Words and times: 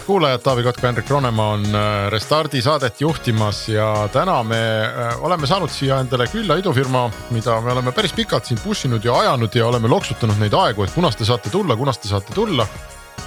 head 0.00 0.06
kuulajad, 0.06 0.40
Taavi 0.40 0.62
Kotka, 0.62 0.86
Hendrik 0.86 1.10
Ronemaa 1.10 1.52
on 1.52 1.64
äh, 1.74 2.10
Restardi 2.10 2.62
saadet 2.62 3.00
juhtimas 3.00 3.68
ja 3.68 4.08
täna 4.12 4.42
me 4.42 4.56
äh, 4.84 5.22
oleme 5.22 5.46
saanud 5.46 5.70
siia 5.70 5.98
endale 6.00 6.26
külla 6.26 6.56
idufirma, 6.56 7.10
mida 7.30 7.60
me 7.60 7.72
oleme 7.72 7.92
päris 7.92 8.12
pikalt 8.12 8.44
siin 8.44 8.60
push 8.62 8.86
inud 8.86 9.04
ja 9.04 9.18
ajanud 9.18 9.54
ja 9.54 9.66
oleme 9.66 9.88
loksutanud 9.88 10.38
neid 10.40 10.54
aegu, 10.56 10.84
et 10.84 10.94
kunas 10.94 11.16
te 11.16 11.24
saate 11.24 11.50
tulla, 11.50 11.76
kunas 11.76 11.98
te 11.98 12.08
saate 12.08 12.32
tulla. 12.34 12.66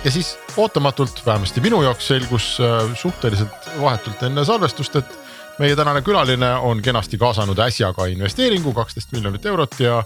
ja 0.03 0.11
siis 0.11 0.37
ootamatult, 0.57 1.21
vähemasti 1.25 1.61
minu 1.61 1.83
jaoks 1.83 2.07
selgus 2.07 2.57
äh, 2.59 2.95
suhteliselt 2.95 3.69
vahetult 3.81 4.23
enne 4.23 4.45
salvestust, 4.45 4.95
et 4.95 5.19
meie 5.59 5.75
tänane 5.75 6.01
külaline 6.01 6.55
on 6.55 6.81
kenasti 6.81 7.17
kaasanud 7.17 7.59
äsja 7.59 7.93
ka 7.93 8.05
investeeringu 8.05 8.73
kaksteist 8.73 9.11
miljonit 9.11 9.45
eurot 9.45 9.79
ja 9.79 10.03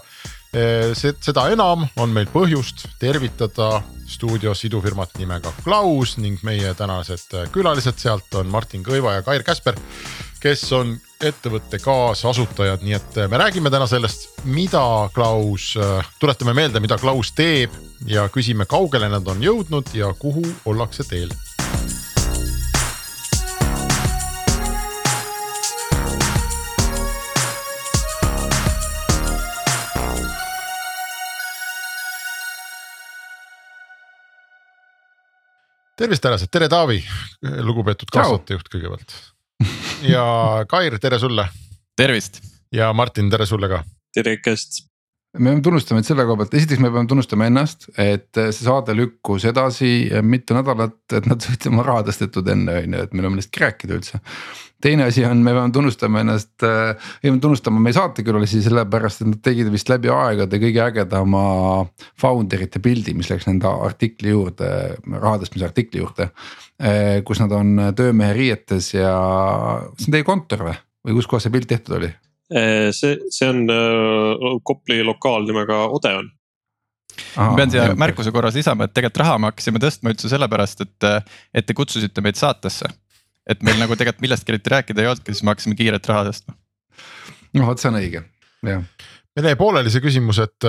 seda 0.52 1.48
enam 1.52 1.86
on 1.96 2.12
meil 2.12 2.28
põhjust 2.32 2.86
tervitada 3.00 3.82
stuudios 4.08 4.64
idufirmat 4.64 5.18
nimega 5.20 5.52
Klaus 5.64 6.16
ning 6.18 6.40
meie 6.46 6.72
tänased 6.74 7.34
külalised 7.52 8.00
sealt 8.00 8.34
on 8.40 8.48
Martin 8.50 8.84
Kõiva 8.86 9.18
ja 9.18 9.24
Kair 9.26 9.44
Käsper, 9.46 9.76
kes 10.40 10.64
on 10.72 10.94
ettevõtte 11.24 11.80
kaasasutajad, 11.82 12.84
nii 12.86 12.96
et 12.96 13.20
me 13.28 13.40
räägime 13.42 13.72
täna 13.74 13.88
sellest, 13.90 14.40
mida 14.46 14.82
Klaus, 15.14 15.72
tuletame 16.20 16.54
meelde, 16.54 16.80
mida 16.80 16.98
Klaus 16.98 17.34
teeb 17.36 17.74
ja 18.06 18.28
küsime, 18.32 18.68
kaugele 18.70 19.10
nad 19.10 19.26
on 19.28 19.42
jõudnud 19.42 19.92
ja 19.98 20.12
kuhu 20.18 20.46
ollakse 20.70 21.06
teel 21.08 21.34
tervist, 35.98 36.24
härrased, 36.24 36.50
tere 36.54 36.68
Taavi, 36.70 37.00
lugupeetud 37.66 38.10
kaasatejuht 38.14 38.70
kõigepealt. 38.72 39.14
ja 40.06 40.24
Kair, 40.70 40.98
tere 41.02 41.18
sulle. 41.18 41.48
tervist. 41.96 42.42
ja 42.72 42.92
Martin, 42.92 43.30
tere 43.30 43.46
sulle 43.46 43.70
ka. 43.70 43.82
tere 44.14 44.36
ikkest 44.38 44.84
me 45.38 45.50
peame 45.50 45.62
tunnustama, 45.64 46.02
et 46.02 46.08
selle 46.08 46.24
koha 46.26 46.40
pealt, 46.42 46.54
esiteks 46.58 46.80
me 46.82 46.90
peame 46.92 47.08
tunnustama 47.10 47.48
ennast, 47.48 47.88
et 48.00 48.30
see 48.38 48.64
saade 48.64 48.94
lükkus 48.96 49.46
edasi 49.48 49.90
mitu 50.26 50.56
nädalat, 50.56 50.98
et 51.14 51.28
nad 51.30 51.42
said 51.44 51.68
oma 51.70 51.84
raha 51.86 52.06
tõstetud 52.08 52.48
enne 52.52 52.80
on 52.82 52.96
ju, 52.96 53.04
et 53.06 53.14
meil 53.16 53.28
on 53.28 53.36
millestki 53.36 53.62
rääkida 53.62 53.96
üldse. 53.98 54.20
teine 54.82 55.08
asi 55.10 55.24
on, 55.26 55.40
me 55.42 55.54
peame 55.56 55.72
tunnustama 55.74 56.22
ennast, 56.22 56.52
peame 56.60 57.40
tunnustama 57.42 57.82
meie 57.82 57.96
saatekülalisi 57.96 58.62
sellepärast, 58.66 59.24
et 59.24 59.32
nad 59.32 59.42
tegid 59.42 59.72
vist 59.74 59.90
läbi 59.90 60.12
aegade 60.14 60.60
kõige 60.62 60.84
ägedama 60.84 61.42
founder 62.20 62.62
ite 62.66 62.82
pildi, 62.82 63.16
mis 63.18 63.30
läks 63.30 63.48
nende 63.50 63.70
artikli 63.70 64.34
juurde, 64.34 64.70
raha 65.16 65.36
tõstmise 65.42 65.66
artikli 65.70 66.02
juurde. 66.02 66.30
kus 67.26 67.40
nad 67.42 67.52
on 67.52 67.90
töömehe 67.96 68.32
riietes 68.36 68.92
ja 68.94 69.12
see 69.98 70.10
on 70.10 70.14
teie 70.14 70.26
kontor 70.26 70.70
või, 70.70 70.80
või 71.06 71.18
kus 71.18 71.26
kohas 71.26 71.48
see 71.48 71.54
pilt 71.54 71.70
tehtud 71.70 71.98
oli? 71.98 72.12
Eh, 72.48 72.88
see, 72.96 73.18
see 73.34 73.48
on 73.48 73.66
äh, 73.68 74.54
Kopli 74.64 75.02
lokaal 75.04 75.44
nimega 75.48 75.82
Odeon. 75.92 76.30
ma 77.34 77.50
pean 77.58 77.72
siia 77.72 77.90
märkuse 77.98 78.30
korras 78.32 78.54
lisama, 78.56 78.86
et 78.86 78.94
tegelikult 78.94 79.20
raha 79.24 79.36
me 79.42 79.50
hakkasime 79.50 79.80
tõstma 79.82 80.12
üldse 80.14 80.30
sellepärast, 80.30 80.84
et, 80.86 81.28
et 81.52 81.66
te 81.66 81.74
kutsusite 81.76 82.22
meid 82.24 82.38
saatesse. 82.40 82.88
et 83.48 83.62
meil 83.66 83.76
nagu 83.80 83.96
tegelikult 83.96 84.22
millestki 84.24 84.54
eriti 84.54 84.72
rääkida 84.72 85.02
ei 85.02 85.10
olnudki, 85.10 85.34
siis 85.34 85.44
me 85.44 85.52
hakkasime 85.52 85.76
kiirelt 85.76 86.08
raha 86.08 86.28
tõstma. 86.30 86.56
no 87.58 87.68
vot, 87.68 87.82
see 87.82 87.90
on 87.90 88.00
õige, 88.00 88.24
jah 88.64 88.84
meil 89.38 89.50
jäi 89.52 89.58
pooleli 89.60 89.90
see 89.92 90.02
küsimus, 90.02 90.40
et, 90.42 90.66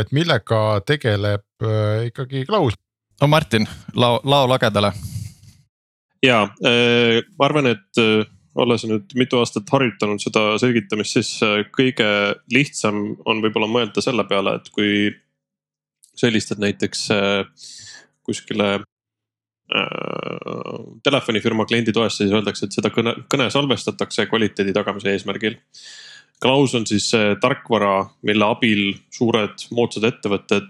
et 0.00 0.08
millega 0.16 0.62
tegeleb 0.86 1.68
ikkagi 2.08 2.46
Klaus? 2.48 2.78
no 3.20 3.28
Martin, 3.28 3.68
lao, 3.94 4.20
lao 4.24 4.48
lagedale. 4.48 4.92
ja 6.24 6.42
äh, 6.64 7.20
ma 7.36 7.50
arvan, 7.50 7.74
et 7.74 8.04
olles 8.56 8.84
nüüd 8.88 9.14
mitu 9.18 9.38
aastat 9.40 9.68
harjutanud 9.72 10.22
seda 10.22 10.42
selgitamist, 10.60 11.16
siis 11.18 11.30
äh, 11.44 11.62
kõige 11.74 12.08
lihtsam 12.54 13.16
on 13.28 13.42
võib-olla 13.44 13.68
mõelda 13.70 14.04
selle 14.04 14.24
peale, 14.28 14.58
et 14.58 14.70
kui 14.74 15.10
sa 16.14 16.28
helistad 16.28 16.60
näiteks 16.62 17.06
äh, 17.14 17.68
kuskile 18.26 18.68
äh, 18.80 18.82
telefonifirma 21.06 21.68
klienditoesse, 21.68 22.24
siis 22.24 22.34
öeldakse, 22.34 22.66
et 22.66 22.76
seda 22.76 22.92
kõne, 22.94 23.14
kõne 23.30 23.48
salvestatakse 23.54 24.28
kvaliteedi 24.30 24.76
tagamise 24.76 25.14
eesmärgil. 25.14 25.58
Klaus 26.38 26.70
on 26.78 26.84
siis 26.86 27.08
tarkvara, 27.42 28.04
mille 28.22 28.46
abil 28.46 28.92
suured 29.10 29.64
moodsad 29.74 30.04
ettevõtted 30.06 30.68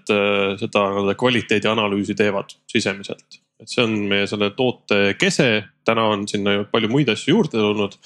seda 0.63 0.85
nii-öelda 0.95 1.13
kvaliteedianalüüsi 1.21 2.17
teevad 2.17 2.55
sisemiselt 2.73 3.43
et 3.59 3.71
see 3.71 3.83
on 3.85 3.95
meie 4.11 4.27
selle 4.31 4.51
toote 4.57 5.15
kese, 5.19 5.49
täna 5.87 6.07
on 6.13 6.27
sinna 6.31 6.55
ju 6.55 6.69
palju 6.73 6.91
muid 6.93 7.11
asju 7.13 7.35
juurde 7.35 7.59
tulnud, 7.59 7.97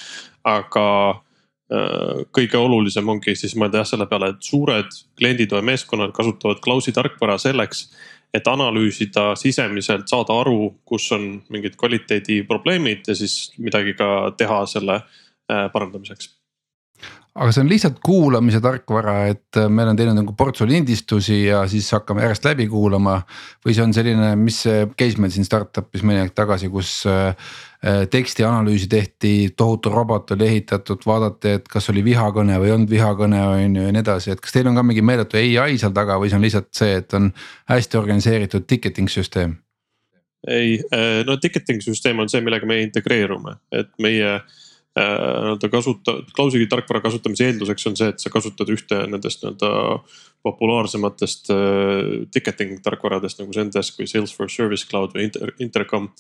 aga 0.49 0.87
äh, 1.13 2.23
kõige 2.35 2.61
olulisem 2.61 3.09
ongi 3.09 3.37
siis 3.39 3.57
mõelda 3.59 3.83
jah 3.83 3.93
selle 3.93 4.09
peale, 4.11 4.33
et 4.33 4.49
suured 4.49 4.91
klienditoe 5.21 5.63
meeskonnad 5.67 6.15
kasutavad 6.17 6.63
Klausi 6.65 6.95
tarkvara 6.97 7.39
selleks, 7.43 7.87
et 8.33 8.49
analüüsida 8.49 9.33
sisemiselt, 9.37 10.07
saada 10.09 10.39
aru, 10.41 10.73
kus 10.89 11.11
on 11.13 11.35
mingid 11.53 11.77
kvaliteediprobleemid 11.81 13.13
ja 13.13 13.17
siis 13.17 13.53
midagi 13.61 13.93
ka 13.99 14.33
teha 14.41 14.63
selle 14.71 15.03
äh, 15.03 15.67
parandamiseks 15.73 16.33
aga 17.33 17.49
see 17.55 17.63
on 17.65 17.71
lihtsalt 17.71 18.01
kuulamise 18.05 18.61
tarkvara, 18.61 19.15
et 19.33 19.57
äh, 19.57 19.69
me 19.73 19.87
oleme 19.87 19.97
teinud 19.97 20.19
nagu 20.19 20.35
portsu 20.37 20.67
lindistusi 20.69 21.39
ja 21.47 21.63
siis 21.71 21.89
hakkame 21.95 22.25
järjest 22.27 22.45
läbi 22.45 22.67
kuulama. 22.69 23.23
või 23.65 23.77
see 23.77 23.85
on 23.87 23.95
selline, 23.97 24.35
mis 24.37 24.59
case 24.99 25.21
meil 25.21 25.33
siin 25.33 25.47
startup'is 25.49 26.05
mõni 26.05 26.21
aeg 26.21 26.35
tagasi, 26.37 26.69
kus 26.73 26.91
äh, 27.09 27.33
äh, 27.81 28.03
tekstianalüüsi 28.13 28.89
tehti, 28.93 29.33
tohutu 29.57 29.93
robot 29.95 30.35
oli 30.37 30.51
ehitatud, 30.51 31.07
vaadati, 31.07 31.57
et 31.57 31.69
kas 31.73 31.89
oli 31.89 32.05
vihakõne 32.05 32.59
või 32.61 32.69
ei 32.69 32.77
olnud 32.77 32.93
vihakõne 32.93 33.41
on 33.49 33.77
ju 33.81 33.87
ja 33.87 33.95
nii 33.97 34.05
edasi, 34.05 34.35
et 34.35 34.43
kas 34.45 34.53
teil 34.53 34.69
on 34.69 34.77
ka 34.77 34.85
mingi 34.85 35.05
meeletu 35.05 35.41
ai 35.41 35.79
seal 35.81 35.95
taga 35.97 36.19
või 36.21 36.29
see 36.29 36.41
on 36.41 36.45
lihtsalt 36.45 36.69
see, 36.77 36.99
et 37.01 37.17
on 37.17 37.31
hästi 37.73 38.01
organiseeritud 38.01 38.69
ticketing 38.69 39.09
süsteem? 39.09 39.57
ei, 40.51 40.81
no 41.25 41.37
ticketing 41.39 41.79
süsteem 41.85 42.19
on 42.19 42.29
see, 42.29 42.41
millega 42.43 42.67
me 42.67 42.81
integreerume, 42.83 43.55
et 43.71 43.93
meie 44.03 44.41
nii-öelda 44.99 45.69
kasuta, 45.73 46.15
Klausi 46.37 46.67
tarkvara 46.69 47.01
kasutamise 47.01 47.49
eelduseks 47.49 47.87
on 47.89 47.97
see, 47.97 48.11
et 48.13 48.21
sa 48.21 48.31
kasutad 48.33 48.69
ühte 48.73 48.99
nendest 49.09 49.45
nii-öelda 49.45 49.71
populaarsematest 50.45 51.53
äh, 51.55 52.11
ticketing 52.35 52.81
tarkvaradest 52.85 53.41
nagu 53.41 53.55
Zendesk 53.57 54.01
või 54.01 54.11
Salesforce 54.11 54.59
Service 54.59 54.89
Cloud 54.89 55.15
või 55.17 55.29
Inter, 55.31 55.55
Intercom. 55.65 56.11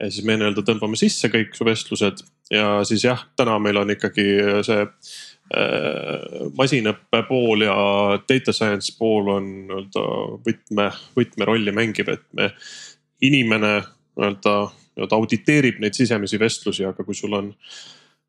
ja 0.00 0.10
siis 0.10 0.24
me 0.24 0.38
nii-öelda 0.38 0.64
tõmbame 0.64 0.96
sisse 0.96 1.28
kõik 1.32 1.54
su 1.56 1.66
vestlused 1.68 2.24
ja 2.52 2.80
siis 2.88 3.04
jah, 3.04 3.26
täna 3.36 3.58
meil 3.58 3.76
on 3.82 3.92
ikkagi 3.92 4.26
see 4.64 4.80
äh, 4.86 6.48
masinõppe 6.56 7.22
pool 7.28 7.66
ja 7.66 7.76
data 8.28 8.52
science 8.56 8.96
pool 8.98 9.28
on 9.34 9.52
nii-öelda 9.68 10.06
võtme, 10.46 10.88
võtmerolli 11.18 11.76
mängiv, 11.76 12.14
et 12.16 12.26
me, 12.32 12.50
inimene 13.20 13.76
nii-öelda 14.16 14.56
nii-öelda 14.96 15.16
auditeerib 15.16 15.80
neid 15.80 15.96
sisemisi 15.96 16.38
vestlusi, 16.40 16.84
aga 16.88 17.04
kui 17.04 17.14
sul 17.14 17.36
on 17.36 17.52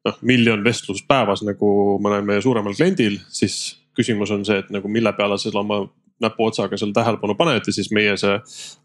noh 0.07 0.17
miljon 0.21 0.63
vestlust 0.63 1.07
päevas 1.09 1.43
nagu 1.45 1.69
mõnel 2.03 2.25
meie 2.27 2.41
suuremal 2.43 2.75
kliendil, 2.77 3.19
siis 3.29 3.77
küsimus 3.97 4.31
on 4.33 4.45
see, 4.47 4.59
et 4.61 4.69
nagu 4.73 4.89
mille 4.91 5.11
peale 5.17 5.37
sa 5.41 5.51
oma 5.59 5.83
näpuotsaga 6.23 6.77
seal 6.77 6.93
tähelepanu 6.95 7.35
paned 7.37 7.67
ja 7.67 7.73
siis 7.73 7.91
meie 7.93 8.15
see 8.17 8.39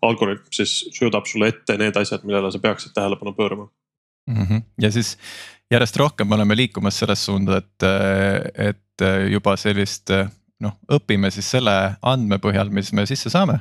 algoritm 0.04 0.50
siis 0.52 0.82
söödab 0.92 1.28
sulle 1.28 1.48
ette 1.52 1.78
need 1.80 1.96
asjad, 1.96 2.24
millele 2.28 2.50
sa 2.52 2.60
peaksid 2.60 2.92
tähelepanu 2.94 3.32
pöörama 3.32 3.68
mm. 4.26 4.46
-hmm. 4.46 4.62
ja 4.80 4.90
siis 4.92 5.16
järjest 5.70 5.96
rohkem 5.96 6.28
me 6.28 6.34
oleme 6.34 6.56
liikumas 6.56 6.98
selles 6.98 7.24
suunda, 7.24 7.56
et, 7.56 7.88
et 8.68 9.06
juba 9.30 9.56
sellist 9.56 10.10
noh, 10.60 10.78
õpime 10.92 11.30
siis 11.30 11.50
selle 11.50 11.94
andme 12.02 12.38
põhjal, 12.38 12.70
mis 12.70 12.92
me 12.92 13.06
sisse 13.06 13.30
saame. 13.30 13.60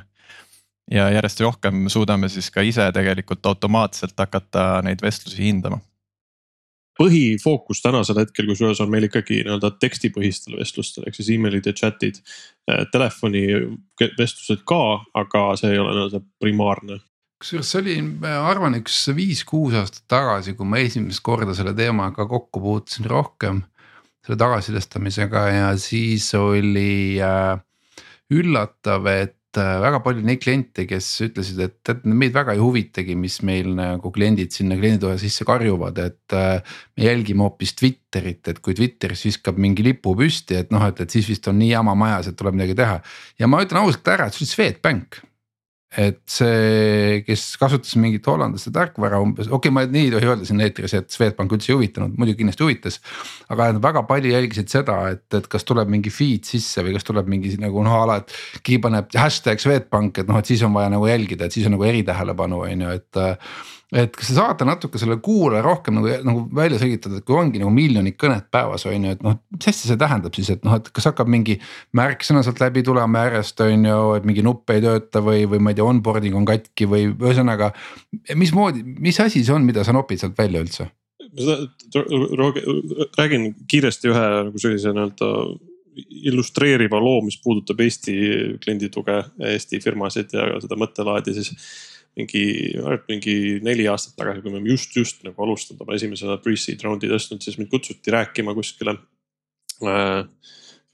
ja 0.90 1.10
järjest 1.10 1.40
rohkem 1.40 1.88
suudame 1.88 2.28
siis 2.28 2.50
ka 2.50 2.60
ise 2.60 2.92
tegelikult 2.92 3.46
automaatselt 3.46 4.18
hakata 4.18 4.82
neid 4.82 5.02
vestlusi 5.02 5.44
hindama 5.44 5.80
põhifookus 6.98 7.80
tänasel 7.82 8.20
hetkel, 8.20 8.48
kusjuures 8.50 8.80
on 8.84 8.90
meil 8.92 9.06
ikkagi 9.08 9.40
nii-öelda 9.42 9.72
tekstipõhistel 9.80 10.58
vestlustel 10.60 11.06
ehk 11.08 11.16
siis 11.16 11.32
emailid 11.36 11.68
ja 11.68 11.74
chat'id. 11.76 12.20
Telefoni 12.92 13.46
vestlused 14.18 14.62
ka, 14.68 14.82
aga 15.18 15.46
see 15.60 15.72
ei 15.72 15.80
ole 15.82 15.96
nii-öelda 15.96 16.22
primaarne. 16.42 17.00
kusjuures 17.42 17.72
see 17.72 17.82
oli, 17.82 17.98
ma 18.22 18.36
arvan, 18.50 18.76
üks 18.78 19.00
viis-kuus 19.16 19.76
aastat 19.80 20.04
tagasi, 20.12 20.54
kui 20.58 20.68
ma 20.68 20.82
esimest 20.84 21.24
korda 21.24 21.56
selle 21.58 21.74
teemaga 21.74 22.28
kokku 22.28 22.60
puutusin 22.60 23.08
rohkem. 23.10 23.62
selle 24.22 24.38
tagasisidestamisega 24.38 25.40
ja 25.50 25.76
siis 25.82 26.28
oli 26.38 27.18
äh, 27.18 27.56
üllatav, 28.30 29.08
et 29.10 29.34
äh, 29.34 29.41
väga 29.58 30.00
palju 30.04 30.24
neid 30.26 30.40
kliente, 30.42 30.86
kes 30.88 31.08
ütlesid, 31.26 31.58
et 31.64 31.74
tead 31.86 32.06
meid 32.08 32.34
väga 32.34 32.54
ei 32.56 32.62
huvitagi, 32.62 33.16
mis 33.18 33.40
meil 33.46 33.72
nagu 33.76 34.12
kliendid 34.14 34.54
sinna 34.54 34.78
klienditoe 34.78 35.18
sisse 35.20 35.46
karjuvad, 35.48 35.98
et 35.98 36.36
äh,. 36.38 36.78
me 36.96 37.08
jälgime 37.08 37.46
hoopis 37.46 37.74
Twitterit, 37.78 38.48
et 38.48 38.62
kui 38.64 38.76
Twitteris 38.78 39.26
viskab 39.28 39.58
mingi 39.60 39.84
lipu 39.84 40.14
püsti, 40.18 40.56
et 40.62 40.72
noh, 40.72 40.84
et, 40.88 41.00
et 41.00 41.10
siis 41.10 41.28
vist 41.28 41.48
on 41.48 41.58
nii 41.58 41.72
jama 41.74 41.96
majas, 41.98 42.30
et 42.30 42.38
tuleb 42.38 42.56
midagi 42.58 42.78
teha. 42.78 43.00
ja 43.38 43.50
ma 43.50 43.62
ütlen 43.64 43.82
ausalt 43.82 44.08
ära, 44.08 44.28
et 44.28 44.36
see 44.36 44.46
oli 44.46 44.54
Swedbank 44.54 45.22
et 45.98 46.20
see, 46.30 47.20
kes 47.26 47.44
kasutas 47.60 47.96
mingit 48.00 48.26
hollandlaste 48.28 48.72
tarkvara 48.72 49.20
umbes, 49.20 49.50
okei 49.50 49.68
okay,, 49.68 49.74
ma 49.74 49.84
nii 49.84 50.06
ei 50.06 50.12
tohi 50.14 50.30
öelda 50.30 50.48
siin 50.48 50.62
eetris, 50.64 50.94
et 50.96 51.12
Swedbank 51.12 51.52
üldse 51.52 51.72
ei 51.72 51.76
huvitanud, 51.76 52.14
muidugi 52.16 52.40
kindlasti 52.40 52.64
huvitas. 52.64 53.00
aga 53.52 53.68
väga 53.82 54.04
palju 54.08 54.32
jälgisid 54.32 54.72
seda, 54.72 54.96
et, 55.12 55.26
et 55.36 55.50
kas 55.52 55.68
tuleb 55.68 55.92
mingi 55.92 56.12
feed 56.12 56.48
sisse 56.48 56.84
või 56.84 56.96
kas 56.96 57.04
tuleb 57.08 57.28
mingi 57.28 57.52
nagu 57.60 57.84
noh, 57.84 57.98
ala, 58.06 58.22
et. 58.22 58.32
keegi 58.62 58.80
paneb 58.86 59.12
hashtag 59.18 59.60
Swedbank, 59.60 60.22
et 60.22 60.32
noh, 60.32 60.40
et 60.40 60.48
siis 60.48 60.64
on 60.64 60.72
vaja 60.72 60.92
nagu 60.92 61.06
jälgida, 61.10 61.46
et 61.46 61.58
siis 61.58 61.68
on 61.68 61.76
nagu 61.76 61.86
eritähelepanu 61.88 62.64
on 62.64 62.86
ju, 62.86 62.96
et 62.96 63.22
et 63.92 64.14
kas 64.16 64.30
te 64.30 64.36
saate 64.36 64.64
natuke 64.64 65.00
selle 65.00 65.18
kuulaja 65.24 65.62
rohkem 65.64 65.98
nagu, 65.98 66.08
nagu 66.24 66.44
välja 66.56 66.78
selgitada, 66.80 67.20
et 67.20 67.26
kui 67.28 67.36
ongi 67.36 67.60
nagu 67.60 67.72
miljonid 67.74 68.16
kõned 68.20 68.46
päevas 68.54 68.86
on 68.88 69.04
ju, 69.04 69.16
et 69.16 69.24
noh, 69.24 69.36
mis 69.52 69.68
asja 69.68 69.90
see 69.90 70.00
tähendab 70.00 70.36
siis, 70.38 70.48
et 70.54 70.64
noh, 70.64 70.78
et 70.80 70.88
kas 70.96 71.10
hakkab 71.10 71.28
mingi. 71.32 71.58
märksõna 71.96 72.40
sealt 72.44 72.62
läbi 72.62 72.82
tulema 72.86 73.26
järjest 73.26 73.60
on 73.66 73.84
ju, 73.88 73.98
et 74.16 74.28
mingi 74.28 74.44
nupp 74.46 74.72
ei 74.72 74.80
tööta 74.84 75.20
või, 75.24 75.44
või 75.50 75.60
ma 75.60 75.72
ei 75.72 75.78
tea, 75.78 75.88
onboarding 75.88 76.38
on 76.38 76.48
katki 76.48 76.88
või 76.88 77.10
ühesõnaga. 77.12 77.72
mismoodi, 78.34 78.82
mis 78.82 79.20
asi 79.20 79.44
see 79.44 79.54
on, 79.54 79.68
mida 79.68 79.84
sa 79.84 79.92
nopid 79.92 80.22
sealt 80.22 80.38
välja 80.38 80.64
üldse? 80.64 80.88
räägin 83.18 83.52
kiiresti 83.70 84.10
ühe 84.10 84.24
nagu 84.48 84.58
sellise 84.60 84.90
nii-öelda 84.92 85.28
illustreeriva 86.32 87.00
loo, 87.00 87.20
mis 87.24 87.38
puudutab 87.44 87.80
Eesti 87.84 88.14
kliendituge, 88.64 89.18
Eesti 89.52 89.80
firmasid 89.80 90.32
ja 90.36 90.48
seda 90.60 90.76
mõttelaadi 90.80 91.34
siis 91.36 91.52
mingi, 92.18 92.44
mingi 93.08 93.36
neli 93.64 93.86
aastat 93.90 94.16
tagasi, 94.20 94.42
kui 94.44 94.52
me 94.52 94.62
just, 94.68 94.94
just 94.96 95.22
nagu 95.26 95.46
alustanud 95.46 95.82
oma 95.84 95.96
esimese 95.96 96.38
pre-seed 96.44 96.84
round'i 96.84 97.10
tõstnud, 97.10 97.42
siis 97.44 97.58
mind 97.60 97.72
kutsuti 97.72 98.12
rääkima 98.14 98.54
kuskile 98.56 98.98
äh,. 99.86 100.24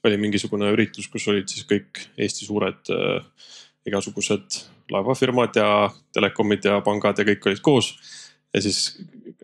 oli 0.07 0.17
mingisugune 0.17 0.69
üritus, 0.71 1.09
kus 1.11 1.27
olid 1.27 1.49
siis 1.51 1.67
kõik 1.67 2.05
Eesti 2.17 2.47
suured 2.47 2.91
äh, 2.95 3.49
igasugused 3.89 4.61
laevafirmad 4.93 5.59
ja 5.59 5.89
telekomid 6.15 6.65
ja 6.65 6.79
pangad 6.85 7.19
ja 7.19 7.27
kõik 7.27 7.49
olid 7.49 7.63
koos. 7.65 7.91
ja 8.53 8.61
siis 8.63 8.95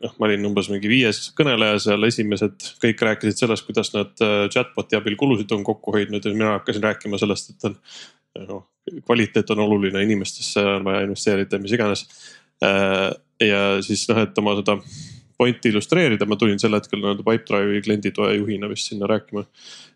noh, 0.01 0.15
ma 0.17 0.29
olin 0.29 0.47
umbes 0.47 0.69
mingi 0.71 0.89
viies 0.89 1.27
kõneleja 1.37 1.81
seal, 1.83 2.07
esimesed 2.07 2.69
kõik 2.81 3.03
rääkisid 3.09 3.43
sellest, 3.43 3.67
kuidas 3.67 3.91
nad 3.93 4.15
äh, 4.23 4.47
chatbot'i 4.53 4.95
abil 4.95 5.19
kulusid 5.19 5.51
on 5.51 5.67
kokku 5.67 5.93
hoidnud 5.97 6.23
ja 6.23 6.33
mina 6.33 6.55
hakkasin 6.55 6.87
rääkima 6.87 7.19
sellest, 7.19 7.51
et 7.51 7.67
on 7.69 7.77
noh 8.47 8.63
kvaliteet 9.05 9.49
on 9.55 9.63
oluline, 9.65 10.03
inimestesse 10.03 10.61
on 10.75 10.85
vaja 10.85 11.03
investeerida, 11.05 11.59
mis 11.61 11.73
iganes. 11.75 12.05
Äh, 12.63 13.11
ja 13.43 13.61
siis 13.83 14.05
noh, 14.09 14.21
et 14.21 14.37
oma 14.37 14.55
seda 14.59 14.77
pointi 15.37 15.71
illustreerida, 15.71 16.27
ma 16.29 16.37
tulin 16.39 16.59
sel 16.61 16.75
hetkel 16.77 17.01
nii-öelda 17.01 17.25
Pipedrive'i 17.25 17.81
klienditoe 17.83 18.35
juhina 18.37 18.69
vist 18.71 18.91
sinna 18.91 19.09
rääkima. 19.11 19.45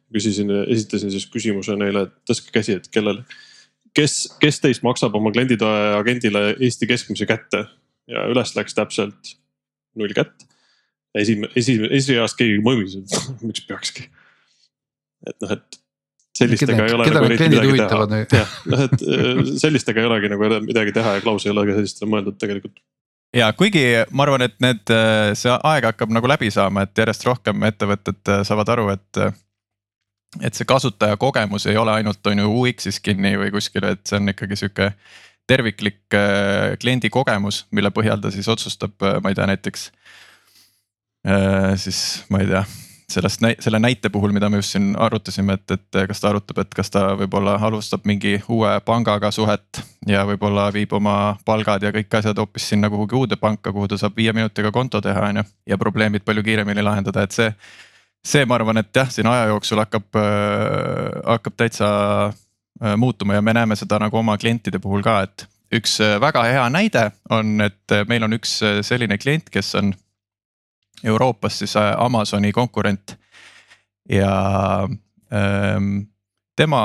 küsisin, 0.09 0.49
esitasin 0.73 1.11
siis 1.13 1.27
küsimuse 1.29 1.75
neile, 1.77 2.07
et 2.07 2.13
tõstke 2.25 2.49
käsi, 2.55 2.79
et 2.79 2.87
kellel, 2.89 3.19
kes, 3.93 4.23
kes 4.41 4.57
teist 4.63 4.81
maksab 4.81 5.13
oma 5.15 5.29
klienditoe 5.29 5.83
agendile 5.99 6.55
Eesti 6.57 6.87
keskmise 6.89 7.27
kätte 7.29 7.67
ja 8.09 8.23
üles 8.31 8.55
läks 8.57 8.73
täpselt 8.73 9.35
null 9.99 10.15
kätt. 10.17 10.47
esimene, 11.13 11.51
esimene, 11.55 11.91
esireast 11.93 12.37
keegi 12.37 12.57
mõmis, 12.65 12.97
et 12.99 13.45
miks 13.45 13.61
peakski. 13.69 14.09
et 15.29 15.37
noh, 15.45 15.53
et 15.53 15.79
sellistega 16.39 16.85
ei 16.85 16.95
ole 16.95 17.07
keda 17.07 17.19
nagu 17.19 17.29
eriti 17.29 17.49
midagi 17.51 17.75
teha. 17.81 18.21
jah, 18.39 18.55
noh 18.71 18.85
et 18.85 19.03
äh, 19.03 19.41
sellistega 19.61 20.01
ei 20.01 20.09
olegi 20.09 20.31
nagu 20.31 20.49
midagi 20.65 20.95
teha 20.95 21.17
ja 21.17 21.25
Klaus 21.25 21.45
ei 21.45 21.53
ole 21.53 21.65
ka 21.67 21.77
sellistele 21.79 22.11
mõeldud 22.13 22.39
tegelikult 22.41 22.79
ja 23.35 23.51
kuigi 23.57 23.83
ma 24.15 24.25
arvan, 24.25 24.45
et 24.47 24.57
need, 24.63 24.83
äh, 24.95 25.31
see 25.39 25.53
aeg 25.53 25.89
hakkab 25.91 26.13
nagu 26.15 26.31
läbi 26.31 26.51
saama, 26.53 26.85
et 26.85 27.03
järjest 27.03 27.27
rohkem 27.27 27.69
ettevõtted 27.69 28.33
äh, 28.33 28.43
saavad 28.47 28.75
aru, 28.75 28.89
et. 28.95 29.23
et 30.45 30.53
see 30.53 30.67
kasutajakogemus 30.69 31.65
ei 31.71 31.77
ole 31.81 31.95
ainult 31.97 32.27
on 32.29 32.43
ju 32.43 32.51
UX-is 32.61 32.99
kinni 33.01 33.33
või 33.41 33.49
kuskil, 33.55 33.87
et 33.89 34.03
see 34.05 34.19
on 34.19 34.29
ikkagi 34.29 34.59
sihuke 34.59 34.91
terviklik 35.49 36.03
kliendi 36.77 37.09
kogemus, 37.09 37.63
mille 37.73 37.89
põhjal 37.89 38.21
ta 38.21 38.29
siis 38.29 38.45
otsustab, 38.53 38.93
ma 39.01 39.31
ei 39.31 39.37
tea, 39.39 39.47
näiteks. 39.49 39.87
siis 41.81 42.03
ma 42.29 42.43
ei 42.43 42.51
tea 42.51 42.61
sellest, 43.11 43.43
selle 43.59 43.79
näite 43.79 44.09
puhul, 44.09 44.31
mida 44.35 44.49
me 44.49 44.59
just 44.59 44.75
siin 44.75 44.93
arutasime, 44.99 45.55
et, 45.59 45.71
et 45.75 45.99
kas 46.07 46.21
ta 46.21 46.29
arutab, 46.29 46.61
et 46.63 46.73
kas 46.75 46.91
ta 46.93 47.03
võib-olla 47.19 47.55
alustab 47.67 48.05
mingi 48.09 48.37
uue 48.47 48.71
pangaga 48.85 49.31
suhet. 49.31 49.81
ja 50.07 50.23
võib-olla 50.25 50.69
viib 50.73 50.93
oma 50.93 51.37
palgad 51.45 51.83
ja 51.83 51.91
kõik 51.95 52.17
asjad 52.19 52.37
hoopis 52.37 52.69
sinna 52.69 52.89
kuhugi 52.89 53.15
uude 53.15 53.35
panka, 53.35 53.71
kuhu 53.71 53.87
ta 53.87 53.97
saab 53.97 54.17
viie 54.17 54.33
minutiga 54.33 54.71
konto 54.71 55.01
teha, 55.01 55.29
on 55.29 55.41
ju. 55.41 55.43
ja 55.67 55.77
probleemid 55.77 56.25
palju 56.25 56.43
kiiremini 56.43 56.83
lahendada, 56.85 57.23
et 57.23 57.35
see, 57.35 57.51
see, 58.25 58.45
ma 58.45 58.59
arvan, 58.59 58.81
et 58.81 58.95
jah, 58.95 59.09
siin 59.11 59.27
aja 59.27 59.49
jooksul 59.53 59.83
hakkab 59.83 60.19
äh,, 60.21 61.21
hakkab 61.25 61.57
täitsa 61.57 61.89
äh, 62.29 62.97
muutuma 62.97 63.37
ja 63.37 63.41
me 63.41 63.53
näeme 63.53 63.75
seda 63.75 63.99
nagu 63.99 64.17
oma 64.17 64.37
klientide 64.37 64.79
puhul 64.79 65.03
ka, 65.05 65.21
et 65.27 65.47
üks 65.75 65.99
äh, 66.01 66.17
väga 66.21 66.43
hea 66.49 66.67
näide 66.73 67.09
on, 67.29 67.59
et 67.61 67.97
meil 68.07 68.23
on 68.25 68.37
üks 68.37 68.59
äh, 68.63 68.79
selline 68.85 69.17
klient, 69.17 69.49
kes 69.53 69.75
on 69.75 69.93
Euroopas 71.03 71.59
siis 71.59 71.75
äh, 71.79 71.93
Amazoni 71.97 72.51
konkurent 72.51 73.15
ja 74.09 74.87
ähm, 75.33 76.01
tema 76.55 76.81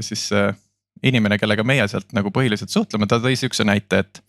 siis 0.00 0.32
äh, 0.32 0.54
inimene, 1.02 1.38
kellega 1.38 1.64
meie 1.66 1.86
sealt 1.88 2.12
nagu 2.16 2.32
põhiliselt 2.34 2.72
suhtleme, 2.72 3.06
ta 3.06 3.20
tõi 3.22 3.36
sihukese 3.38 3.66
näite, 3.68 4.02
et. 4.04 4.22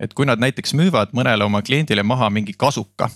et 0.00 0.12
kui 0.12 0.26
nad 0.28 0.40
näiteks 0.40 0.74
müüvad 0.76 1.14
mõnele 1.16 1.44
oma 1.44 1.62
kliendile 1.64 2.02
maha 2.02 2.30
mingi 2.30 2.52
kasuka. 2.52 3.10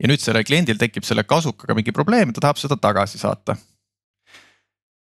ja 0.00 0.08
nüüd 0.10 0.20
sellel 0.20 0.44
kliendil 0.44 0.78
tekib 0.78 1.04
selle 1.04 1.24
kasukaga 1.24 1.74
mingi 1.74 1.92
probleem, 1.92 2.32
ta 2.32 2.40
tahab 2.40 2.60
seda 2.60 2.76
tagasi 2.76 3.18
saata. 3.18 3.56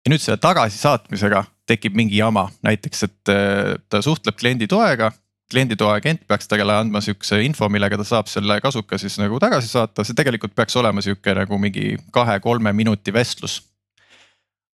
ja 0.05 0.13
nüüd 0.13 0.23
selle 0.23 0.39
tagasisaatmisega 0.39 1.45
tekib 1.67 1.95
mingi 1.95 2.17
jama, 2.17 2.49
näiteks, 2.63 3.03
et 3.03 3.35
äh, 3.35 3.75
ta 3.89 4.03
suhtleb 4.03 4.37
kliendi 4.37 4.67
toega 4.67 5.13
klienditoe 5.51 5.93
agent 5.97 6.27
peaks 6.29 6.49
talle 6.49 6.75
andma 6.77 7.03
sihukese 7.05 7.41
info, 7.45 7.69
millega 7.69 7.99
ta 8.01 8.07
saab 8.07 8.31
selle 8.31 8.61
kasuka 8.63 8.99
siis 8.99 9.19
nagu 9.21 9.39
tagasi 9.43 9.69
saata, 9.69 10.05
see 10.05 10.17
tegelikult 10.19 10.55
peaks 10.57 10.77
olema 10.81 11.03
sihuke 11.05 11.35
nagu 11.37 11.59
mingi 11.59 11.97
kahe-kolme 12.15 12.73
minuti 12.73 13.13
vestlus. 13.13 13.61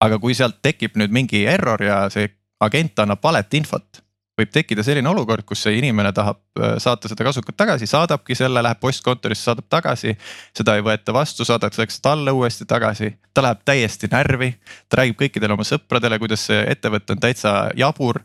aga 0.04 0.18
kui 0.20 0.34
sealt 0.36 0.58
tekib 0.62 0.98
nüüd 1.00 1.14
mingi 1.16 1.46
error 1.48 1.80
ja 1.84 2.10
see 2.12 2.28
agent 2.60 3.00
annab 3.00 3.22
valet 3.24 3.54
infot, 3.56 4.02
võib 4.40 4.50
tekkida 4.52 4.84
selline 4.84 5.10
olukord, 5.10 5.46
kus 5.46 5.62
see 5.64 5.78
inimene 5.78 6.12
tahab 6.16 6.40
äh, 6.58 6.76
saata 6.82 7.10
seda 7.12 7.26
kasukat 7.28 7.56
tagasi, 7.58 7.88
saadabki 7.90 8.36
selle, 8.36 8.64
läheb 8.66 8.80
postkontorisse, 8.82 9.46
saadab 9.50 9.68
tagasi. 9.70 10.16
seda 10.58 10.76
ei 10.78 10.86
võeta 10.86 11.14
vastu, 11.14 11.46
saadakse 11.46 11.86
talle 12.02 12.34
uuesti 12.34 12.66
tagasi, 12.66 13.14
ta 13.34 13.46
läheb 13.46 13.62
täiesti 13.66 14.10
närvi, 14.12 14.54
ta 14.90 15.02
räägib 15.02 15.20
kõikidele 15.22 15.54
oma 15.54 15.68
sõpradele, 15.68 16.20
kuidas 16.20 16.48
see 16.50 16.66
ettevõte 16.74 17.14
on 17.14 17.24
täitsa 17.24 17.54
jabur 17.78 18.24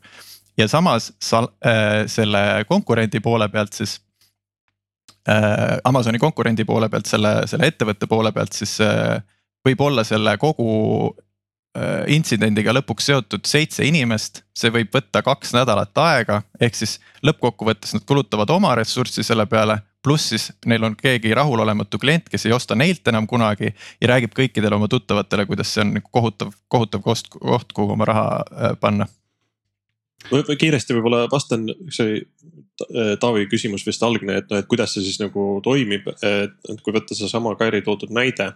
ja 0.59 0.69
samas 0.69 1.13
sa, 1.23 1.45
äh, 1.67 2.07
selle 2.07 2.65
konkurendi 2.69 3.21
poole 3.21 3.49
pealt 3.49 3.73
siis 3.73 4.01
äh,. 5.29 5.79
Amazoni 5.85 6.19
konkurendi 6.19 6.65
poole 6.65 6.89
pealt, 6.89 7.07
selle, 7.07 7.43
selle 7.47 7.71
ettevõtte 7.71 8.07
poole 8.07 8.33
pealt 8.33 8.53
siis 8.53 8.81
äh, 8.81 9.21
võib 9.67 9.81
olla 9.81 10.05
selle 10.05 10.37
kogu 10.41 10.71
äh, 11.79 12.09
intsidendiga 12.15 12.73
lõpuks 12.75 13.11
seotud 13.11 13.47
seitse 13.47 13.87
inimest, 13.87 14.43
see 14.57 14.73
võib 14.75 14.91
võtta 14.95 15.23
kaks 15.23 15.55
nädalat 15.57 16.03
aega, 16.03 16.41
ehk 16.61 16.79
siis 16.79 16.99
lõppkokkuvõttes 17.27 17.95
nad 17.95 18.07
kulutavad 18.09 18.51
oma 18.51 18.75
ressurssi 18.79 19.23
selle 19.27 19.47
peale. 19.47 19.79
pluss 20.03 20.29
siis 20.31 20.53
neil 20.67 20.85
on 20.85 20.95
keegi 20.97 21.35
rahulolematu 21.35 21.99
klient, 21.99 22.29
kes 22.31 22.47
ei 22.47 22.53
osta 22.53 22.75
neilt 22.75 23.09
enam 23.09 23.27
kunagi 23.27 23.75
ja 24.01 24.09
räägib 24.09 24.35
kõikidele 24.35 24.75
oma 24.75 24.89
tuttavatele, 24.89 25.47
kuidas 25.47 25.75
see 25.75 25.83
on 25.83 25.95
nagu 25.99 26.09
kohutav, 26.11 26.53
kohutav 26.69 27.03
koht, 27.03 27.29
koht, 27.29 27.73
kuhu 27.75 27.93
oma 27.93 28.05
raha 28.05 28.29
äh, 28.39 28.77
panna 28.81 29.07
või 30.31 30.59
kiiresti 30.59 30.97
võib-olla 30.97 31.27
vastan, 31.33 31.69
see 31.95 32.05
oli 32.05 32.19
äh, 32.23 33.15
Taavi 33.21 33.47
küsimus 33.51 33.87
vist 33.87 34.03
algne, 34.07 34.41
et 34.43 34.51
noh, 34.51 34.63
et 34.63 34.71
kuidas 34.71 34.97
see 34.97 35.07
siis 35.07 35.21
nagu 35.23 35.49
toimib, 35.65 36.11
et 36.23 36.83
kui 36.83 36.95
võtta 36.95 37.17
seesama 37.19 37.57
Kairi 37.59 37.83
toodud 37.87 38.13
näide, 38.15 38.53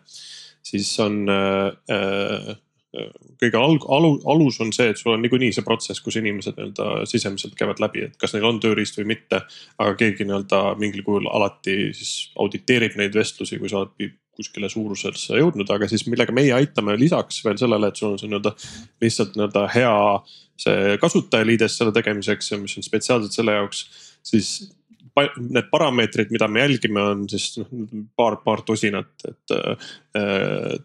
siis 0.66 0.92
on 1.02 1.24
äh, 1.30 1.96
äh 1.96 2.60
kõige 3.40 3.56
alg-, 3.56 3.86
alu, 3.88 4.10
alus 4.28 4.58
on 4.60 4.72
see, 4.74 4.90
et 4.92 5.00
sul 5.00 5.14
on 5.14 5.22
niikuinii 5.24 5.52
see 5.56 5.64
protsess, 5.64 6.02
kus 6.04 6.18
inimesed 6.20 6.58
nii-öelda 6.58 7.06
sisemiselt 7.08 7.54
käivad 7.56 7.80
läbi, 7.80 8.06
et 8.08 8.18
kas 8.20 8.34
neil 8.34 8.44
on 8.48 8.58
tööriist 8.60 8.98
või 9.00 9.08
mitte. 9.14 9.42
aga 9.78 9.94
keegi 9.98 10.26
nii-öelda 10.28 10.60
mingil 10.80 11.04
kujul 11.06 11.30
alati 11.32 11.76
siis 11.96 12.32
auditeerib 12.36 12.98
neid 13.00 13.16
vestlusi, 13.16 13.58
kui 13.58 13.72
sa 13.72 13.80
oled 13.80 13.94
kuskile 14.36 14.68
suurusesse 14.72 15.36
jõudnud, 15.36 15.68
aga 15.74 15.88
siis 15.90 16.06
millega 16.08 16.32
meie 16.34 16.54
aitame 16.56 16.94
lisaks 17.00 17.42
veel 17.44 17.58
sellele, 17.60 17.90
et 17.90 18.00
sul 18.00 18.14
on 18.14 18.20
see 18.20 18.30
nii-öelda 18.30 18.54
lihtsalt 19.04 19.36
nii-öelda 19.36 19.64
hea 19.74 19.96
see 20.62 20.96
kasutajaliides 21.02 21.76
selle 21.78 21.92
tegemiseks 21.96 22.52
ja 22.52 22.60
mis 22.60 22.76
on 22.78 22.86
spetsiaalselt 22.86 23.36
selle 23.36 23.58
jaoks, 23.58 23.82
siis 24.24 24.54
need 25.12 25.68
parameetrid, 25.68 26.30
mida 26.32 26.48
me 26.48 26.62
jälgime, 26.62 27.02
on 27.12 27.26
siis 27.28 27.58
noh 27.60 27.68
paar, 28.16 28.38
paar 28.44 28.62
tosinat, 28.64 29.12
et 29.28 29.56
äh, 29.56 29.90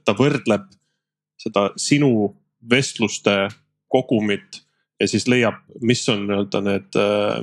ta 0.03 0.15
võrdleb 0.17 0.67
seda 1.39 1.69
sinu 1.79 2.33
vestluste 2.69 3.45
kogumit 3.87 4.66
ja 4.99 5.07
siis 5.07 5.27
leiab, 5.29 5.59
mis 5.85 6.01
on 6.09 6.25
nii-öelda 6.27 6.61
need 6.65 6.97
äh, 6.99 7.41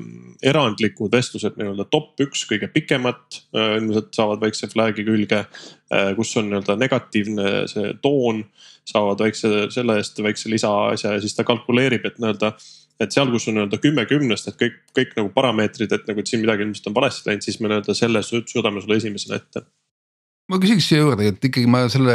erandlikud 0.50 1.12
vestlused, 1.14 1.56
nii-öelda 1.58 1.86
top 1.92 2.20
üks 2.24 2.44
kõige 2.50 2.68
pikemat 2.74 3.40
äh,. 3.54 3.76
ilmselt 3.78 4.10
saavad 4.16 4.42
väikse 4.42 4.68
flag'i 4.72 5.06
külge 5.06 5.44
äh,, 5.44 6.10
kus 6.18 6.34
on 6.40 6.50
nii-öelda 6.50 6.76
negatiivne 6.80 7.52
see 7.70 7.94
toon, 8.02 8.42
saavad 8.90 9.22
väikse 9.26 9.68
selle 9.74 10.00
eest 10.00 10.18
väikse 10.22 10.50
lisaasja 10.52 11.14
ja 11.16 11.22
siis 11.22 11.36
ta 11.38 11.46
kalkuleerib, 11.46 12.06
et 12.10 12.18
nii-öelda 12.18 12.54
et 13.02 13.14
seal, 13.14 13.30
kus 13.30 13.48
on 13.50 13.58
nii-öelda 13.58 13.80
kümme 13.82 14.04
kümnest, 14.10 14.50
et 14.50 14.58
kõik, 14.58 14.76
kõik 14.94 15.16
nagu 15.18 15.30
parameetrid, 15.34 15.94
et 15.94 16.04
nagu, 16.10 16.22
et 16.22 16.30
siin 16.30 16.42
midagi 16.42 16.66
ilmselt 16.66 16.90
on 16.90 16.98
valesti 16.98 17.30
läinud, 17.30 17.46
siis 17.46 17.58
me 17.62 17.70
nii-öelda 17.70 17.96
selle 17.98 18.22
suudame 18.26 18.82
sulle 18.82 19.00
esimesena 19.02 19.40
ette 19.40 19.66
ma 20.50 20.58
küsiks 20.60 20.90
siia 20.90 21.00
juurde, 21.00 21.30
et 21.30 21.46
ikkagi 21.48 21.68
ma 21.70 21.86
selle 21.92 22.14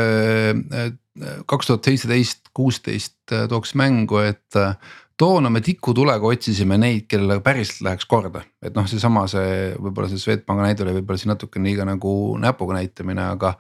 äh, 0.53 0.89
kaks 1.49 1.69
tuhat 1.69 1.87
seitseteist, 1.87 2.51
kuusteist 2.55 3.33
äh, 3.33 3.47
tooks 3.51 3.73
mängu, 3.79 4.19
et 4.21 4.59
toona 5.19 5.51
me 5.51 5.61
tikutulega 5.63 6.27
otsisime 6.31 6.79
neid, 6.79 7.05
kellele 7.11 7.41
päriselt 7.43 7.83
läheks 7.87 8.07
korda, 8.09 8.43
et 8.63 8.75
noh, 8.77 8.87
seesama 8.89 9.25
see 9.31 9.73
võib-olla 9.75 10.09
see 10.11 10.21
Swedbanki 10.21 10.65
näide 10.65 10.85
oli 10.85 10.99
võib-olla 10.99 11.21
siin 11.21 11.33
natuke 11.33 11.61
liiga 11.63 11.87
nagu 11.87 12.11
näpuga 12.39 12.79
näitamine, 12.79 13.31
aga. 13.35 13.55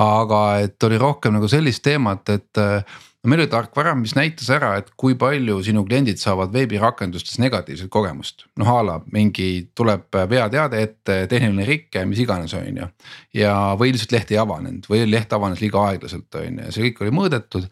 aga 0.00 0.40
et 0.62 0.84
oli 0.86 0.98
rohkem 1.02 1.32
nagu 1.34 1.48
sellist 1.50 1.82
teemat, 1.82 2.28
et 2.30 2.58
no 2.60 3.30
meil 3.32 3.42
oli 3.42 3.50
tarkvara, 3.50 3.94
mis 3.98 4.14
näitas 4.14 4.48
ära, 4.54 4.74
et 4.78 4.92
kui 4.96 5.16
palju 5.18 5.58
sinu 5.66 5.82
kliendid 5.88 6.20
saavad 6.20 6.52
veebirakendustes 6.54 7.40
negatiivset 7.42 7.90
kogemust. 7.90 8.46
noh 8.60 8.70
a 8.70 8.82
la 8.86 8.98
mingi 9.12 9.70
tuleb 9.74 10.20
veateade 10.30 10.82
ette, 10.82 11.16
tehniline 11.32 11.66
rike, 11.66 12.04
mis 12.06 12.20
iganes, 12.22 12.54
on 12.54 12.82
ju. 12.82 12.90
ja 13.40 13.54
või 13.80 13.92
lihtsalt 13.96 14.14
leht 14.14 14.30
ei 14.30 14.38
avanenud 14.38 14.86
või 14.88 15.02
leht 15.10 15.32
avanes 15.32 15.60
liiga 15.64 15.82
aeglaselt, 15.88 16.28
on 16.34 16.46
ju, 16.60 16.68
ja 16.68 16.76
see 16.76 16.86
kõik 16.88 17.02
oli 17.04 17.16
mõõdetud 17.18 17.66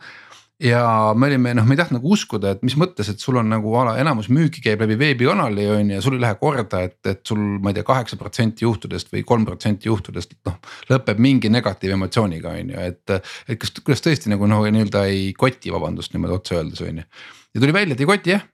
ja 0.62 1.14
me 1.14 1.28
olime 1.28 1.52
noh, 1.54 1.66
me 1.66 1.76
ei 1.76 1.78
tahtnud 1.78 2.00
nagu 2.00 2.12
uskuda, 2.14 2.56
et 2.56 2.64
mis 2.66 2.74
mõttes, 2.78 3.10
et 3.12 3.22
sul 3.22 3.38
on 3.38 3.46
nagu 3.50 3.72
ala 3.78 3.94
enamus 4.02 4.26
müüki 4.34 4.62
käib 4.64 4.82
läbi 4.82 4.98
veebikanali 4.98 5.68
on 5.70 5.92
ju 5.92 5.98
ja 5.98 6.04
sul 6.04 6.18
ei 6.18 6.24
lähe 6.24 6.38
korda, 6.40 6.82
et, 6.88 6.98
et 7.06 7.22
sul, 7.26 7.40
ma 7.62 7.70
ei 7.70 7.78
tea, 7.78 7.86
kaheksa 7.86 8.18
protsenti 8.20 8.66
juhtudest 8.66 9.12
või 9.14 9.24
kolm 9.28 9.46
protsenti 9.46 9.90
juhtudest 9.90 10.34
noh. 10.48 10.58
lõpeb 10.90 11.22
mingi 11.22 11.52
negatiivemotsiooniga 11.54 12.56
on 12.58 12.74
ju, 12.74 12.86
et, 12.90 13.16
et 13.46 13.62
kas, 13.62 13.74
kuidas 13.78 14.02
tõesti 14.04 14.34
nagu 14.34 14.50
noh, 14.50 14.66
nii-öelda 14.66 15.06
ei 15.12 15.30
koti, 15.38 15.72
vabandust 15.74 16.14
niimoodi 16.14 16.40
otse 16.40 16.58
öeldes 16.58 16.82
on 16.82 17.02
ju. 17.02 17.08
ja 17.54 17.62
tuli 17.62 17.76
välja, 17.76 17.94
et 17.94 18.02
ei 18.02 18.10
koti 18.10 18.34
jah 18.34 18.46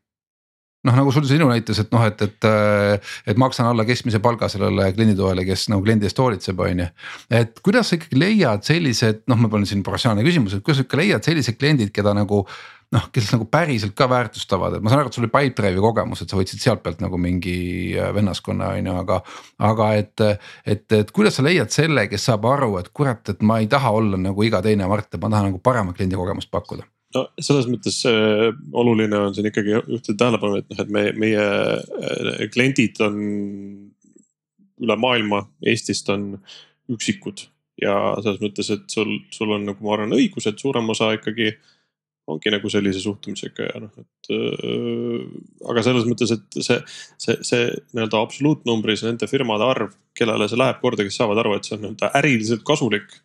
noh, 0.85 0.97
nagu 0.99 1.13
sul 1.15 1.25
sinu 1.29 1.49
näites, 1.51 1.81
et 1.81 1.91
noh, 1.95 2.05
et, 2.07 2.21
et, 2.27 2.49
äh, 2.49 3.17
et 3.31 3.41
maksan 3.41 3.69
alla 3.71 3.87
keskmise 3.89 4.21
palga 4.25 4.51
sellele 4.53 4.91
klienditoele, 4.97 5.47
kes 5.49 5.69
nagu 5.73 5.85
kliendi 5.85 6.09
eest 6.09 6.21
hoolitseb, 6.21 6.61
on 6.61 6.85
ju. 6.85 6.93
et 7.41 7.59
kuidas 7.65 7.91
sa 7.91 7.99
ikkagi 7.99 8.21
leiad 8.21 8.65
sellised, 8.67 9.25
noh, 9.31 9.45
panen 9.51 9.69
siin 9.69 9.85
professionaalne 9.87 10.27
küsimus, 10.27 10.57
et 10.57 10.65
kuidas 10.65 10.83
sa 10.83 10.89
ikka 10.89 11.01
leiad 11.01 11.27
sellised 11.27 11.59
kliendid, 11.61 11.93
keda 11.95 12.15
nagu 12.17 12.45
noh, 12.95 13.09
kes 13.11 13.33
nagu 13.35 13.47
päriselt 13.51 13.95
ka 13.99 14.07
väärtustavad, 14.11 14.77
et 14.77 14.85
ma 14.85 14.93
saan 14.93 15.03
aru, 15.03 15.11
et 15.11 15.17
sul 15.17 15.25
oli 15.25 15.33
Pipedrive'i 15.33 15.83
kogemus, 15.83 16.23
et 16.23 16.31
sa 16.31 16.39
võtsid 16.39 16.63
sealt 16.63 16.85
pealt 16.85 17.01
nagu 17.03 17.19
mingi 17.19 17.57
äh, 17.97 18.13
vennaskonna 18.15 18.75
on 18.77 18.91
ju, 18.91 18.97
aga. 19.05 19.21
aga 19.71 19.93
et, 19.99 20.27
et, 20.67 20.87
et 21.01 21.15
kuidas 21.15 21.41
sa 21.41 21.47
leiad 21.47 21.73
selle, 21.75 22.07
kes 22.13 22.29
saab 22.31 22.47
aru, 22.51 22.75
et 22.83 22.93
kurat, 22.95 23.25
et 23.33 23.43
ma 23.43 23.59
ei 23.63 23.71
taha 23.73 23.95
olla 23.97 24.21
nagu 24.21 24.47
iga 24.47 24.63
teine 24.63 24.89
Mart, 24.91 25.11
et 25.11 25.23
ma 25.23 25.33
tahan 25.33 25.51
nagu 25.51 25.63
paremat 25.65 25.97
kliendi 25.97 26.21
kogemust 26.21 26.53
pakkuda 26.53 26.85
no 27.15 27.25
selles 27.43 27.69
mõttes 27.71 28.01
äh, 28.11 28.51
oluline 28.77 29.19
on 29.29 29.35
siin 29.37 29.49
ikkagi 29.51 29.77
juhtida 29.77 30.17
tähelepanu, 30.25 30.61
et 30.61 30.71
noh, 30.71 30.83
et 30.85 30.93
me, 30.93 31.05
meie 31.25 31.45
äh, 31.45 32.47
kliendid 32.55 33.01
on 33.05 33.19
üle 34.85 34.97
maailma, 35.01 35.45
Eestist 35.65 36.11
on 36.13 36.33
üksikud. 36.93 37.49
ja 37.83 37.95
selles 38.23 38.39
mõttes, 38.43 38.69
et 38.71 38.85
sul, 38.91 39.17
sul 39.35 39.51
on 39.55 39.65
nagu 39.67 39.83
ma 39.83 39.97
arvan 39.97 40.15
õigus, 40.15 40.47
et 40.47 40.61
suurem 40.63 40.87
osa 40.93 41.09
ikkagi 41.17 41.49
ongi 42.31 42.53
nagu 42.55 42.71
sellise 42.73 43.01
suhtumisega 43.03 43.67
ja 43.67 43.81
noh, 43.83 43.91
et 44.01 44.31
äh,. 44.33 45.25
aga 45.71 45.83
selles 45.85 46.07
mõttes, 46.09 46.33
et 46.35 46.61
see, 46.63 46.79
see, 47.21 47.37
see 47.45 47.67
nii-öelda 47.97 48.23
absoluutnumbris 48.23 49.05
nende 49.07 49.29
firmade 49.31 49.67
arv, 49.67 49.93
kellele 50.17 50.49
see 50.49 50.61
läheb 50.61 50.81
korda, 50.83 51.07
kes 51.07 51.19
saavad 51.21 51.43
aru, 51.43 51.57
et 51.59 51.69
see 51.69 51.77
on 51.77 51.85
nii-öelda 51.85 52.13
äriliselt 52.21 52.65
kasulik 52.67 53.19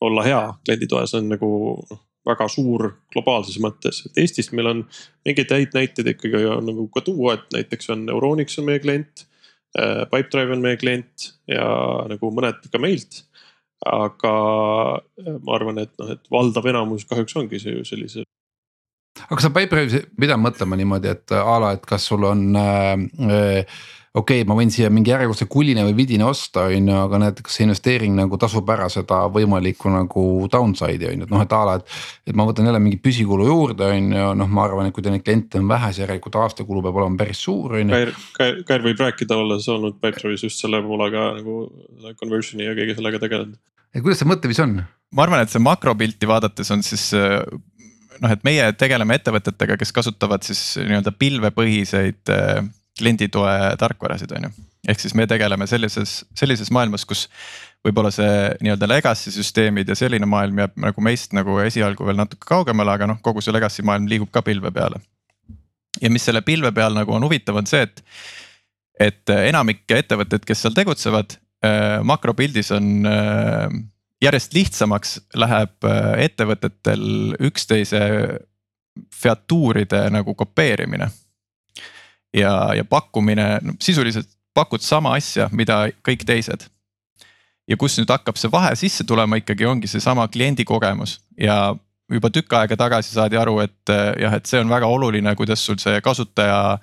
olla 0.00 0.22
hea 0.22 0.42
klienditoes 0.64 1.14
on 1.14 1.28
nagu 1.28 1.50
väga 2.26 2.46
suur 2.52 2.86
globaalses 3.14 3.56
mõttes, 3.62 4.02
et 4.06 4.20
Eestist 4.20 4.52
meil 4.56 4.68
on 4.70 4.82
mingeid 5.26 5.52
häid 5.54 5.76
näiteid 5.76 6.12
ikkagi 6.14 6.44
on 6.50 6.66
nagu 6.68 6.86
ka 6.92 7.02
tuua, 7.04 7.36
et 7.38 7.46
näiteks 7.54 7.92
on 7.94 8.08
Euronix 8.12 8.58
on 8.60 8.68
meie 8.68 8.82
klient. 8.82 9.26
Äh, 9.78 10.04
Pipedrive 10.10 10.56
on 10.56 10.64
meie 10.64 10.76
klient 10.80 11.30
ja 11.48 11.64
nagu 12.10 12.32
mõned 12.34 12.66
ka 12.72 12.82
meilt. 12.82 13.24
aga 13.80 14.30
äh, 15.00 15.36
ma 15.40 15.54
arvan, 15.56 15.78
et 15.80 15.92
noh, 15.96 16.10
et 16.12 16.26
valdav 16.28 16.66
enamus 16.68 17.06
kahjuks 17.08 17.38
ongi 17.40 17.60
see 17.62 17.72
ju 17.72 17.84
sellise 17.88 18.26
aga 19.22 19.40
sa 19.40 19.50
Pipedrive'is 19.54 20.10
pidanud 20.20 20.44
mõtlema 20.44 20.76
niimoodi, 20.76 21.08
et 21.14 21.32
a 21.32 21.56
la, 21.62 21.72
et 21.78 21.86
kas 21.88 22.04
sul 22.10 22.26
on 22.28 22.44
äh, 22.56 22.92
äh 23.24 23.80
okei 24.10 24.40
okay,, 24.40 24.46
ma 24.48 24.56
võin 24.58 24.72
siia 24.74 24.88
mingi 24.90 25.12
järjekordse 25.12 25.46
kuline 25.50 25.84
või 25.86 25.94
vidine 26.00 26.24
osta, 26.26 26.64
on 26.66 26.88
ju, 26.90 26.96
aga 26.98 27.20
näed, 27.22 27.42
kas 27.46 27.58
see 27.58 27.66
investeering 27.68 28.16
nagu 28.18 28.38
tasub 28.42 28.68
ära 28.74 28.88
seda 28.90 29.20
võimalikku 29.30 29.92
nagu 29.92 30.24
downside'i 30.50 31.12
on 31.12 31.22
ju, 31.22 31.28
et 31.28 31.34
noh, 31.34 31.44
et 31.44 31.54
a 31.54 31.60
la, 31.68 31.76
et. 31.78 31.98
et 32.32 32.38
ma 32.38 32.46
võtan 32.48 32.66
jälle 32.66 32.80
mingi 32.82 32.98
püsikulu 33.02 33.46
juurde, 33.46 33.86
on 33.86 34.10
ju, 34.16 34.24
noh, 34.40 34.50
ma 34.50 34.64
arvan, 34.66 34.90
et 34.90 34.96
kui 34.96 35.06
teil 35.06 35.14
neid 35.14 35.26
kliente 35.26 35.60
on 35.62 35.70
vähe, 35.70 35.92
siis 35.92 36.02
järelikult 36.02 36.40
aastakulu 36.42 36.82
peab 36.86 36.98
olema 36.98 37.22
päris 37.22 37.44
suur, 37.46 37.76
on 37.78 37.94
ju. 37.94 38.00
Kair, 38.34 38.62
Kair 38.66 38.86
võib 38.88 39.04
rääkida, 39.04 39.38
olles 39.38 39.68
olnud 39.70 40.00
Pipedrive'is 40.02 40.46
just 40.48 40.64
selle 40.64 40.82
poolega 40.82 41.28
nagu 41.38 41.60
conversion'i 42.18 42.66
ja 42.66 42.74
kõige 42.78 42.98
sellega 42.98 43.22
tegelenud. 43.22 43.60
et 43.94 44.02
kuidas 44.02 44.22
see 44.22 44.30
mõtteviis 44.30 44.62
on? 44.66 44.80
ma 45.14 45.26
arvan, 45.26 45.44
et 45.44 45.54
see 45.54 45.62
makropilti 45.62 46.26
vaadates 46.30 46.74
on 46.74 46.82
siis 46.86 47.12
noh, 47.14 48.30
et 48.30 48.42
meie 48.46 48.66
tegeleme 48.78 49.14
ettevõtetega, 49.18 49.78
kes 49.78 49.94
kasutavad 49.94 50.42
siis 50.46 50.80
nii-öelda 50.82 51.14
pilvepõhiseid 51.14 52.34
klienditoe 53.00 53.74
tarkvarasid, 53.80 54.32
on 54.36 54.48
ju. 54.48 54.52
ehk 54.88 55.02
siis 55.02 55.14
me 55.18 55.26
tegeleme 55.28 55.66
sellises, 55.68 56.20
sellises 56.36 56.70
maailmas, 56.74 57.04
kus 57.08 57.26
võib-olla 57.84 58.10
see 58.12 58.32
nii-öelda 58.64 58.88
legacy 58.88 59.32
süsteemid 59.34 59.88
ja 59.88 59.96
selline 59.98 60.28
maailm 60.28 60.60
jääb 60.62 60.76
nagu 60.84 61.04
meist 61.04 61.34
nagu 61.36 61.58
esialgu 61.64 62.06
veel 62.06 62.18
natuke 62.20 62.48
kaugemale, 62.48 62.96
aga 62.96 63.08
noh, 63.10 63.20
kogu 63.24 63.44
see 63.44 63.54
legacy 63.56 63.84
maailm 63.86 64.08
liigub 64.10 64.32
ka 64.32 64.44
pilve 64.46 64.72
peale. 64.74 65.00
ja 66.00 66.10
mis 66.10 66.24
selle 66.24 66.42
pilve 66.46 66.72
peal 66.72 66.94
nagu 66.96 67.12
on 67.12 67.24
huvitav, 67.26 67.56
on 67.60 67.68
see, 67.68 67.82
et, 67.88 68.04
et 69.00 69.36
enamik 69.36 69.84
ettevõtteid, 69.96 70.44
kes 70.48 70.66
seal 70.66 70.76
tegutsevad 70.76 71.36
äh,, 71.64 72.00
makropildis 72.06 72.70
on 72.76 73.08
äh, 73.08 73.66
järjest 74.22 74.54
lihtsamaks 74.54 75.16
läheb 75.40 75.88
äh, 75.88 76.12
ettevõtetel 76.26 77.36
üksteise 77.48 78.04
featuuride 79.16 80.04
nagu 80.12 80.34
kopeerimine 80.36 81.08
ja, 82.34 82.74
ja 82.76 82.84
pakkumine 82.84 83.58
no, 83.62 83.74
sisuliselt 83.80 84.28
pakud 84.54 84.82
sama 84.82 85.14
asja, 85.18 85.48
mida 85.52 85.86
kõik 86.06 86.26
teised. 86.26 86.66
ja 87.68 87.76
kus 87.78 87.98
nüüd 87.98 88.10
hakkab 88.10 88.38
see 88.40 88.50
vahe 88.50 88.72
sisse 88.74 89.04
tulema 89.06 89.38
ikkagi 89.38 89.66
ongi 89.66 89.86
seesama 89.86 90.26
kliendi 90.28 90.64
kogemus 90.66 91.20
ja 91.38 91.76
juba 92.10 92.30
tükk 92.30 92.52
aega 92.58 92.76
tagasi 92.76 93.14
saadi 93.14 93.38
aru, 93.38 93.60
et 93.62 93.92
jah, 94.18 94.34
et 94.34 94.46
see 94.46 94.58
on 94.60 94.70
väga 94.70 94.88
oluline, 94.90 95.34
kuidas 95.38 95.62
sul 95.64 95.78
see 95.78 96.00
kasutaja 96.02 96.78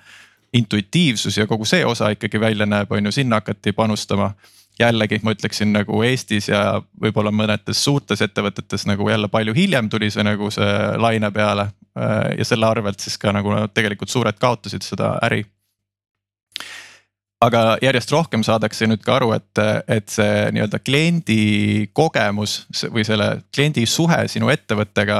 intuitiivsus 0.56 1.36
ja 1.36 1.46
kogu 1.46 1.66
see 1.68 1.84
osa 1.84 2.08
ikkagi 2.14 2.40
välja 2.40 2.66
näeb, 2.66 2.92
on 2.92 3.04
ju, 3.04 3.12
sinna 3.12 3.42
hakati 3.42 3.72
panustama. 3.76 4.32
Jällegi 4.78 5.20
ma 5.22 5.34
ütleksin 5.34 5.72
nagu 5.74 6.02
Eestis 6.06 6.48
ja 6.48 6.80
võib-olla 7.02 7.32
mõnedes 7.34 7.82
suurtes 7.84 8.22
ettevõtetes 8.22 8.86
nagu 8.86 9.08
jälle 9.10 9.28
palju 9.28 9.54
hiljem 9.54 9.88
tuli 9.88 10.10
see 10.10 10.22
nagu 10.26 10.50
see 10.54 10.72
laine 11.02 11.30
peale, 11.34 11.68
Äh, 11.98 12.38
ja 12.38 12.44
selle 12.44 12.66
arvelt 12.66 13.00
siis 13.00 13.18
ka 13.18 13.32
nagu 13.34 13.54
tegelikult 13.74 14.12
suured 14.12 14.36
kaotasid 14.38 14.84
seda 14.86 15.16
äri. 15.26 15.44
aga 17.40 17.78
järjest 17.82 18.10
rohkem 18.10 18.42
saadakse 18.42 18.86
nüüd 18.90 19.02
ka 19.06 19.14
aru, 19.14 19.28
et, 19.36 19.60
et 19.86 20.08
see 20.10 20.48
nii-öelda 20.54 20.80
kliendi 20.82 21.86
kogemus 21.94 22.64
või 22.90 23.04
selle 23.06 23.28
kliendi 23.54 23.86
suhe 23.86 24.24
sinu 24.28 24.50
ettevõttega. 24.50 25.18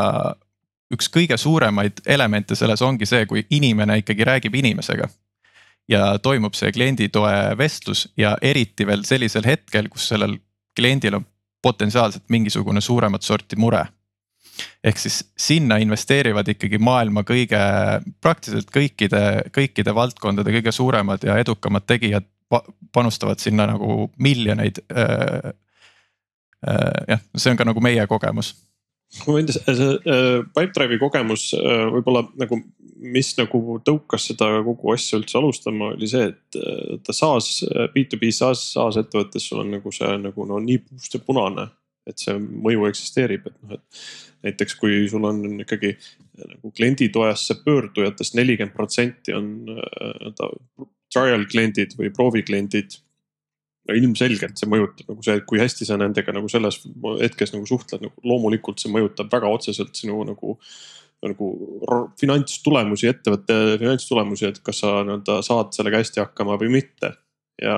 üks 0.95 1.11
kõige 1.15 1.37
suuremaid 1.37 2.01
elemente 2.07 2.57
selles 2.57 2.83
ongi 2.83 3.07
see, 3.07 3.27
kui 3.27 3.47
inimene 3.51 3.99
ikkagi 4.03 4.25
räägib 4.25 4.55
inimesega 4.55 5.09
ja 5.89 6.19
toimub 6.23 6.57
see 6.57 6.73
klienditoe 6.73 7.57
vestlus 7.59 8.09
ja 8.17 8.37
eriti 8.43 8.87
veel 8.87 9.05
sellisel 9.09 9.47
hetkel, 9.47 9.89
kus 9.89 10.09
sellel 10.13 10.37
kliendil 10.77 11.19
on 11.19 11.27
potentsiaalselt 11.63 12.29
mingisugune 12.31 12.81
suuremat 12.81 13.23
sorti 13.23 13.57
mure. 13.57 13.87
Ehk 14.85 14.99
siis 14.99 15.21
sinna 15.39 15.77
investeerivad 15.83 16.49
ikkagi 16.51 16.79
maailma 16.83 17.23
kõige, 17.27 17.61
praktiliselt 18.21 18.71
kõikide, 18.75 19.23
kõikide 19.55 19.95
valdkondade 19.95 20.55
kõige 20.55 20.73
suuremad 20.75 21.25
ja 21.27 21.39
edukamad 21.39 21.87
tegijad 21.87 22.27
panustavad 22.93 23.39
sinna 23.43 23.67
nagu 23.69 24.09
miljoneid 24.19 24.81
äh, 24.91 25.53
jah, 27.09 27.21
see 27.37 27.53
on 27.53 27.59
ka 27.61 27.67
nagu 27.69 27.83
meie 27.85 28.07
kogemus 28.11 28.55
ma 29.25 29.37
võin, 29.39 29.49
see 29.49 29.89
äh, 29.97 30.43
Pipedrive'i 30.55 31.01
kogemus 31.01 31.51
äh, 31.57 31.87
võib-olla 31.95 32.25
nagu, 32.41 32.61
mis 32.99 33.33
nagu 33.39 33.79
tõukas 33.87 34.29
seda 34.31 34.51
kogu 34.67 34.93
asja 34.95 35.21
üldse 35.21 35.39
alustama, 35.41 35.93
oli 35.95 36.11
see, 36.11 36.29
et 36.33 36.61
äh, 36.61 36.99
ta 37.05 37.17
SaaS, 37.17 37.63
B2B 37.95 38.33
SaaS, 38.35 38.69
SaaS 38.75 39.01
ettevõttes 39.03 39.49
sul 39.49 39.63
on 39.65 39.73
nagu 39.79 39.93
see 39.95 40.11
nagu 40.23 40.49
no 40.49 40.61
nii 40.65 40.83
puust 40.87 41.17
ja 41.17 41.23
punane. 41.25 41.71
et 42.09 42.23
see 42.23 42.39
mõju 42.41 42.87
eksisteerib, 42.89 43.51
et 43.51 43.57
noh, 43.61 43.75
et 43.77 44.47
näiteks 44.47 44.79
kui 44.81 45.03
sul 45.13 45.27
on 45.29 45.43
ikkagi 45.61 45.91
nagu 46.39 46.71
klienditoesse 46.73 47.59
pöördujatest 47.67 48.39
nelikümmend 48.39 48.73
protsenti 48.73 49.35
on 49.37 49.51
nii-öelda 49.67 50.49
trial 51.13 51.45
kliendid 51.53 51.93
või 51.99 52.09
proovikliendid 52.17 52.97
no 53.89 53.97
ilmselgelt 53.97 54.61
see 54.61 54.69
mõjutab 54.71 55.09
nagu 55.13 55.25
see, 55.25 55.41
kui 55.49 55.61
hästi 55.63 55.89
sa 55.89 55.97
nendega 56.01 56.35
nagu 56.37 56.51
selles 56.53 56.81
hetkes 57.23 57.55
nagu 57.55 57.67
suhtled, 57.69 58.05
nagu 58.05 58.29
loomulikult 58.29 58.83
see 58.83 58.93
mõjutab 58.93 59.33
väga 59.33 59.51
otseselt 59.57 59.97
sinu 59.97 60.21
nagu 60.29 60.59
nagu 61.25 61.47
finantstulemusi, 62.21 63.09
ettevõtte 63.11 63.55
finantstulemusi, 63.81 64.53
et 64.53 64.61
kas 64.63 64.85
sa 64.85 65.01
nii-öelda 65.03 65.41
saad 65.43 65.73
sellega 65.75 65.99
hästi 65.99 66.23
hakkama 66.23 66.59
või 66.61 66.77
mitte. 66.79 67.17
ja 67.59 67.75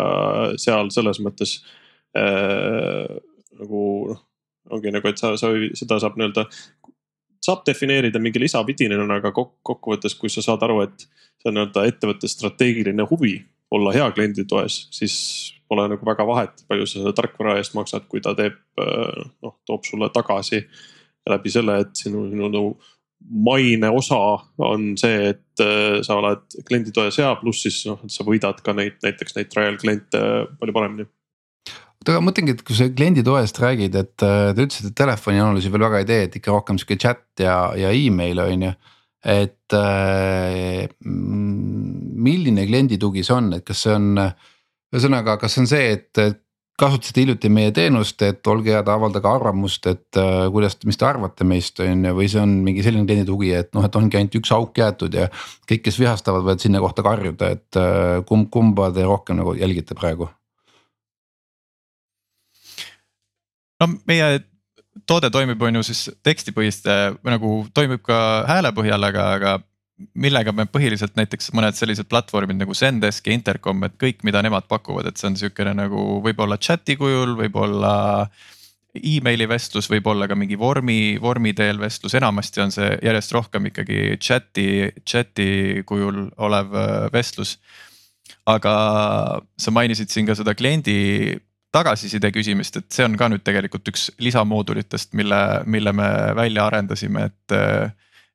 seal 0.61 0.91
selles 0.93 1.23
mõttes 1.25 1.55
äh, 2.13 3.07
nagu 3.57 3.85
noh, 4.11 4.19
ongi 4.77 4.93
nagu, 4.93 5.09
et 5.09 5.17
sa, 5.17 5.33
sa 5.41 5.55
seda 5.79 5.97
saab 6.03 6.19
nii-öelda, 6.21 6.45
saab 7.41 7.65
defineerida 7.65 8.21
mingi 8.21 8.43
lisavidinina, 8.43 9.07
aga 9.17 9.33
kokkuvõttes, 9.33 10.19
kui 10.21 10.29
sa 10.29 10.45
saad 10.45 10.67
aru, 10.67 10.83
et 10.85 11.07
see 11.41 11.49
on 11.49 11.57
nii-öelda 11.57 11.87
ettevõtte 11.89 12.29
strateegiline 12.29 13.09
huvi 13.09 13.39
olla 13.71 13.93
hea 13.95 14.07
kliendi 14.15 14.45
toes, 14.49 14.83
siis 14.95 15.17
pole 15.71 15.85
nagu 15.91 16.07
väga 16.07 16.27
vahet, 16.27 16.65
palju 16.69 16.87
sa 16.89 16.99
selle 16.99 17.13
tarkvara 17.15 17.59
eest 17.61 17.77
maksad, 17.79 18.09
kui 18.11 18.23
ta 18.25 18.35
teeb 18.35 18.59
noh, 18.81 19.55
toob 19.67 19.87
sulle 19.87 20.11
tagasi. 20.15 20.65
läbi 21.31 21.51
selle, 21.53 21.77
et 21.85 21.93
sinu, 21.95 22.25
sinu 22.31 22.49
nagu 22.49 22.71
maine 23.21 23.91
osa 23.93 24.19
on 24.65 24.95
see, 24.99 25.31
et 25.35 25.63
äh, 25.63 26.01
sa 26.03 26.17
oled 26.17 26.43
klienditoes 26.67 27.21
hea, 27.21 27.31
pluss 27.43 27.63
siis 27.67 27.83
noh, 27.87 28.01
et 28.03 28.11
sa 28.11 28.25
võidad 28.27 28.63
ka 28.65 28.73
neid 28.75 28.97
näiteks 29.05 29.37
neid 29.37 29.51
trial 29.53 29.77
kliente 29.79 30.23
palju 30.59 30.75
paremini 30.75 31.07
oota, 32.01 32.15
aga 32.15 32.23
mõtlengi, 32.25 32.55
et 32.57 32.63
kui 32.65 32.77
sa 32.77 32.89
klienditoest 32.89 33.61
räägid, 33.61 33.99
et 34.01 34.25
äh, 34.25 34.53
te 34.57 34.65
ütlesite, 34.65 34.93
et 34.93 34.99
telefonianalüüsi 35.03 35.73
veel 35.73 35.85
väga 35.85 36.01
ei 36.01 36.09
tee, 36.09 36.23
et 36.27 36.39
ikka 36.41 36.55
rohkem 36.55 36.81
sihuke 36.81 36.97
chat 37.01 37.27
ja, 37.43 37.59
ja 37.77 37.93
email 37.93 38.41
on 38.47 38.67
ju. 38.71 38.73
Et 39.25 39.77
äh, 39.77 40.87
milline 41.05 42.67
klienditugi 42.69 43.25
see 43.27 43.37
on, 43.37 43.53
et 43.59 43.67
kas 43.67 43.85
see 43.87 43.97
on 43.97 44.15
ühesõnaga, 44.21 45.37
kas 45.41 45.57
see 45.57 45.65
on 45.65 45.71
see, 45.71 45.91
et 45.99 46.41
kasutasite 46.81 47.25
hiljuti 47.25 47.51
meie 47.53 47.73
teenust, 47.77 48.23
et 48.25 48.47
olge 48.51 48.73
head, 48.73 48.89
avaldage 48.89 49.29
arvamust, 49.29 49.87
et 49.91 50.19
äh, 50.21 50.47
kuidas, 50.53 50.79
mis 50.89 50.99
te 51.01 51.07
arvate 51.09 51.47
meist, 51.49 51.81
on 51.85 52.07
ju, 52.09 52.15
või 52.17 52.29
see 52.33 52.41
on 52.43 52.55
mingi 52.65 52.85
selline 52.87 53.07
kliendi 53.09 53.29
tugi, 53.29 53.53
et 53.57 53.73
noh, 53.77 53.85
et 53.87 53.97
ongi 54.01 54.21
ainult 54.21 54.39
üks 54.41 54.53
auk 54.57 54.81
jäetud 54.81 55.17
ja. 55.17 55.29
kõik, 55.69 55.85
kes 55.87 56.01
vihastavad, 56.01 56.47
võivad 56.47 56.65
sinna 56.65 56.83
kohta 56.83 57.05
karjuda, 57.07 57.53
et 57.57 57.81
äh, 57.81 58.21
kumb, 58.29 58.49
kumba 58.55 58.91
te 58.97 59.05
rohkem 59.07 59.41
nagu 59.43 59.57
jälgite 59.59 59.99
praegu? 59.99 60.31
no 63.81 63.87
meie 64.09 64.43
toode 65.07 65.31
toimib, 65.33 65.63
on 65.63 65.81
ju 65.81 65.87
siis 65.91 66.09
tekstipõhiste 66.27 66.97
nagu 67.27 67.55
toimib 67.75 68.03
ka 68.07 68.21
hääle 68.49 68.73
põhjal, 68.77 69.05
aga, 69.11 69.27
aga 69.39 69.57
millega 70.17 70.53
me 70.57 70.65
põhiliselt 70.71 71.17
näiteks 71.19 71.51
mõned 71.57 71.77
sellised 71.77 72.09
platvormid 72.11 72.59
nagu 72.61 72.75
Zendesk 72.77 73.29
ja 73.29 73.37
Intercom, 73.37 73.83
et 73.85 73.97
kõik, 74.01 74.25
mida 74.27 74.43
nemad 74.45 74.67
pakuvad, 74.71 75.11
et 75.11 75.21
see 75.21 75.29
on 75.31 75.37
sihukene 75.41 75.75
nagu 75.77 76.21
võib-olla 76.25 76.59
chat'i 76.61 76.97
kujul, 77.01 77.37
võib-olla 77.39 77.93
emaili 78.97 79.47
vestlus, 79.49 79.87
võib-olla 79.91 80.27
ka 80.31 80.35
mingi 80.39 80.59
vormi, 80.59 81.19
vormi 81.23 81.53
teel 81.55 81.79
vestlus, 81.79 82.17
enamasti 82.19 82.65
on 82.65 82.73
see 82.75 82.89
järjest 83.05 83.37
rohkem 83.37 83.69
ikkagi 83.71 84.17
chat'i, 84.23 84.67
chat'i 85.07 85.85
kujul 85.87 86.27
olev 86.43 86.75
äh, 86.75 87.07
vestlus. 87.15 87.59
aga 88.51 88.73
sa 89.61 89.71
mainisid 89.71 90.11
siin 90.11 90.27
ka 90.27 90.35
seda 90.35 90.55
kliendi 90.59 91.39
tagasiside 91.73 92.33
küsimist, 92.35 92.77
et 92.81 92.91
see 92.93 93.07
on 93.07 93.17
ka 93.19 93.29
nüüd 93.31 93.45
tegelikult 93.47 93.89
üks 93.93 94.09
lisamoodulitest, 94.23 95.13
mille, 95.19 95.41
mille 95.71 95.93
me 95.95 96.09
välja 96.37 96.67
arendasime, 96.67 97.29
et 97.31 97.55
äh, 97.55 97.93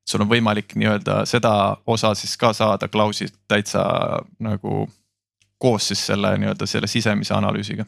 sul 0.08 0.24
on 0.24 0.32
võimalik 0.32 0.76
nii-öelda 0.80 1.24
seda 1.30 1.52
osa 1.88 2.14
siis 2.16 2.38
ka 2.40 2.54
saada 2.56 2.88
Klausilt 2.92 3.36
täitsa 3.48 3.84
nagu 4.40 4.86
koos 5.60 5.92
siis 5.92 6.06
selle 6.12 6.36
nii-öelda 6.38 6.68
selle 6.70 6.88
sisemise 6.88 7.36
analüüsiga. 7.36 7.86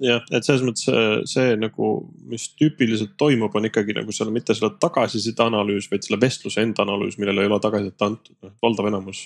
jah, 0.00 0.24
et 0.30 0.44
selles 0.44 0.64
mõttes 0.64 0.84
see, 0.84 1.04
see 1.28 1.52
nagu, 1.60 1.92
mis 2.28 2.50
tüüpiliselt 2.60 3.14
toimub, 3.20 3.54
on 3.56 3.68
ikkagi 3.68 3.96
nagu 3.96 4.12
seal 4.12 4.32
mitte 4.32 4.54
selle 4.54 4.74
tagasiside 4.80 5.40
analüüs, 5.44 5.88
vaid 5.92 6.04
selle 6.04 6.20
vestluse 6.20 6.60
enda 6.60 6.84
analüüs, 6.84 7.16
millele 7.20 7.44
ei 7.44 7.48
ole 7.48 7.60
tagasisidet 7.64 8.04
antud, 8.04 8.36
noh 8.44 8.52
valdav 8.62 8.90
enamus 8.92 9.24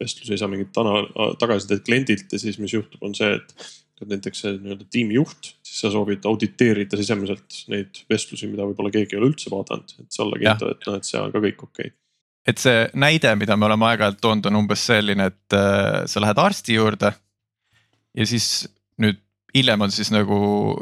vestlusi 0.00 0.34
ei 0.34 0.42
saa 0.42 0.50
mingit 0.52 0.74
tagasisidet 1.38 1.84
kliendilt 1.86 2.32
ja 2.32 2.38
siis, 2.38 2.58
mis 2.60 2.74
juhtub, 2.74 3.00
on 3.06 3.16
see, 3.16 3.32
et 3.38 3.83
et 4.02 4.10
näiteks 4.10 4.44
see 4.44 4.54
nii-öelda 4.58 4.86
tiimijuht, 4.90 5.50
siis 5.64 5.82
sa 5.84 5.90
soovid 5.94 6.26
auditeerida 6.28 6.98
sisemiselt 6.98 7.60
neid 7.72 8.04
vestlusi, 8.10 8.48
mida 8.50 8.66
võib-olla 8.66 8.92
keegi 8.94 9.16
ei 9.16 9.20
ole 9.20 9.30
üldse 9.32 9.52
vaadanud, 9.52 9.96
et 10.02 10.16
sa 10.16 10.24
olla 10.26 10.40
kindel, 10.40 10.74
et 10.74 10.88
noh, 10.88 10.98
et 10.98 11.08
see 11.08 11.20
on 11.20 11.34
ka 11.34 11.42
kõik 11.44 11.66
okei 11.68 11.90
okay. 11.90 11.96
et 12.50 12.62
see 12.62 12.86
näide, 13.06 13.34
mida 13.40 13.58
me 13.58 13.68
oleme 13.68 13.88
aeg-ajalt 13.90 14.22
toonud, 14.22 14.50
on 14.50 14.62
umbes 14.64 14.86
selline, 14.90 15.28
et 15.32 15.58
äh, 15.58 16.04
sa 16.10 16.24
lähed 16.24 16.42
arsti 16.42 16.78
juurde. 16.78 17.14
ja 18.14 18.26
siis 18.30 18.68
nüüd 19.02 19.20
hiljem 19.54 19.86
on 19.86 19.92
siis 19.94 20.10
nagu 20.10 20.38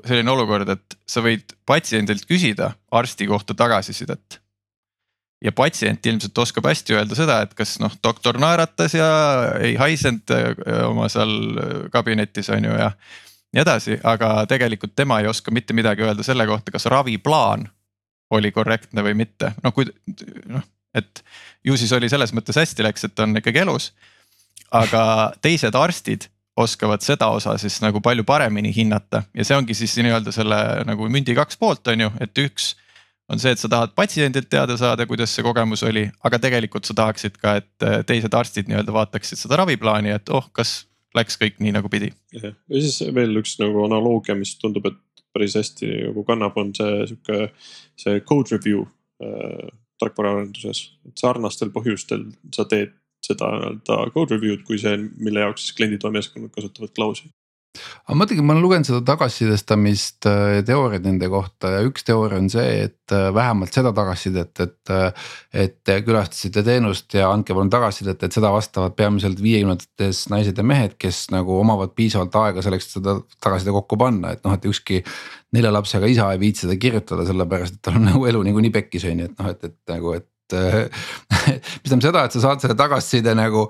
selline 0.09 0.33
olukord, 0.33 0.69
et 0.73 1.01
sa 1.07 1.25
võid 1.25 1.53
patsiendilt 1.69 2.25
küsida 2.29 2.73
arsti 2.91 3.29
kohta 3.29 3.55
tagasisidet 3.55 4.42
ja 5.45 5.53
patsient 5.53 6.07
ilmselt 6.07 6.39
oskab 6.39 6.67
hästi 6.71 6.97
öelda 6.97 7.17
seda, 7.19 7.41
et 7.43 7.55
kas 7.59 7.77
noh, 7.83 7.93
doktor 8.05 8.39
naeratas 8.41 8.95
ja 8.95 9.09
ei 9.61 9.75
haisenud 9.81 10.35
äh, 10.35 10.53
oma 10.87 11.09
seal 11.13 11.33
äh, 11.59 11.77
kabinetis 11.93 12.51
on 12.55 12.65
ju 12.69 12.75
ja. 12.79 12.91
nii 13.53 13.63
edasi, 13.65 13.99
aga 14.05 14.35
tegelikult 14.49 14.95
tema 14.97 15.21
ei 15.21 15.31
oska 15.31 15.55
mitte 15.55 15.75
midagi 15.77 16.07
öelda 16.07 16.25
selle 16.27 16.47
kohta, 16.47 16.75
kas 16.75 16.87
raviplaan 16.91 17.67
oli 18.33 18.53
korrektne 18.53 19.05
või 19.05 19.17
mitte, 19.19 19.53
noh 19.65 19.75
kui 19.75 19.89
noh, 20.49 20.65
et 20.95 21.25
ju 21.65 21.77
siis 21.77 21.93
oli 21.93 22.09
selles 22.13 22.33
mõttes 22.37 22.57
hästi 22.59 22.87
läks, 22.87 23.09
et 23.09 23.25
on 23.25 23.37
ikkagi 23.43 23.65
elus. 23.65 23.93
aga 24.73 25.33
teised 25.43 25.75
arstid 25.77 26.29
oskavad 26.57 27.03
seda 27.05 27.29
osa 27.33 27.57
siis 27.59 27.81
nagu 27.81 28.01
palju 28.01 28.25
paremini 28.25 28.73
hinnata 28.77 29.23
ja 29.35 29.45
see 29.45 29.57
ongi 29.57 29.75
siis 29.75 29.97
nii-öelda 29.97 30.33
selle 30.33 30.57
nagu 30.87 31.09
mündi 31.09 31.35
kaks 31.35 31.57
poolt, 31.57 31.87
on 31.89 32.07
ju, 32.07 32.11
et 32.21 32.39
üks 32.39 32.75
on 33.33 33.41
see, 33.41 33.53
et 33.55 33.61
sa 33.61 33.71
tahad 33.73 33.95
patsiendilt 33.97 34.49
teada 34.53 34.77
saada, 34.81 35.07
kuidas 35.09 35.33
see 35.35 35.45
kogemus 35.47 35.83
oli, 35.89 36.05
aga 36.27 36.41
tegelikult 36.43 36.89
sa 36.89 36.97
tahaksid 36.99 37.39
ka, 37.41 37.57
et 37.63 37.87
äh, 37.87 38.01
teised 38.09 38.35
arstid 38.37 38.71
nii-öelda 38.71 38.95
vaataksid 38.95 39.41
seda 39.41 39.61
raviplaani, 39.63 40.13
et 40.19 40.33
oh, 40.35 40.49
kas 40.57 40.83
läks 41.17 41.39
kõik 41.41 41.61
nii 41.61 41.75
nagu 41.77 41.91
pidi. 41.93 42.13
ja 42.37 42.53
siis 42.71 43.01
veel 43.15 43.37
üks 43.41 43.59
nagu 43.61 43.85
analoogia, 43.87 44.37
mis 44.39 44.55
tundub, 44.61 44.89
et 44.89 45.27
päris 45.33 45.57
hästi 45.57 45.91
nagu 46.11 46.25
kannab, 46.29 46.57
on 46.61 46.75
see 46.77 47.07
sihuke, 47.13 47.53
see 48.01 48.25
code 48.29 48.53
review 48.57 48.85
äh, 49.25 49.71
tarkvaraarenduses. 50.03 50.85
et 51.09 51.25
sarnastel 51.25 51.73
põhjustel 51.75 52.29
sa 52.55 52.69
teed 52.69 52.97
seda 53.23 53.53
nii-öelda 53.55 54.01
code 54.17 54.37
review'd 54.37 54.67
kui 54.69 54.81
see, 54.83 54.99
mille 55.23 55.45
jaoks 55.45 55.69
siis 55.69 55.79
klienditoimeskonnad 55.79 56.53
kasutavad 56.53 56.93
Klausi 56.97 57.31
aga 57.81 58.17
mõtlengi, 58.19 58.43
ma 58.45 58.53
olen 58.53 58.65
lugenud 58.65 58.89
seda 58.89 59.01
tagasisidestamist 59.09 60.27
äh, 60.29 60.59
teooriaid 60.67 61.07
nende 61.07 61.29
kohta 61.33 61.71
ja 61.73 61.85
üks 61.87 62.05
teooria 62.05 62.41
on 62.43 62.51
see, 62.53 62.87
et 62.89 63.15
äh, 63.15 63.31
vähemalt 63.35 63.73
seda 63.75 63.95
tagasisidet, 63.97 64.53
et. 64.65 64.81
Äh, 64.93 65.31
et 65.53 65.75
te 65.85 65.99
külastasite 66.01 66.63
teenust 66.65 67.13
ja 67.13 67.27
andke 67.29 67.53
palun 67.53 67.69
tagasisidet, 67.73 68.23
et 68.25 68.33
seda 68.33 68.49
vastavad 68.55 68.95
peamiselt 68.97 69.37
viiekümnendates 69.45 70.23
naised 70.33 70.57
ja 70.57 70.65
mehed, 70.65 70.95
kes 71.01 71.27
nagu 71.35 71.59
omavad 71.61 71.93
piisavalt 71.97 72.39
aega 72.41 72.65
selleks, 72.65 72.87
et 72.89 72.97
seda 72.97 73.19
tagasiside 73.37 73.75
kokku 73.77 73.99
panna, 74.01 74.33
et 74.33 74.41
noh, 74.47 74.57
et 74.57 74.65
ükski. 74.71 75.03
nelja 75.53 75.69
lapsega 75.75 76.09
isa 76.09 76.31
ei 76.33 76.41
viitsi 76.41 76.65
seda 76.65 76.79
kirjutada, 76.81 77.27
sellepärast 77.29 77.77
et 77.77 77.83
tal 77.85 77.99
on 78.01 78.09
nagu 78.15 78.25
elu 78.31 78.41
niikuinii 78.49 78.73
pekkis 78.73 79.05
on 79.11 79.21
ju, 79.21 79.29
et 79.29 79.43
noh, 79.43 79.51
et, 79.53 79.69
et 79.69 79.93
nagu, 79.93 80.15
et 80.17 80.29
mis 81.83 81.93
tähendab 81.93 82.07
seda, 82.09 82.25
et 82.25 82.35
sa 82.37 82.47
saad 82.47 82.65
selle 82.65 82.77
tagasiside 82.77 83.37
nagu 83.37 83.67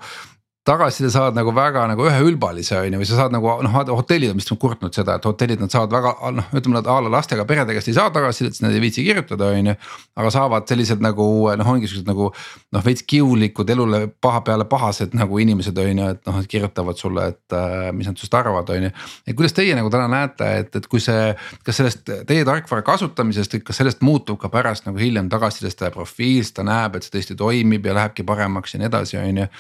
tagasiside 0.66 1.11
saad 1.11 1.35
nagu 1.35 1.51
väga 1.55 1.83
nagu 1.90 2.05
üheülbalise 2.07 2.77
on 2.79 2.94
ju, 2.94 2.98
või 3.01 3.07
sa 3.09 3.16
saad 3.18 3.33
nagu 3.35 3.51
noh, 3.66 3.72
hotellid 3.98 4.31
on 4.31 4.38
vist 4.38 4.53
kurtnud 4.62 4.94
seda, 4.94 5.16
et 5.18 5.25
hotellid 5.27 5.62
nad 5.62 5.72
saavad 5.75 5.90
väga 5.96 6.12
noh, 6.37 6.53
ütleme 6.55 6.77
nad 6.77 6.87
a 6.87 6.98
la 7.03 7.11
lastega 7.16 7.46
perede 7.48 7.75
käest 7.75 7.90
ei 7.90 7.96
saa 7.96 8.12
tagasisidet, 8.14 8.55
sest 8.55 8.62
nad 8.62 8.77
ei 8.77 8.83
viitsi 8.85 9.03
kirjutada, 9.03 9.48
on 9.51 9.72
ju. 9.72 9.75
aga 10.22 10.31
saavad 10.31 10.68
sellised 10.70 11.03
nagu 11.03 11.27
noh, 11.59 11.72
ongi 11.72 11.90
siuksed 11.90 12.07
nagu 12.07 12.29
noh, 12.31 12.85
veits 12.87 13.03
kiulikud 13.11 13.72
elule 13.75 14.05
paha 14.22 14.44
peale 14.46 14.68
pahased 14.70 15.16
nagu 15.18 15.42
inimesed 15.42 15.83
on 15.83 16.05
ju, 16.05 16.12
et 16.14 16.31
noh, 16.31 16.38
et 16.38 16.53
kirjutavad 16.55 17.03
sulle, 17.03 17.27
et 17.35 17.59
äh, 17.59 17.90
mis 17.90 18.07
nad 18.07 18.22
sinust 18.22 18.38
arvavad, 18.38 18.70
on 18.70 18.87
ju. 18.87 18.92
et 19.27 19.38
kuidas 19.38 19.59
teie 19.59 19.75
nagu 19.75 19.90
täna 19.90 20.07
näete, 20.14 20.53
et, 20.62 20.79
et 20.79 20.87
kui 20.87 21.03
see, 21.03 21.35
kas 21.66 21.83
sellest 21.83 22.14
teie 22.31 22.46
tarkvara 22.46 22.87
kasutamisest, 22.87 23.59
kas 23.66 23.83
sellest 23.83 24.07
muutub 24.07 24.38
ka 24.38 24.53
pärast 24.53 24.87
nagu 24.87 25.03
hiljem 25.03 25.27
tagasisidestaja 25.33 25.90
profiil, 25.90 26.46
siis 26.46 26.55
ta 26.55 26.62
näeb, 26.66 26.94
et 26.94 27.09
see 27.09 27.18
tõesti 27.18 27.38
toimib 27.42 27.90
ja 27.90 27.98
lähebki 27.98 28.22
paremaks 28.27 28.77
ja 28.77 28.85
nii 28.85 28.92
edasi, 28.92 29.18
on 29.18 29.42
ju 29.42 29.51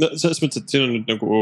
no 0.00 0.08
selles 0.16 0.40
mõttes, 0.42 0.62
et 0.62 0.72
siin 0.72 0.86
on 0.86 0.94
nüüd 0.94 1.10
nagu, 1.10 1.40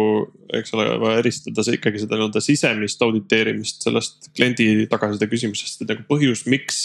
eks 0.58 0.74
ole, 0.76 0.86
vaja 1.02 1.20
eristada 1.22 1.64
see 1.66 1.78
ikkagi 1.78 2.02
seda 2.02 2.18
nii-öelda 2.18 2.42
sisemist 2.44 3.04
auditeerimist 3.06 3.86
sellest 3.86 4.30
kliendi 4.36 4.88
tagasiside 4.90 5.30
küsimusest, 5.30 5.84
et 5.84 5.92
nagu 5.92 6.06
põhjus, 6.08 6.46
miks 6.50 6.80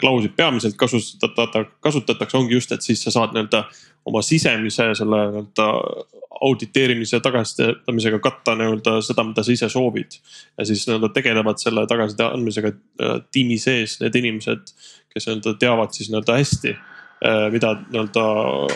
klausit 0.00 0.34
peamiselt 0.36 0.76
kasutada, 0.76 1.64
kasutatakse, 1.84 2.36
ongi 2.36 2.58
just, 2.58 2.72
et 2.74 2.84
siis 2.84 3.00
sa 3.04 3.14
saad 3.14 3.32
nii-öelda 3.32 3.64
oma 4.06 4.22
sisemise 4.24 4.90
selle 4.98 5.22
nii-öelda 5.30 5.70
auditeerimise 6.46 7.22
tagasisidamisega 7.24 8.18
katta 8.24 8.56
nii-öelda 8.60 8.98
seda, 9.04 9.24
mida 9.24 9.44
sa 9.44 9.54
ise 9.54 9.70
soovid. 9.72 10.18
ja 10.58 10.66
siis 10.68 10.84
nii-öelda 10.84 11.08
tegelevad 11.16 11.62
selle 11.62 11.86
tagasiside 11.88 12.28
andmisega 12.28 12.74
äh, 12.74 13.16
tiimi 13.32 13.56
sees 13.62 13.96
need 14.02 14.20
inimesed, 14.20 14.68
kes 15.14 15.30
nii-öelda 15.30 15.56
teavad 15.62 15.96
siis 15.96 16.12
nii-öelda 16.12 16.36
hästi 16.42 16.76
mida 17.50 17.72
nii-öelda 17.78 18.22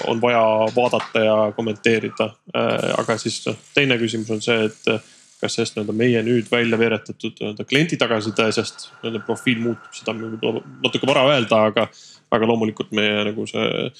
on 0.08 0.20
vaja 0.22 0.42
vaadata 0.76 1.24
ja 1.24 1.38
kommenteerida. 1.56 2.30
Äh, 2.56 2.92
aga 2.98 3.16
siis 3.20 3.40
noh, 3.46 3.58
teine 3.74 3.98
küsimus 4.00 4.30
on 4.32 4.40
see, 4.44 4.68
et 4.70 4.88
äh, 4.88 5.02
kas 5.40 5.58
sellest 5.58 5.76
nii-öelda 5.76 5.96
meie 5.96 6.22
nüüd 6.24 6.48
välja 6.52 6.78
veeretatud 6.80 7.36
nii-öelda 7.36 7.66
kliendi 7.68 7.98
tagasiside-sest 8.00 8.88
nii-öelda 9.02 9.20
profiil 9.26 9.60
muutub, 9.64 9.92
seda 9.96 10.14
on 10.16 10.62
natuke 10.84 11.08
vara 11.08 11.26
öelda, 11.34 11.66
aga, 11.72 11.86
aga 12.32 12.48
loomulikult 12.48 12.96
meie 12.96 13.28
nagu 13.30 13.46
see 13.50 13.92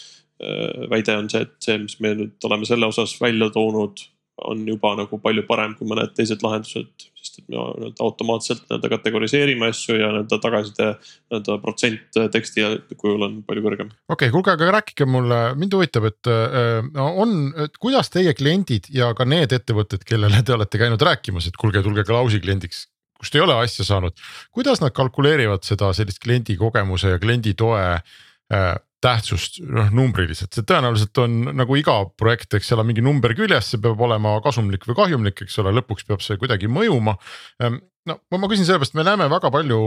väide 0.89 1.13
on 1.21 1.27
see, 1.29 1.45
et 1.45 1.57
see, 1.61 1.77
mis 1.83 1.99
me 2.01 2.15
nüüd 2.17 2.49
oleme 2.49 2.65
selle 2.65 2.89
osas 2.89 3.13
välja 3.21 3.51
toonud, 3.53 4.01
on 4.49 4.63
juba 4.69 4.93
nagu 4.99 5.19
palju 5.23 5.45
parem 5.49 5.75
kui 5.79 5.89
mõned 5.89 6.13
teised 6.17 6.43
lahendused, 6.45 7.07
sest 7.21 7.41
et 7.41 7.49
me 7.49 7.57
nii-öelda 7.57 8.05
automaatselt 8.05 8.63
nii-öelda 8.65 8.91
kategoriseerime 8.95 9.71
asju 9.73 9.99
ja 9.99 10.13
nii-öelda 10.15 10.39
tagasiside 10.43 10.89
nii-öelda 10.93 11.59
protsent 11.65 12.21
teksti 12.37 12.67
kujul 12.97 13.27
on 13.27 13.41
palju 13.47 13.65
kõrgem. 13.67 13.91
okei 14.09 14.29
okay,, 14.29 14.35
kuulge, 14.35 14.55
aga 14.55 14.71
rääkige 14.79 15.09
mulle, 15.11 15.41
mind 15.61 15.77
huvitab, 15.77 16.09
et 16.11 16.31
äh, 16.33 17.03
on, 17.03 17.37
et 17.67 17.77
kuidas 17.83 18.13
teie 18.13 18.35
kliendid 18.37 18.91
ja 18.95 19.13
ka 19.17 19.29
need 19.29 19.53
ettevõtted, 19.57 20.07
kellele 20.09 20.43
te 20.47 20.57
olete 20.57 20.81
käinud 20.81 21.09
rääkimas, 21.11 21.51
et 21.51 21.61
kuulge, 21.61 21.85
tulge 21.87 22.07
Klausi 22.09 22.43
kliendiks 22.43 22.87
kust 23.21 23.37
ei 23.37 23.43
ole 23.45 23.53
asja 23.61 23.85
saanud, 23.85 24.17
kuidas 24.57 24.81
nad 24.81 24.95
kalkuleerivad 24.97 25.67
seda 25.67 25.93
sellist 25.97 26.23
kliendi 26.23 26.57
kogemuse 26.57 27.13
ja 27.15 27.21
kliendi 27.21 27.53
toe 27.59 27.83
äh, 27.93 28.71
tähtsust 29.01 29.61
noh 29.65 29.91
numbriliselt, 29.95 30.53
see 30.55 30.67
tõenäoliselt 30.69 31.21
on 31.23 31.37
nagu 31.57 31.77
iga 31.79 31.97
projekt, 32.21 32.53
eks 32.57 32.71
seal 32.71 32.83
on 32.83 32.89
mingi 32.91 33.05
number 33.05 33.33
küljes, 33.37 33.73
see 33.73 33.83
peab 33.83 34.01
olema 34.05 34.37
kasumlik 34.45 34.85
või 34.89 34.99
kahjumlik, 34.99 35.45
eks 35.47 35.59
ole, 35.63 35.73
lõpuks 35.79 36.07
peab 36.09 36.25
see 36.25 36.41
kuidagi 36.41 36.69
mõjuma. 36.71 37.17
Ehm, 37.63 37.81
no 38.09 38.19
ma 38.37 38.51
küsin 38.51 38.69
sellepärast, 38.69 38.97
me 38.99 39.07
näeme 39.07 39.31
väga 39.33 39.53
palju 39.55 39.81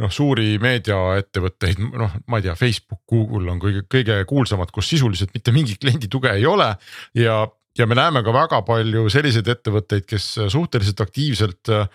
noh, 0.00 0.12
suuri 0.12 0.54
meediaettevõtteid, 0.62 1.80
noh, 1.88 2.12
ma 2.30 2.40
ei 2.40 2.46
tea, 2.48 2.56
Facebook, 2.58 3.02
Google 3.10 3.52
on 3.52 3.60
kõige, 3.62 3.84
kõige 3.90 4.20
kuulsamad, 4.28 4.72
kus 4.74 4.92
sisuliselt 4.92 5.34
mitte 5.36 5.54
mingit 5.56 5.80
kliendi 5.82 6.08
tuge 6.12 6.32
ei 6.36 6.46
ole 6.48 6.70
ja, 7.16 7.42
ja 7.78 7.88
me 7.88 7.98
näeme 7.98 8.24
ka 8.26 8.34
väga 8.34 8.62
palju 8.68 9.08
selliseid 9.12 9.48
ettevõtteid, 9.56 10.08
kes 10.08 10.32
suhteliselt 10.52 11.04
aktiivselt 11.04 11.72
äh, 11.72 11.88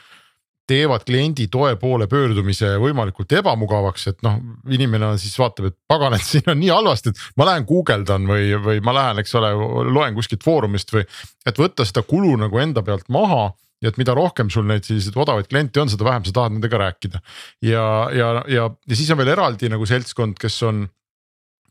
teevad 0.70 1.04
kliendi 1.06 1.48
toe 1.52 1.76
poole 1.82 2.08
pöördumise 2.10 2.76
võimalikult 2.82 3.34
ebamugavaks, 3.38 4.08
et 4.12 4.24
noh, 4.26 4.40
inimene 4.74 5.12
on 5.12 5.20
siis 5.22 5.36
vaatab, 5.40 5.70
et 5.70 5.78
pagan, 5.90 6.16
et 6.18 6.26
siin 6.26 6.50
on 6.52 6.58
nii 6.60 6.72
halvasti, 6.74 7.14
et 7.14 7.38
ma 7.40 7.50
lähen 7.52 7.68
guugeldan 7.70 8.26
või, 8.30 8.50
või 8.62 8.82
ma 8.86 8.96
lähen, 8.98 9.22
eks 9.22 9.36
ole, 9.40 9.52
loen 9.94 10.18
kuskilt 10.18 10.46
foorumist 10.46 10.94
või. 10.96 11.06
et 11.46 11.62
võtta 11.62 11.86
seda 11.86 12.02
kulu 12.08 12.34
nagu 12.42 12.62
enda 12.62 12.84
pealt 12.86 13.10
maha 13.14 13.52
ja 13.84 13.92
et 13.92 14.00
mida 14.02 14.16
rohkem 14.18 14.50
sul 14.50 14.66
neid 14.66 14.88
selliseid 14.88 15.18
odavaid 15.20 15.50
kliente 15.52 15.82
on, 15.82 15.92
seda 15.92 16.08
vähem 16.08 16.26
sa 16.26 16.34
tahad 16.34 16.56
nendega 16.56 16.82
rääkida. 16.82 17.22
ja, 17.62 17.86
ja, 18.16 18.32
ja, 18.50 18.70
ja 18.72 18.96
siis 18.96 19.12
on 19.14 19.22
veel 19.22 19.36
eraldi 19.36 19.70
nagu 19.70 19.86
seltskond, 19.86 20.40
kes 20.42 20.58
on 20.66 20.88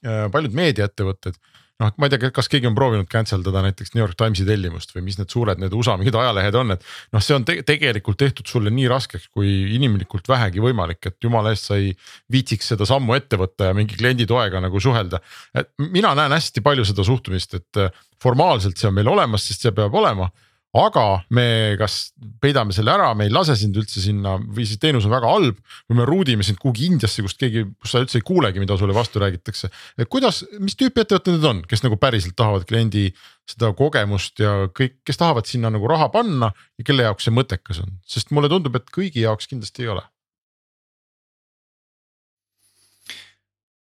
äh, 0.07 0.29
paljud 0.31 0.55
meediaettevõtted 0.55 1.41
noh, 1.83 1.91
ma 1.99 2.07
ei 2.07 2.13
tea, 2.13 2.31
kas 2.35 2.49
keegi 2.51 2.69
on 2.69 2.77
proovinud 2.77 3.09
cancel 3.11 3.43
dada 3.47 3.65
näiteks 3.65 3.95
New 3.95 4.03
York 4.03 4.17
Timesi 4.19 4.47
tellimust 4.47 4.95
või 4.95 5.05
mis 5.09 5.19
need 5.19 5.33
suured 5.33 5.61
need 5.63 5.75
USA 5.75 5.97
mingid 5.99 6.17
ajalehed 6.19 6.59
on, 6.61 6.75
et. 6.77 6.87
noh, 7.15 7.25
see 7.25 7.37
on 7.37 7.47
te 7.49 7.57
tegelikult 7.67 8.21
tehtud 8.21 8.51
sulle 8.51 8.73
nii 8.75 8.87
raskeks, 8.93 9.29
kui 9.35 9.51
inimlikult 9.75 10.31
vähegi 10.31 10.63
võimalik, 10.63 11.01
et 11.11 11.19
jumala 11.25 11.55
eest 11.55 11.71
sa 11.71 11.79
ei 11.81 11.93
viitsiks 12.33 12.73
seda 12.75 12.87
sammu 12.89 13.17
ette 13.19 13.41
võtta 13.41 13.71
ja 13.71 13.77
mingi 13.77 13.99
kliendi 13.99 14.29
toega 14.31 14.63
nagu 14.63 14.81
suhelda. 14.81 15.21
et 15.55 15.73
mina 15.79 16.15
näen 16.15 16.37
hästi 16.37 16.63
palju 16.65 16.87
seda 16.87 17.07
suhtumist, 17.07 17.59
et 17.59 17.85
formaalselt 18.23 18.79
see 18.79 18.89
on 18.89 18.99
meil 19.01 19.11
olemas, 19.11 19.47
sest 19.49 19.67
see 19.67 19.75
peab 19.75 19.95
olema 19.95 20.31
aga 20.75 21.05
me 21.35 21.47
kas 21.79 21.99
peidame 22.43 22.75
selle 22.75 22.93
ära, 22.95 23.13
me 23.15 23.29
ei 23.29 23.33
lase 23.33 23.55
sind 23.59 23.77
üldse 23.79 24.03
sinna 24.03 24.35
või 24.43 24.67
siis 24.67 24.81
teenus 24.83 25.07
on 25.07 25.15
väga 25.15 25.31
halb. 25.31 25.61
või 25.89 26.01
me 26.01 26.07
route 26.09 26.35
ime 26.35 26.47
sind 26.47 26.59
kuhugi 26.63 26.89
Indiasse, 26.91 27.23
kust 27.23 27.39
keegi, 27.39 27.65
kus 27.79 27.95
sa 27.95 28.03
üldse 28.03 28.19
ei 28.19 28.27
kuulegi, 28.27 28.63
mida 28.63 28.77
sulle 28.79 28.97
vastu 28.97 29.23
räägitakse. 29.23 29.71
kuidas, 30.09 30.43
mis 30.59 30.75
tüüpi 30.75 31.05
ettevõtted 31.05 31.39
need 31.39 31.49
on, 31.51 31.63
kes 31.69 31.85
nagu 31.87 31.99
päriselt 32.01 32.37
tahavad 32.37 32.67
kliendi 32.67 33.13
seda 33.49 33.71
kogemust 33.77 34.41
ja 34.41 34.69
kõik, 34.75 34.99
kes 35.07 35.21
tahavad 35.21 35.47
sinna 35.47 35.71
nagu 35.71 35.89
raha 35.91 36.09
panna 36.09 36.51
ja 36.79 36.85
kelle 36.85 37.07
jaoks 37.07 37.29
see 37.29 37.35
mõttekas 37.35 37.83
on, 37.85 37.99
sest 38.09 38.35
mulle 38.35 38.51
tundub, 38.51 38.75
et 38.77 38.91
kõigi 38.91 39.23
jaoks 39.25 39.47
kindlasti 39.51 39.87
ei 39.87 39.95
ole 39.95 40.03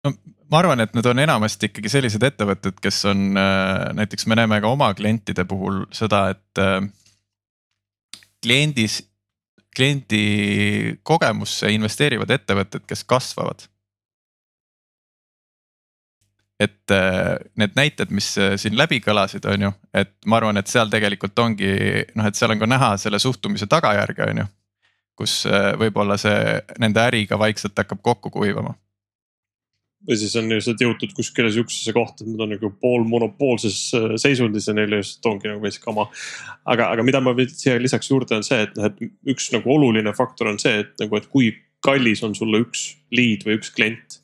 no 0.07 0.15
ma 0.51 0.63
arvan, 0.63 0.81
et 0.81 0.95
need 0.97 1.09
on 1.09 1.21
enamasti 1.23 1.69
ikkagi 1.69 1.91
sellised 1.93 2.25
ettevõtted, 2.25 2.79
kes 2.83 3.03
on 3.11 3.39
äh, 3.39 3.89
näiteks 3.99 4.29
me 4.29 4.39
näeme 4.39 4.61
ka 4.65 4.73
oma 4.73 4.91
klientide 4.97 5.45
puhul 5.49 5.85
seda, 5.95 6.29
et 6.35 6.63
äh, 6.63 6.81
kliendis, 8.45 9.03
kliendi 9.77 10.99
kogemusse 11.07 11.71
investeerivad 11.75 12.31
ettevõtted, 12.39 12.87
kes 12.89 13.05
kasvavad. 13.05 13.69
et 16.59 16.91
äh, 16.91 17.37
need 17.55 17.77
näited, 17.79 18.11
mis 18.11 18.33
siin 18.35 18.75
läbi 18.75 18.99
kõlasid, 18.99 19.45
on 19.47 19.69
ju, 19.69 19.73
et 19.95 20.17
ma 20.27 20.41
arvan, 20.41 20.59
et 20.59 20.67
seal 20.67 20.91
tegelikult 20.91 21.39
ongi 21.39 21.69
noh, 22.19 22.27
et 22.27 22.35
seal 22.35 22.51
on 22.51 22.59
ka 22.59 22.67
näha 22.67 22.97
selle 22.99 23.21
suhtumise 23.23 23.69
tagajärge, 23.71 24.27
on 24.33 24.43
ju. 24.43 24.47
kus 25.19 25.45
võib-olla 25.79 26.15
see 26.19 26.59
nende 26.79 27.03
äri 27.03 27.25
ka 27.27 27.39
vaikselt 27.39 27.79
hakkab 27.79 27.99
kokku 28.03 28.31
kuivama 28.31 28.75
või 30.09 30.19
siis 30.21 30.35
on 30.41 30.49
lihtsalt 30.51 30.83
jõutud 30.83 31.13
kuskile 31.17 31.51
sihukesesse 31.53 31.93
kohta, 31.97 32.25
et 32.25 32.31
nad 32.33 32.45
on 32.47 32.55
nagu 32.55 32.71
poolmonopoolses 32.83 33.81
äh, 33.99 34.07
seisundis 34.21 34.71
ja 34.71 34.77
neil 34.77 34.93
lihtsalt 34.97 35.31
ongi 35.33 35.51
nagu 35.53 35.63
veits 35.65 35.81
kama. 35.83 36.09
aga, 36.65 36.93
aga 36.95 37.05
mida 37.07 37.21
ma 37.25 37.35
siia 37.49 37.77
lisaks 37.81 38.11
juurde 38.11 38.39
on 38.39 38.47
see, 38.47 38.63
et 38.65 38.79
noh, 38.79 38.89
et 38.89 39.35
üks 39.35 39.51
nagu 39.55 39.75
oluline 39.77 40.15
faktor 40.17 40.53
on 40.53 40.61
see, 40.63 40.81
et 40.85 40.95
nagu, 41.03 41.21
et 41.21 41.29
kui 41.33 41.53
kallis 41.85 42.25
on 42.27 42.35
sulle 42.35 42.65
üks 42.65 42.89
lead 43.15 43.45
või 43.47 43.61
üks 43.61 43.71
klient 43.77 44.23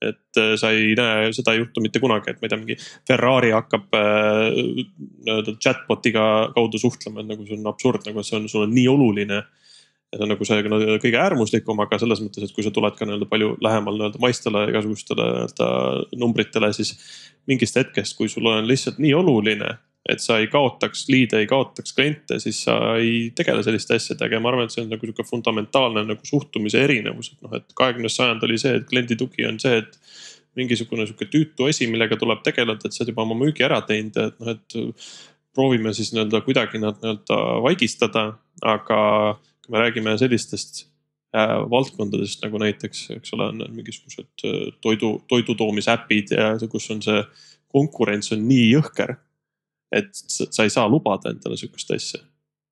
et 0.00 0.38
äh, 0.40 0.54
sa 0.56 0.70
ei 0.72 0.94
näe 0.96 1.28
seda 1.36 1.52
ei 1.54 1.60
juhtu 1.60 1.82
mitte 1.84 2.00
kunagi, 2.00 2.32
et 2.32 2.40
ma 2.40 2.48
ei 2.48 2.52
tea, 2.52 2.60
mingi 2.60 2.76
Ferrari 3.08 3.52
hakkab 3.52 3.96
äh, 3.96 4.46
nii-öelda 4.56 5.56
chatbot'iga 5.60 6.24
kaudu 6.56 6.80
suhtlema, 6.80 7.20
et 7.20 7.28
nagu 7.28 7.44
see 7.44 7.58
on 7.58 7.68
absurd, 7.70 8.06
nagu 8.08 8.24
see 8.24 8.38
on 8.40 8.48
sulle 8.48 8.70
nii 8.72 8.86
oluline 8.90 9.42
see 10.10 10.24
on 10.24 10.32
nagu 10.32 10.46
see 10.46 10.62
kõige 11.02 11.18
äärmuslikum, 11.22 11.80
aga 11.84 11.98
selles 12.02 12.22
mõttes, 12.24 12.48
et 12.48 12.54
kui 12.54 12.64
sa 12.66 12.72
tuled 12.74 12.96
ka 12.98 13.06
nii-öelda 13.06 13.28
palju 13.30 13.52
lähemal 13.62 13.98
nii-öelda 13.98 14.22
maistele 14.22 14.64
igasugustele 14.72 15.26
nii-öelda 15.28 15.68
numbritele, 16.18 16.72
siis 16.74 16.96
mingist 17.50 17.78
hetkest, 17.78 18.16
kui 18.18 18.28
sul 18.28 18.48
on 18.50 18.66
lihtsalt 18.66 18.98
nii 19.02 19.12
oluline, 19.14 19.70
et 20.10 20.22
sa 20.24 20.40
ei 20.40 20.48
kaotaks 20.50 21.04
liide, 21.12 21.38
ei 21.38 21.46
kaotaks 21.46 21.94
kliente, 21.94 22.40
siis 22.42 22.62
sa 22.66 22.76
ei 22.98 23.30
tegele 23.36 23.62
selliste 23.62 23.94
asjadega. 24.00 24.38
Ja 24.38 24.42
ma 24.42 24.50
arvan, 24.50 24.66
et 24.66 24.74
see 24.74 24.82
on 24.82 24.90
nagu 24.90 25.06
sihuke 25.06 25.26
fundamentaalne 25.28 26.02
nagu 26.08 26.26
suhtumise 26.26 26.82
erinevus, 26.82 27.34
et 27.34 27.46
noh, 27.46 27.54
et 27.60 27.76
kahekümnes 27.78 28.16
sajand 28.18 28.46
oli 28.48 28.58
see, 28.58 28.80
et 28.80 28.88
kliendi 28.90 29.18
tugi 29.20 29.46
on 29.46 29.60
see, 29.62 29.82
et 29.84 30.00
mingisugune 30.58 31.06
sihuke 31.06 31.28
tüütu 31.30 31.68
asi, 31.70 31.86
millega 31.86 32.18
tuleb 32.18 32.42
tegeleda, 32.46 32.88
et 32.88 32.96
sa 32.96 33.04
oled 33.04 33.12
juba 33.12 33.26
oma 33.28 33.36
müügi 33.38 33.62
ära 33.66 33.78
teinud, 33.86 34.16
et 34.24 34.40
noh, 34.42 34.56
et 34.56 34.80
proovime 35.54 35.92
siis 35.94 36.10
nii-öelda 36.14 36.42
kuidagi 36.46 36.80
nad 36.82 36.98
nii-öelda 36.98 37.38
vaigistada, 37.62 38.24
aga 38.66 38.98
kui 39.70 39.76
me 39.76 39.84
räägime 39.84 40.16
sellistest 40.18 40.82
äh, 41.36 41.56
valdkondadest 41.70 42.42
nagu 42.42 42.58
näiteks, 42.58 43.04
eks 43.16 43.36
ole, 43.36 43.50
on 43.52 43.62
mingisugused 43.76 44.44
äh, 44.44 44.72
toidu, 44.82 45.20
toidutoomisäpid 45.30 46.34
ja 46.34 46.52
kus 46.70 46.90
on 46.90 47.02
see 47.06 47.22
konkurents 47.70 48.32
on 48.34 48.42
nii 48.48 48.72
jõhker. 48.72 49.16
et 49.90 50.10
sa 50.14 50.62
ei 50.62 50.70
saa 50.70 50.86
lubada 50.88 51.32
endale 51.32 51.56
sihukest 51.58 51.90
asja 51.94 52.20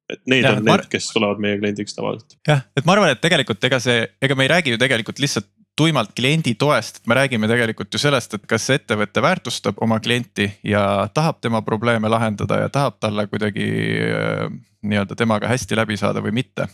et 0.09 0.21
need 0.31 0.45
ja, 0.47 0.55
on 0.57 0.65
need, 0.65 0.87
kes 0.91 1.11
tulevad 1.13 1.41
meie 1.43 1.59
kliendiks 1.59 1.97
tavaliselt. 1.97 2.39
jah, 2.49 2.65
et 2.77 2.87
ma 2.87 2.95
arvan, 2.97 3.13
et 3.13 3.23
tegelikult 3.23 3.65
ega 3.69 3.81
see, 3.83 4.07
ega 4.23 4.37
me 4.39 4.47
ei 4.47 4.53
räägi 4.55 4.75
ju 4.75 4.81
tegelikult 4.81 5.23
lihtsalt 5.23 5.49
tuimalt 5.79 6.11
kliendi 6.17 6.57
toest, 6.59 7.05
me 7.07 7.15
räägime 7.15 7.47
tegelikult 7.51 7.95
ju 7.95 8.01
sellest, 8.03 8.35
et 8.35 8.47
kas 8.51 8.65
ettevõte 8.75 9.23
väärtustab 9.23 9.79
oma 9.85 10.01
klienti 10.03 10.49
ja 10.67 10.83
tahab 11.15 11.39
tema 11.45 11.61
probleeme 11.63 12.11
lahendada 12.11 12.65
ja 12.65 12.73
tahab 12.73 12.99
talle 12.99 13.29
kuidagi 13.31 13.69
äh, 14.09 14.49
nii-öelda 14.83 15.19
temaga 15.19 15.51
hästi 15.51 15.79
läbi 15.79 15.99
saada 16.01 16.23
või 16.25 16.35
mitte 16.41 16.67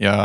ja 0.00 0.16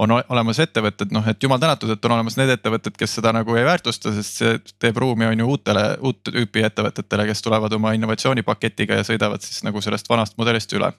on 0.00 0.12
olemas 0.12 0.58
ettevõtted, 0.62 1.10
noh, 1.12 1.26
et 1.28 1.42
jumal 1.42 1.58
tänatud, 1.60 1.90
et 1.92 2.04
on 2.08 2.14
olemas 2.14 2.36
need 2.38 2.52
ettevõtted, 2.54 2.94
kes 2.96 3.18
seda 3.18 3.32
nagu 3.36 3.54
ei 3.58 3.66
väärtusta, 3.66 4.12
sest 4.16 4.40
see 4.40 4.58
teeb 4.80 4.96
ruumi, 5.02 5.26
on 5.28 5.42
ju 5.42 5.48
uutele, 5.54 5.84
uut 6.06 6.22
tüüpi 6.30 6.64
ettevõtetele, 6.64 7.26
kes 7.28 7.42
tulevad 7.44 7.74
oma 7.76 7.92
innovatsioonipaketiga 7.98 9.00
ja 9.00 9.06
sõidavad 9.06 9.44
siis 9.44 9.64
nagu 9.66 9.82
sellest 9.84 10.08
vanast 10.08 10.38
mudelist 10.40 10.72
üle. 10.78 10.92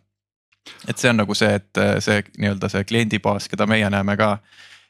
et 0.88 0.98
see 0.98 1.10
on 1.10 1.18
nagu 1.18 1.34
see, 1.34 1.56
et 1.58 1.80
see 2.06 2.20
nii-öelda 2.38 2.70
see 2.70 2.84
kliendibaas, 2.86 3.48
keda 3.50 3.66
meie 3.66 3.90
näeme 3.90 4.18
ka. 4.18 4.38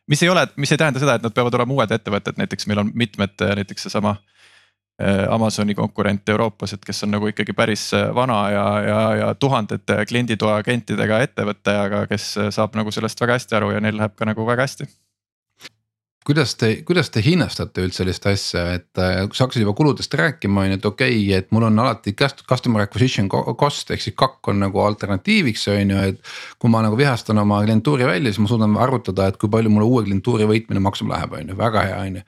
mis 0.07 0.23
ei 0.23 0.29
ole, 0.29 0.47
mis 0.57 0.71
ei 0.71 0.77
tähenda 0.77 0.99
seda, 0.99 1.15
et 1.15 1.23
nad 1.23 1.33
peavad 1.33 1.53
olema 1.53 1.73
uued 1.73 1.91
ettevõtted, 1.91 2.37
näiteks 2.37 2.67
meil 2.67 2.83
on 2.83 2.91
mitmed, 2.93 3.37
näiteks 3.39 3.87
seesama 3.87 4.17
Amazoni 5.29 5.75
konkurent 5.75 6.29
Euroopas, 6.29 6.73
et 6.75 6.85
kes 6.85 7.03
on 7.05 7.15
nagu 7.15 7.29
ikkagi 7.31 7.55
päris 7.57 7.87
vana 8.15 8.41
ja, 8.53 8.65
ja, 8.85 8.99
ja 9.21 9.29
tuhandete 9.35 10.01
klienditoa 10.09 10.59
agentidega 10.61 11.21
ettevõte, 11.25 11.73
aga 11.87 12.03
kes 12.11 12.33
saab 12.53 12.75
nagu 12.77 12.91
sellest 12.93 13.21
väga 13.21 13.39
hästi 13.39 13.57
aru 13.57 13.71
ja 13.75 13.81
neil 13.81 13.97
läheb 13.97 14.13
ka 14.17 14.27
nagu 14.29 14.45
väga 14.45 14.67
hästi 14.67 14.89
kuidas 16.25 16.53
te, 16.55 16.69
kuidas 16.85 17.09
te 17.09 17.21
hinnastate 17.25 17.81
üldse 17.81 18.03
sellist 18.03 18.25
asja, 18.29 18.63
et 18.77 18.99
äh, 19.01 19.23
sa 19.33 19.45
hakkasid 19.45 19.63
juba 19.63 19.73
kuludest 19.77 20.13
rääkima, 20.17 20.65
on 20.65 20.73
ju, 20.73 20.77
et 20.77 20.85
okei 20.85 21.15
okay,, 21.15 21.39
et 21.39 21.47
mul 21.55 21.65
on 21.65 21.81
alati 21.81 22.13
customer 22.13 22.83
acquisition 22.85 23.29
cost 23.29 23.89
ehk 23.93 24.03
siis 24.03 24.15
CAC 24.17 24.51
on 24.51 24.61
nagu 24.61 24.83
alternatiiviks, 24.85 25.65
on 25.73 25.95
ju, 25.95 26.03
et. 26.11 26.31
kui 26.61 26.69
ma 26.69 26.83
nagu 26.85 26.97
vihastan 26.97 27.41
oma 27.41 27.63
klientuuri 27.63 28.05
välja, 28.05 28.29
siis 28.29 28.43
ma 28.43 28.51
suudan 28.51 28.77
arvutada, 28.77 29.31
et 29.31 29.39
kui 29.41 29.49
palju 29.49 29.71
mulle 29.73 29.87
uue 29.89 30.05
klientuuri 30.05 30.45
võitmine 30.49 30.83
maksma 30.83 31.15
läheb, 31.15 31.35
on 31.39 31.51
ju, 31.53 31.57
väga 31.57 31.85
hea, 31.89 31.97
on 32.05 32.21
ju. 32.21 32.23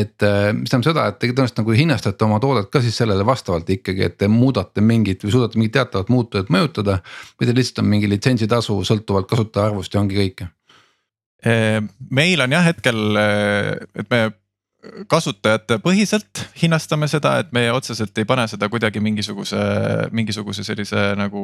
et 0.00 0.26
äh, 0.30 0.48
mis 0.56 0.72
tähendab 0.72 0.88
seda, 0.88 1.06
et 1.12 1.20
te 1.20 1.28
tõenäoliselt 1.28 1.60
nagu 1.60 1.78
hinnastate 1.82 2.28
oma 2.28 2.40
toodet 2.40 2.72
ka 2.72 2.80
siis 2.84 2.96
sellele 2.96 3.28
vastavalt 3.28 3.68
ikkagi, 3.76 4.08
et 4.08 4.18
te 4.24 4.30
muudate 4.32 4.80
mingit 4.80 5.24
või 5.24 5.36
suudate 5.36 5.60
mingit 5.60 5.76
teatavat 5.76 6.08
muutujat 6.12 6.52
mõjutada. 6.54 7.00
või 7.36 7.50
teil 7.50 7.60
lihtsalt 7.60 7.84
on 7.84 7.92
mingi 7.92 8.08
litsentsitasu 8.08 8.80
sõltuvalt 8.88 9.28
kasutaja 9.28 9.68
arvust 9.68 9.94
ja 9.94 10.00
ongi 10.00 10.16
kõik 10.16 10.46
meil 11.44 12.40
on 12.40 12.56
jah 12.56 12.64
hetkel, 12.64 13.00
eh, 13.20 14.00
et 14.00 14.10
me 14.10 14.24
kasutajate 15.08 15.78
põhiselt 15.82 16.44
hinnastame 16.60 17.08
seda, 17.08 17.38
et 17.40 17.52
me 17.56 17.66
otseselt 17.72 18.16
ei 18.20 18.26
pane 18.28 18.46
seda 18.50 18.68
kuidagi 18.72 19.00
mingisuguse, 19.04 19.60
mingisuguse 20.14 20.64
sellise 20.66 21.06
nagu 21.18 21.42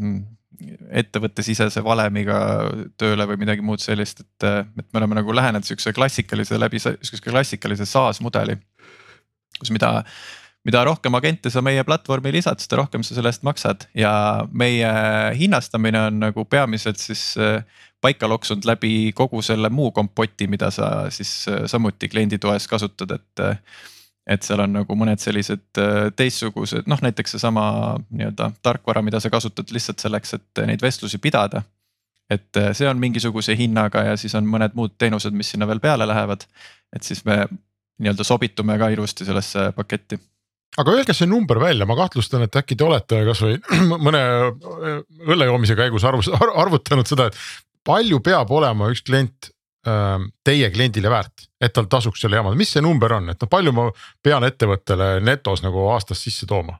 mm, 0.00 0.20
ettevõttesisese 1.02 1.82
valemiga 1.84 2.38
tööle 3.00 3.26
või 3.30 3.40
midagi 3.40 3.64
muud 3.64 3.82
sellist, 3.82 4.22
et, 4.24 4.48
et 4.78 4.86
me 4.86 5.00
oleme 5.00 5.18
nagu 5.20 5.34
lähenenud 5.34 5.66
sihukese 5.66 5.94
klassikalise 5.96 6.60
läbi, 6.60 6.82
sihukese 6.82 7.24
klassikalise 7.24 7.88
SaaS 7.88 8.20
mudeli. 8.24 8.58
kus 9.58 9.70
mida, 9.70 10.02
mida 10.66 10.84
rohkem 10.84 11.14
agente 11.14 11.50
sa 11.50 11.62
meie 11.62 11.84
platvormi 11.86 12.32
lisad, 12.34 12.60
seda 12.60 12.82
rohkem 12.82 13.04
sa 13.06 13.16
selle 13.16 13.32
eest 13.32 13.46
maksad 13.46 13.88
ja 13.94 14.12
meie 14.52 14.90
hinnastamine 15.38 16.08
on 16.10 16.20
nagu 16.28 16.44
peamiselt 16.44 17.00
siis 17.00 17.32
paika 18.04 18.28
loksunud 18.28 18.66
läbi 18.68 19.12
kogu 19.16 19.42
selle 19.42 19.70
muu 19.72 19.90
kompoti, 19.96 20.48
mida 20.50 20.70
sa 20.74 21.10
siis 21.14 21.32
äh, 21.48 21.64
samuti 21.70 22.08
kliendi 22.12 22.38
toes 22.38 22.68
kasutad, 22.70 23.18
et. 23.20 23.44
Äh, 23.44 23.58
et 24.24 24.40
seal 24.40 24.56
on 24.64 24.70
nagu 24.72 24.94
mõned 24.96 25.20
sellised 25.20 25.76
äh, 25.76 26.06
teistsugused, 26.16 26.86
noh 26.88 27.00
näiteks 27.04 27.34
seesama 27.34 27.64
nii-öelda 28.08 28.46
tarkvara, 28.64 29.02
mida 29.04 29.18
sa 29.20 29.28
kasutad 29.28 29.68
lihtsalt 29.68 30.00
selleks, 30.00 30.32
et 30.38 30.62
neid 30.64 30.80
vestlusi 30.80 31.20
pidada. 31.20 31.60
et 32.32 32.56
see 32.72 32.88
on 32.88 32.96
mingisuguse 32.96 33.52
hinnaga 33.52 34.00
ja 34.06 34.14
siis 34.16 34.32
on 34.34 34.46
mõned 34.48 34.72
muud 34.74 34.94
teenused, 34.96 35.36
mis 35.36 35.50
sinna 35.52 35.68
veel 35.68 35.80
peale 35.80 36.06
lähevad. 36.08 36.46
et 36.96 37.02
siis 37.04 37.20
me 37.28 37.36
nii-öelda 38.00 38.24
sobitume 38.24 38.78
ka 38.80 38.88
ilusti 38.96 39.28
sellesse 39.28 39.66
paketti 39.76 40.16
aga 40.80 40.96
öelge 40.96 41.14
see 41.14 41.28
number 41.28 41.60
välja, 41.60 41.86
ma 41.86 41.96
kahtlustan, 41.98 42.46
et 42.46 42.56
äkki 42.56 42.78
te 42.80 42.86
olete 42.88 43.20
kasvõi 43.28 43.60
mõne 44.06 44.24
õlle 45.28 45.50
joomise 45.52 45.76
käigus 45.78 46.06
arvus, 46.08 46.32
arvutanud 46.32 47.12
seda, 47.12 47.28
et 47.28 47.38
palju 47.86 48.20
peab 48.24 48.50
olema 48.54 48.88
üks 48.92 49.04
klient 49.06 49.50
ähm, 49.88 50.30
teie 50.46 50.70
kliendile 50.74 51.12
väärt, 51.12 51.48
et 51.60 51.74
tal 51.76 51.88
tasuks 51.90 52.24
selle 52.24 52.40
jama, 52.40 52.54
mis 52.58 52.72
see 52.74 52.84
number 52.84 53.16
on, 53.18 53.30
et 53.32 53.40
noh, 53.40 53.50
palju 53.50 53.74
ma 53.76 53.88
pean 54.24 54.46
ettevõttele 54.46 55.18
netos 55.24 55.64
nagu 55.64 55.88
aastas 55.94 56.24
sisse 56.24 56.48
tooma? 56.50 56.78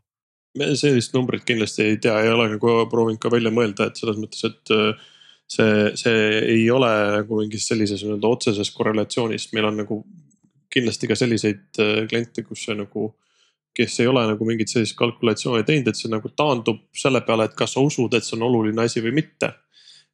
me 0.55 0.69
sellist 0.79 1.11
numbrit 1.17 1.43
kindlasti 1.43 1.83
ei 1.83 1.97
tea, 1.99 2.15
ei 2.23 2.29
ole 2.31 2.45
nagu 2.53 2.75
proovinud 2.87 3.19
ka 3.19 3.31
välja 3.33 3.51
mõelda, 3.51 3.89
et 3.91 3.99
selles 3.99 4.21
mõttes, 4.23 4.45
et 4.47 4.71
äh, 4.71 5.09
see, 5.51 5.89
see 5.99 6.21
ei 6.53 6.69
ole 6.71 6.91
nagu 7.17 7.41
mingis 7.41 7.67
sellises 7.67 8.05
nii-öelda 8.05 8.31
otseses 8.31 8.71
korrelatsioonis, 8.77 9.49
meil 9.57 9.67
on 9.73 9.81
nagu 9.83 9.99
kindlasti 10.71 11.11
ka 11.11 11.19
selliseid 11.19 11.83
äh, 11.83 12.05
kliente, 12.07 12.47
kus 12.47 12.69
see 12.69 12.79
nagu 12.79 13.11
kes 13.75 13.99
ei 14.01 14.07
ole 14.07 14.23
nagu 14.29 14.47
mingit 14.47 14.71
sellist 14.71 14.95
kalkulatsiooni 14.95 15.67
teinud, 15.67 15.91
et 15.91 15.99
see 15.99 16.13
nagu 16.13 16.31
taandub 16.39 16.85
selle 16.95 17.25
peale, 17.27 17.49
et 17.49 17.59
kas 17.59 17.75
sa 17.75 17.83
usud, 17.83 18.15
et 18.15 18.23
see 18.23 18.37
on 18.39 18.47
oluline 18.47 18.87
asi 18.87 19.03
või 19.03 19.17
mitte 19.19 19.51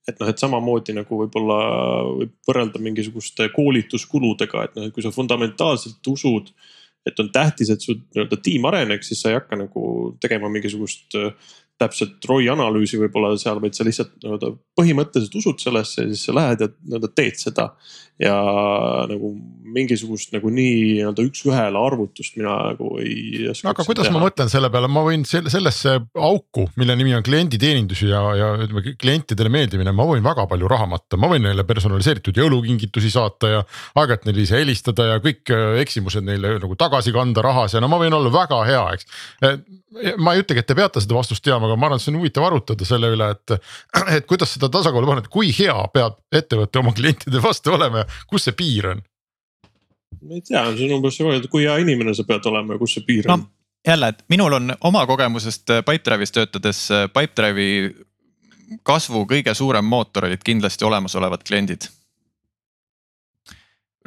et 0.09 0.21
noh, 0.21 0.29
et 0.31 0.41
samamoodi 0.41 0.95
nagu 0.97 1.23
võib-olla 1.23 1.61
võib 2.09 2.35
võrrelda 2.49 2.83
mingisuguste 2.83 3.49
koolituskuludega, 3.55 4.67
et 4.67 4.77
noh, 4.79 4.89
et 4.89 4.95
kui 4.95 5.05
sa 5.05 5.13
fundamentaalselt 5.15 6.13
usud, 6.13 6.53
et 7.07 7.21
on 7.23 7.31
tähtis, 7.33 7.71
et 7.73 7.85
su 7.85 7.97
nii-öelda 7.99 8.41
tiim 8.45 8.67
areneks, 8.69 9.11
siis 9.11 9.23
sa 9.23 9.33
ei 9.33 9.39
hakka 9.39 9.59
nagu 9.61 9.85
tegema 10.21 10.51
mingisugust 10.53 11.17
täpselt 11.81 12.29
ROI 12.29 12.51
analüüsi 12.53 12.99
võib-olla 13.01 13.33
seal, 13.41 13.61
vaid 13.63 13.77
sa 13.77 13.87
lihtsalt 13.87 14.13
nii-öelda 14.21 14.53
põhimõtteliselt 14.79 15.41
usud 15.41 15.63
sellesse 15.63 16.05
ja 16.05 16.13
siis 16.13 16.27
sa 16.29 16.37
lähed 16.37 16.65
ja 16.65 16.69
nii-öelda 16.71 17.13
teed 17.17 17.41
seda. 17.41 17.71
ja 18.21 18.35
nagu 19.09 19.31
mingisugust 19.73 20.35
nagu 20.35 20.51
nii 20.53 20.73
nii-öelda 20.99 21.25
üks-ühele 21.25 21.81
arvutust 21.81 22.35
mina 22.37 22.53
nagu 22.67 22.91
ei 23.01 23.47
no 23.49 23.73
aga 23.73 23.87
kuidas 23.87 24.11
teha. 24.11 24.13
ma 24.13 24.21
mõtlen 24.27 24.53
selle 24.53 24.69
peale, 24.73 24.91
ma 24.93 25.05
võin 25.07 25.25
sellesse 25.25 25.95
auku, 26.21 26.67
mille 26.77 26.99
nimi 27.01 27.17
on 27.17 27.25
klienditeenindus 27.25 28.05
ja, 28.05 28.21
ja 28.37 28.51
ütleme 28.61 28.95
klientidele 29.01 29.53
meeldimine, 29.53 29.97
ma 29.97 30.05
võin 30.11 30.27
väga 30.27 30.45
palju 30.51 30.69
raha 30.69 30.91
matta, 30.91 31.17
ma 31.17 31.33
võin 31.33 31.47
neile 31.49 31.65
personaliseeritud 31.65 32.37
jõulukingitusi 32.43 33.15
saata 33.15 33.55
ja. 33.55 33.65
aeg-ajalt 33.95 34.29
neile 34.29 34.45
ise 34.45 34.61
helistada 34.61 35.15
ja 35.15 35.25
kõik 35.25 35.55
äh, 35.57 35.81
eksimused 35.87 36.27
neile 36.27 36.59
nagu 36.61 36.77
tagasi 36.77 37.17
kanda 37.17 37.45
rahas 37.47 37.79
ja 37.79 37.81
no 37.81 37.89
ma 37.89 38.03
võin 38.05 38.21
olla 38.21 38.33
väga 38.37 38.65
hea, 38.69 38.85
eks 38.99 39.09
ma 40.21 40.35
ei 40.35 40.43
ütlegi, 40.45 40.63
et 40.63 40.69
te 40.69 40.77
peate 40.79 41.03
seda 41.03 41.17
vastust 41.17 41.43
teama, 41.45 41.70
aga 41.71 41.81
ma 41.81 41.89
arvan, 41.89 42.01
et 42.01 42.05
see 42.05 42.13
on 42.13 42.19
huvitav 42.21 42.47
arutada 42.49 42.89
selle 42.89 43.13
üle, 43.15 43.31
et. 43.37 43.55
et 44.17 44.27
kuidas 44.31 44.57
seda 44.57 44.71
tasakaalu 44.73 45.11
panna, 45.11 45.25
et 45.25 45.33
kui 45.33 45.53
hea 45.57 45.77
peab 45.95 46.19
ettevõte 46.35 46.83
oma 46.83 46.93
klientide 46.97 47.43
vastu 47.43 47.75
olema 47.77 48.05
ja 48.05 48.11
kus 48.31 48.49
see 48.49 48.59
piir 48.59 48.93
on? 48.95 49.07
ma 50.21 50.37
ei 50.37 50.45
tea, 50.45 50.67
see 50.77 50.91
on 50.91 50.99
umbes 50.99 51.17
see, 51.17 51.39
et 51.39 51.49
kui 51.53 51.65
hea 51.65 51.79
inimene 51.81 52.13
sa 52.17 52.27
pead 52.29 52.47
olema 52.51 52.77
ja 52.77 52.83
kus 52.83 52.99
see 52.99 53.07
piir 53.07 53.31
on 53.31 53.45
no,. 53.45 53.51
jälle, 53.87 54.13
et 54.13 54.23
minul 54.29 54.59
on 54.59 54.75
oma 54.91 55.07
kogemusest 55.09 55.71
äh, 55.71 55.83
Pipedrive'is 55.87 56.35
töötades 56.37 56.83
äh, 56.93 57.07
Pipedrive'i 57.15 57.91
kasvu 58.87 59.25
kõige 59.31 59.55
suurem 59.55 59.85
mootor 59.85 60.29
olid 60.29 60.43
kindlasti 60.47 60.85
olemasolevad 60.87 61.43
kliendid. 61.47 61.89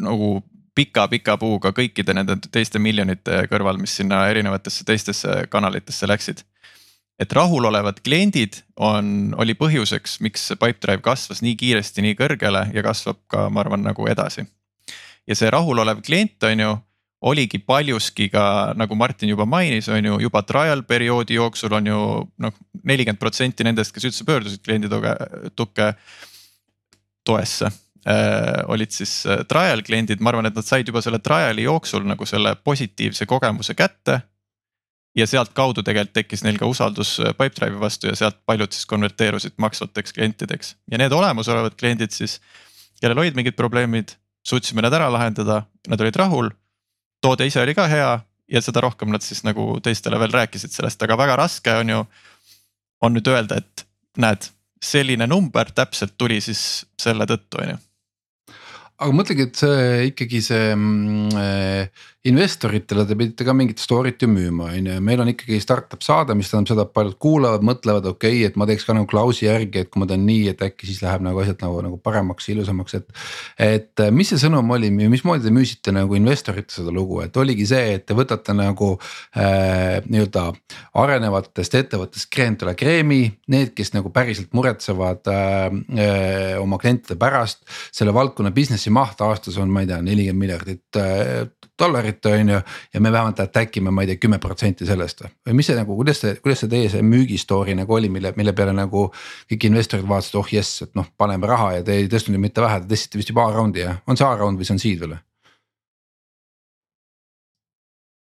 nagu 0.01 0.41
pika-pika 0.75 1.37
puuga 1.37 1.71
kõikide 1.75 2.15
nende 2.17 2.37
teiste 2.51 2.79
miljonite 2.81 3.43
kõrval, 3.51 3.77
mis 3.81 3.93
sinna 3.99 4.23
erinevatesse 4.31 4.85
teistesse 4.87 5.43
kanalitesse 5.49 6.09
läksid. 6.09 6.41
Et 7.23 7.33
rahulolevad 7.33 8.01
kliendid 8.05 8.59
on, 8.75 9.33
oli 9.39 9.55
põhjuseks, 9.57 10.19
miks 10.25 10.49
Pipedrive 10.53 11.01
kasvas 11.05 11.43
nii 11.45 11.55
kiiresti 11.59 12.05
nii 12.05 12.17
kõrgele 12.19 12.67
ja 12.75 12.83
kasvab 12.85 13.21
ka, 13.31 13.47
ma 13.53 13.63
arvan, 13.63 13.85
nagu 13.85 14.07
edasi. 14.11 14.45
ja 15.27 15.35
see 15.39 15.51
rahulolev 15.53 16.01
klient 16.03 16.43
on 16.43 16.59
ju 16.59 16.73
oligi 17.23 17.61
paljuski 17.63 18.27
ka 18.29 18.73
nagu 18.75 18.95
Martin 18.99 19.29
juba 19.31 19.45
mainis, 19.47 19.87
on 19.89 20.05
ju 20.05 20.19
juba 20.25 20.41
trial 20.43 20.83
perioodi 20.83 21.39
jooksul 21.39 21.73
on 21.79 21.87
ju 21.87 21.99
noh, 22.43 22.57
nelikümmend 22.83 23.19
protsenti 23.19 23.63
nendest, 23.63 23.95
kes 23.95 24.09
üldse 24.09 24.27
pöördusid 24.27 24.63
kliendi 24.65 24.91
tukke 25.55 25.93
toesse 27.23 27.71
äh, 28.07 28.63
olid 28.67 28.91
siis 28.91 29.23
äh, 29.25 29.43
trial 29.47 29.83
kliendid, 29.85 30.21
ma 30.21 30.33
arvan, 30.33 30.49
et 30.49 30.57
nad 30.57 30.67
said 30.67 30.87
juba 30.87 31.01
selle 31.03 31.21
trial'i 31.23 31.67
jooksul 31.67 32.05
nagu 32.07 32.27
selle 32.27 32.55
positiivse 32.55 33.27
kogemuse 33.29 33.75
kätte. 33.79 34.19
Ja 35.15 35.27
sealtkaudu 35.29 35.83
tegelikult 35.85 36.15
tekkis 36.17 36.43
neil 36.45 36.57
ka 36.57 36.67
usaldus 36.69 37.15
äh, 37.21 37.33
Pipedrive'i 37.37 37.79
vastu 37.81 38.09
ja 38.09 38.15
sealt 38.17 38.39
paljud 38.45 38.73
siis 38.73 38.85
konverteerusid 38.89 39.55
maksvateks 39.61 40.13
klientideks 40.13 40.75
ja 40.91 40.99
need 41.01 41.13
olemasolevad 41.13 41.77
kliendid 41.79 42.15
siis, 42.15 42.39
kellel 43.01 43.21
olid 43.21 43.37
mingid 43.37 43.57
probleemid, 43.59 44.15
suutsime 44.47 44.83
need 44.83 44.97
ära 44.97 45.11
lahendada, 45.13 45.63
nad 45.87 46.01
olid 46.01 46.17
rahul. 46.19 46.49
toode 47.21 47.45
ise 47.47 47.61
oli 47.61 47.75
ka 47.75 47.87
hea 47.87 48.19
ja 48.51 48.61
seda 48.61 48.81
rohkem 48.81 49.11
nad 49.13 49.23
siis 49.23 49.43
nagu 49.43 49.79
teistele 49.83 50.19
veel 50.19 50.33
rääkisid 50.33 50.73
sellest, 50.73 51.01
aga 51.03 51.17
väga 51.17 51.35
raske 51.35 51.77
on 51.77 51.89
ju. 51.89 52.05
on 53.01 53.13
nüüd 53.13 53.27
öelda, 53.27 53.57
et 53.59 53.87
näed, 54.17 54.45
selline 54.83 55.27
number 55.27 55.71
täpselt 55.75 56.13
tuli 56.17 56.41
siis 56.41 56.85
selle 56.99 57.25
tõttu, 57.27 57.59
on 57.61 57.75
ju 57.75 57.77
aga 59.03 59.15
mõtlegi, 59.15 59.47
et 59.49 59.59
see 59.59 60.09
ikkagi 60.11 60.41
see 60.43 60.73
mm, 60.75 61.37
äh, 61.39 62.09
investoritele 62.23 63.03
te 63.03 63.15
pidite 63.19 63.43
ka 63.43 63.51
mingit 63.55 63.81
story't 63.83 64.21
ju 64.23 64.29
müüma, 64.31 64.69
on 64.77 64.85
ju, 64.87 64.99
meil 65.03 65.19
on 65.19 65.31
ikkagi 65.33 65.57
startup 65.59 66.03
saade, 66.05 66.35
mis 66.39 66.47
tähendab 66.47 66.71
seda, 66.71 66.85
et 66.87 66.93
paljud 66.95 67.17
kuulavad, 67.19 67.65
mõtlevad, 67.67 68.05
okei 68.13 68.37
okay,, 68.37 68.45
et 68.47 68.59
ma 68.59 68.67
teeks 68.69 68.85
ka 68.87 68.95
nagu 68.95 69.09
klausi 69.11 69.43
järgi, 69.49 69.83
et 69.83 69.89
kui 69.91 69.99
ma 69.99 70.07
teen 70.07 70.23
nii, 70.23 70.45
et 70.53 70.63
äkki 70.63 70.87
siis 70.87 71.01
läheb 71.03 71.25
nagu 71.25 71.41
asjad 71.43 71.59
nagu, 71.65 71.81
nagu 71.83 71.99
paremaks, 72.03 72.47
ilusamaks, 72.53 72.95
et. 73.01 73.09
et 73.59 74.03
mis 74.15 74.31
see 74.31 74.39
sõnum 74.39 74.71
oli, 74.71 74.87
mismoodi 74.93 75.43
te 75.43 75.51
müüsite 75.51 75.91
nagu 75.95 76.15
investoritele 76.15 76.77
seda 76.77 76.93
lugu, 76.95 77.19
et 77.25 77.41
oligi 77.43 77.67
see, 77.73 77.97
et 77.97 78.07
te 78.07 78.15
võtate 78.15 78.55
nagu 78.55 78.93
äh, 78.95 79.99
nii-öelda 80.07 80.45
arenevatest 81.03 81.75
ettevõttest 81.81 82.31
kreem 82.31 82.55
tule 82.61 82.71
kreemi, 82.79 83.25
need, 83.51 83.75
kes 83.75 83.91
nagu 83.97 84.13
päriselt 84.15 84.55
muretsevad 84.55 85.27
äh, 85.27 85.67
äh, 85.99 86.55
oma 86.63 86.79
klientide 86.79 87.19
pärast. 87.19 87.65
selle 87.91 88.15
valdkonna 88.15 88.53
business'i 88.55 88.92
maht 88.93 89.21
aastas 89.25 89.57
on, 89.61 89.71
ma 89.73 89.83
ei 89.83 89.89
tea, 89.89 89.99
nelikümmend 90.05 90.43
miljardit 90.43 90.99
äh, 90.99 91.43
dollarit, 91.79 92.25
on 92.29 92.53
ju. 92.53 92.61
ja 92.93 93.01
me 93.01 93.11
vähemalt 93.11 93.39
attack 93.43 93.77
ime, 93.77 93.91
ma 93.91 94.05
ei 94.05 94.11
tea, 94.11 94.21
kümme 94.21 94.39
protsenti 94.39 94.85
sellest 94.87 95.25
või 95.25 95.57
mis 95.59 95.69
see 95.69 95.77
nagu, 95.77 95.95
kuidas 95.97 96.21
see, 96.23 96.35
kuidas 96.43 96.63
see 96.63 96.71
teie 96.71 96.91
see 96.93 97.03
müügi 97.05 97.39
story 97.41 97.75
nagu 97.77 97.97
oli, 97.97 98.09
mille, 98.13 98.33
mille 98.37 98.53
peale 98.53 98.75
nagu. 98.77 99.09
kõik 99.51 99.67
investorid 99.69 100.07
vaatasid, 100.07 100.39
oh 100.39 100.53
jess, 100.53 100.85
et 100.87 100.95
noh, 100.95 101.09
paneme 101.17 101.49
raha 101.49 101.73
ja 101.79 101.83
te 101.83 101.97
ei 101.99 102.09
tõstnud 102.11 102.37
ju 102.37 102.45
mitte 102.45 102.61
vähe, 102.61 102.81
te 102.81 102.93
tõstsite 102.93 103.21
vist 103.21 103.33
juba 103.33 103.47
A-round'i 103.47 103.85
jah, 103.85 104.01
on 104.07 104.19
see 104.19 104.27
A-round 104.27 104.61
või 104.61 104.69
see 104.69 104.77
on 104.77 104.83
seed 104.85 105.03
veel? 105.05 105.17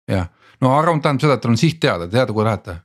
jah, 0.07 0.27
no 0.61 0.73
around 0.77 1.03
tähendab 1.03 1.25
seda, 1.25 1.37
et 1.37 1.43
tal 1.43 1.53
on 1.53 1.59
siht 1.59 1.79
teada, 1.83 2.07
teada, 2.11 2.33
kuhu 2.33 2.45
lähete 2.47 2.79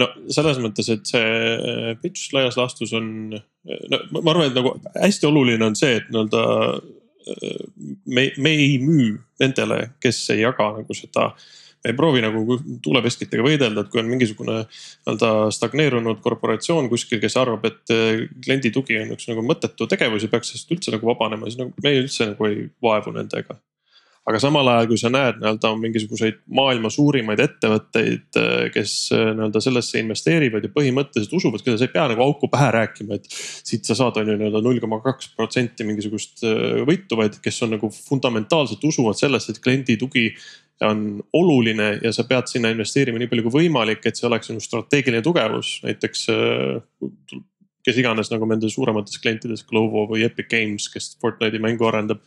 no 0.00 0.08
selles 0.32 0.60
mõttes, 0.62 0.88
et 0.92 1.08
see 1.08 1.94
pitch 2.02 2.34
laias 2.36 2.58
laastus 2.60 2.94
on, 2.98 3.06
no 3.32 4.02
ma 4.18 4.34
arvan, 4.34 4.50
et 4.50 4.58
nagu 4.58 4.74
hästi 4.96 5.28
oluline 5.28 5.66
on 5.66 5.78
see, 5.78 5.96
et 6.00 6.10
nii-öelda 6.12 6.44
me, 8.06 8.28
me 8.38 8.54
ei 8.54 8.78
müü 8.82 9.16
nendele, 9.40 9.92
kes 10.02 10.24
ei 10.34 10.42
jaga 10.44 10.72
nagu 10.78 10.96
seda. 10.96 11.32
Ei 11.82 11.96
proovi 11.98 12.20
nagu 12.22 12.56
tuuleveskitega 12.78 13.42
võidelda, 13.42 13.82
et 13.82 13.88
kui 13.90 13.98
on 13.98 14.06
mingisugune 14.06 14.60
nii-öelda 14.60 15.30
stagneerunud 15.50 16.20
korporatsioon 16.22 16.86
kuskil, 16.92 17.18
kes 17.22 17.34
arvab, 17.40 17.66
et 17.66 17.94
kliendi 18.44 18.70
tugi 18.74 19.00
on 19.00 19.10
üks 19.16 19.26
nagu 19.30 19.42
mõttetu 19.46 19.88
tegevus 19.90 20.22
ja 20.22 20.30
peaks 20.30 20.52
sellest 20.52 20.70
üldse 20.76 20.94
nagu 20.94 21.10
vabanema, 21.10 21.50
siis 21.50 21.58
nagu 21.58 21.74
meie 21.82 22.04
üldse 22.04 22.30
nagu 22.30 22.46
ei 22.46 22.68
vaevu 22.86 23.16
nendega 23.18 23.58
aga 24.28 24.38
samal 24.38 24.68
ajal, 24.70 24.88
kui 24.90 25.00
sa 25.00 25.10
näed 25.10 25.40
nii-öelda 25.40 25.70
mingisuguseid 25.82 26.38
maailma 26.54 26.90
suurimaid 26.94 27.40
ettevõtteid, 27.42 28.28
äh, 28.38 28.64
kes 28.74 28.94
äh, 29.16 29.30
nii-öelda 29.34 29.62
sellesse 29.64 29.98
investeerivad 30.02 30.66
ja 30.66 30.70
põhimõtteliselt 30.74 31.34
usuvad, 31.40 31.64
keda 31.64 31.80
sa 31.80 31.88
ei 31.88 31.94
pea 31.94 32.06
nagu 32.12 32.22
auku 32.24 32.50
pähe 32.52 32.70
rääkima, 32.76 33.18
et. 33.18 33.26
siit 33.66 33.88
sa 33.88 33.96
saad, 33.98 34.20
on 34.20 34.30
ju 34.30 34.38
nii-öelda 34.38 34.62
null 34.62 34.82
koma 34.82 35.00
kaks 35.02 35.32
protsenti 35.36 35.86
mingisugust 35.88 36.44
äh, 36.46 36.82
võitu, 36.86 37.18
vaid 37.18 37.40
kes 37.42 37.62
on 37.66 37.74
nagu 37.76 37.90
fundamentaalselt 37.96 38.84
usuvad 38.86 39.18
sellesse, 39.18 39.54
et 39.54 39.62
kliendi 39.64 39.98
tugi 39.98 40.28
on 40.82 41.20
oluline 41.38 41.92
ja 42.02 42.10
sa 42.14 42.24
pead 42.26 42.48
sinna 42.50 42.70
investeerima 42.72 43.20
nii 43.20 43.30
palju 43.30 43.46
kui 43.46 43.60
võimalik, 43.60 44.06
et 44.06 44.18
see 44.18 44.26
oleks 44.26 44.50
sinu 44.50 44.62
strateegiline 44.62 45.22
tugevus, 45.22 45.76
näiteks 45.84 46.26
kes 47.86 47.98
iganes 47.98 48.30
nagu 48.32 48.46
nende 48.48 48.70
suuremates 48.70 49.18
klientides, 49.22 49.64
Glovo 49.68 50.06
või 50.12 50.24
Epic 50.26 50.48
Games, 50.50 50.88
kes 50.92 51.12
Fortnite'i 51.22 51.62
mängu 51.62 51.86
arendab, 51.88 52.22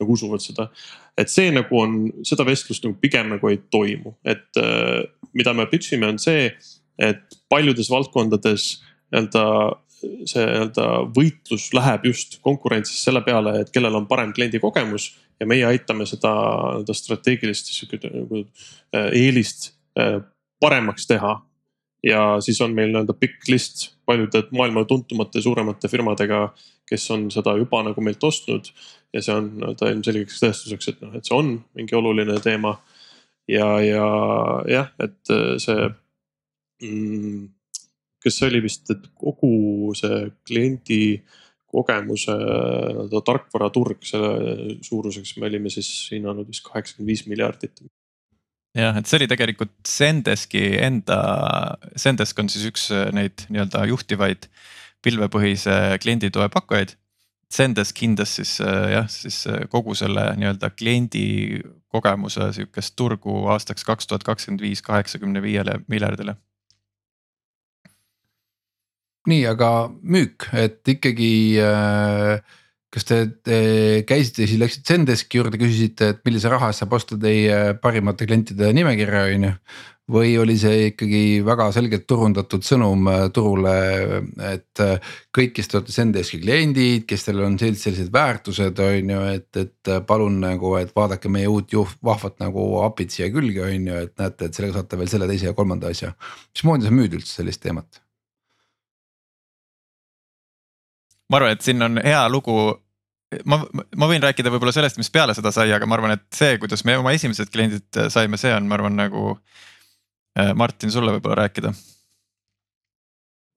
nagu 0.00 0.14
usuvad 0.16 0.44
seda. 0.44 0.70
et 1.18 1.28
see 1.28 1.50
nagu 1.52 1.76
on, 1.76 2.06
seda 2.24 2.46
vestlust 2.48 2.86
nagu 2.86 2.96
pigem 3.00 3.34
nagu 3.34 3.50
ei 3.50 3.58
toimu, 3.70 4.14
et 4.24 4.60
äh, 4.60 5.02
mida 5.36 5.52
me 5.52 5.66
pitch 5.68 5.92
ime, 5.92 6.08
on 6.08 6.20
see, 6.22 6.48
et 7.02 7.38
paljudes 7.52 7.90
valdkondades 7.92 8.78
nii-öelda 9.12 9.44
see 10.02 10.42
nii-öelda 10.42 10.86
võitlus 11.14 11.68
läheb 11.76 12.08
just 12.10 12.38
konkurentsis 12.42 13.04
selle 13.04 13.22
peale, 13.26 13.60
et 13.62 13.70
kellel 13.74 14.00
on 14.00 14.08
parem 14.10 14.32
kliendi 14.34 14.60
kogemus 14.62 15.12
ja 15.40 15.46
meie 15.48 15.66
aitame 15.68 16.06
seda 16.08 16.32
nii-öelda 16.32 16.96
strateegilist 16.96 17.72
nagu 18.08 18.42
äh, 18.42 19.10
eelist 19.10 19.72
äh, 19.98 20.20
paremaks 20.62 21.06
teha 21.10 21.36
ja 22.02 22.22
siis 22.42 22.60
on 22.60 22.74
meil 22.74 22.90
nii-öelda 22.90 23.14
pikk 23.18 23.48
list 23.50 23.92
paljude 24.06 24.44
maailma 24.56 24.84
tuntumate 24.88 25.42
suuremate 25.42 25.88
firmadega, 25.88 26.48
kes 26.88 27.04
on 27.14 27.28
seda 27.30 27.54
juba 27.60 27.82
nagu 27.86 28.04
meilt 28.04 28.24
ostnud. 28.24 28.72
ja 29.12 29.22
see 29.22 29.34
on 29.36 29.50
nii-öelda 29.58 29.90
ilmselgeks 29.92 30.40
tõestuseks, 30.42 30.88
et 30.88 31.02
noh, 31.04 31.14
et 31.16 31.28
see 31.28 31.36
on 31.36 31.54
mingi 31.78 31.96
oluline 31.98 32.38
teema. 32.44 32.76
ja, 33.48 33.68
ja 33.84 34.06
jah, 34.70 34.92
et 35.02 35.34
äh, 35.34 35.56
see 35.62 35.88
mm,, 36.82 37.46
kas 38.22 38.38
see 38.38 38.50
oli 38.50 38.62
vist, 38.66 38.90
et 38.90 39.08
kogu 39.18 39.94
see 39.98 40.26
kliendi 40.46 41.22
kogemuse 41.72 42.34
nii-öelda 42.36 43.22
tarkvaraturg, 43.24 44.02
selle 44.04 44.78
suuruseks 44.84 45.38
me 45.38 45.48
olime 45.48 45.70
siis 45.72 45.88
hinnanud 46.12 46.50
vist 46.50 46.66
kaheksakümmend 46.66 47.14
viis 47.14 47.26
miljardit 47.30 47.80
jah, 48.78 48.96
et 48.98 49.08
see 49.08 49.20
oli 49.20 49.28
tegelikult 49.30 49.74
Zendeski 49.88 50.64
enda, 50.82 51.18
Zendesk 51.98 52.38
on 52.42 52.50
siis 52.52 52.66
üks 52.70 52.88
äh, 52.94 53.10
neid 53.14 53.46
nii-öelda 53.48 53.84
juhtivaid 53.90 54.48
pilvepõhise 55.02 55.98
klienditoe 56.02 56.48
pakkujaid. 56.52 56.96
Zendesk 57.52 57.98
hindas 58.00 58.36
siis 58.38 58.56
äh, 58.64 58.92
jah, 58.94 59.10
siis 59.12 59.42
äh, 59.50 59.66
kogu 59.72 59.96
selle 59.98 60.30
nii-öelda 60.38 60.72
kliendi 60.76 61.26
kogemuse 61.92 62.48
sihukest 62.56 62.96
turgu 62.96 63.42
aastaks 63.52 63.84
kaks 63.84 64.08
tuhat 64.08 64.24
kakskümmend 64.24 64.64
viis 64.64 64.80
kaheksakümne 64.84 65.42
viiele 65.44 65.82
miljardile 65.92 66.38
nii, 69.28 69.42
aga 69.46 69.68
müük, 70.02 70.48
et 70.56 70.88
ikkagi 70.88 71.60
äh, 71.62 72.40
kas 72.92 73.06
te, 73.08 73.22
te 73.44 73.60
käisite 74.08 74.44
siis, 74.44 74.58
läksite 74.60 74.92
Zendeski 74.92 75.40
juurde, 75.40 75.60
küsisite, 75.60 76.12
et 76.12 76.20
millise 76.28 76.50
raha 76.52 76.68
eest 76.70 76.84
saab 76.84 76.98
osta 76.98 77.16
teie 77.20 77.72
parimate 77.80 78.28
klientide 78.28 78.68
nimekirja, 78.76 79.24
on 79.32 79.48
ju. 79.48 79.54
või 80.12 80.32
oli 80.36 80.56
see 80.58 80.88
ikkagi 80.90 81.20
väga 81.46 81.68
selgelt 81.72 82.04
turundatud 82.10 82.66
sõnum 82.66 83.06
äh, 83.08 83.22
turule, 83.32 83.72
et 84.50 84.82
äh, 84.82 85.14
kõik, 85.32 85.54
kes 85.56 85.70
te 85.70 85.78
olete 85.78 85.94
Zendeski 85.94 86.40
kliendid, 86.42 87.06
kes 87.08 87.24
teil 87.28 87.40
on 87.46 87.56
sellised, 87.56 87.84
sellised 87.86 88.12
väärtused, 88.12 88.82
on 88.82 89.14
ju, 89.14 89.22
et, 89.38 89.48
et 89.62 89.94
äh, 89.94 90.02
palun 90.04 90.40
nagu, 90.42 90.74
et 90.82 90.92
vaadake 90.96 91.32
meie 91.32 91.48
uut 91.48 91.72
juht, 91.72 91.96
vahvat 92.04 92.42
nagu 92.42 92.66
API-t 92.82 93.16
siia 93.16 93.32
külge, 93.32 93.64
on 93.64 93.88
ju, 93.88 94.04
et 94.04 94.16
näete, 94.20 94.50
et 94.50 94.58
sellega 94.58 94.82
saate 94.82 95.00
veel 95.00 95.12
selle, 95.14 95.30
teise 95.30 95.48
ja 95.48 95.56
kolmanda 95.56 95.94
asja. 95.94 96.12
mismoodi 96.52 96.90
sa 96.90 96.96
müüd 96.98 97.20
üldse 97.22 97.38
sellist 97.38 97.64
teemat? 97.64 98.02
ma 101.32 101.40
arvan, 101.40 101.56
et 101.56 101.64
siin 101.64 101.80
on 101.80 102.00
hea 102.04 102.22
lugu. 102.28 102.56
Ma, 103.48 103.60
ma 103.96 104.08
võin 104.10 104.22
rääkida 104.24 104.52
võib-olla 104.52 104.74
sellest, 104.74 104.98
mis 105.00 105.10
peale 105.12 105.36
seda 105.36 105.52
sai, 105.54 105.70
aga 105.74 105.88
ma 105.88 105.98
arvan, 105.98 106.16
et 106.16 106.26
see, 106.36 106.56
kuidas 106.62 106.84
me 106.88 106.98
oma 107.00 107.14
esimesed 107.16 107.52
kliendid 107.52 108.02
saime, 108.12 108.40
see 108.40 108.52
on, 108.54 108.68
ma 108.68 108.78
arvan, 108.78 108.98
nagu. 108.98 109.36
Äh, 110.32 110.54
Martin, 110.56 110.88
sulle 110.88 111.12
võib-olla 111.12 111.42
rääkida 111.42 111.74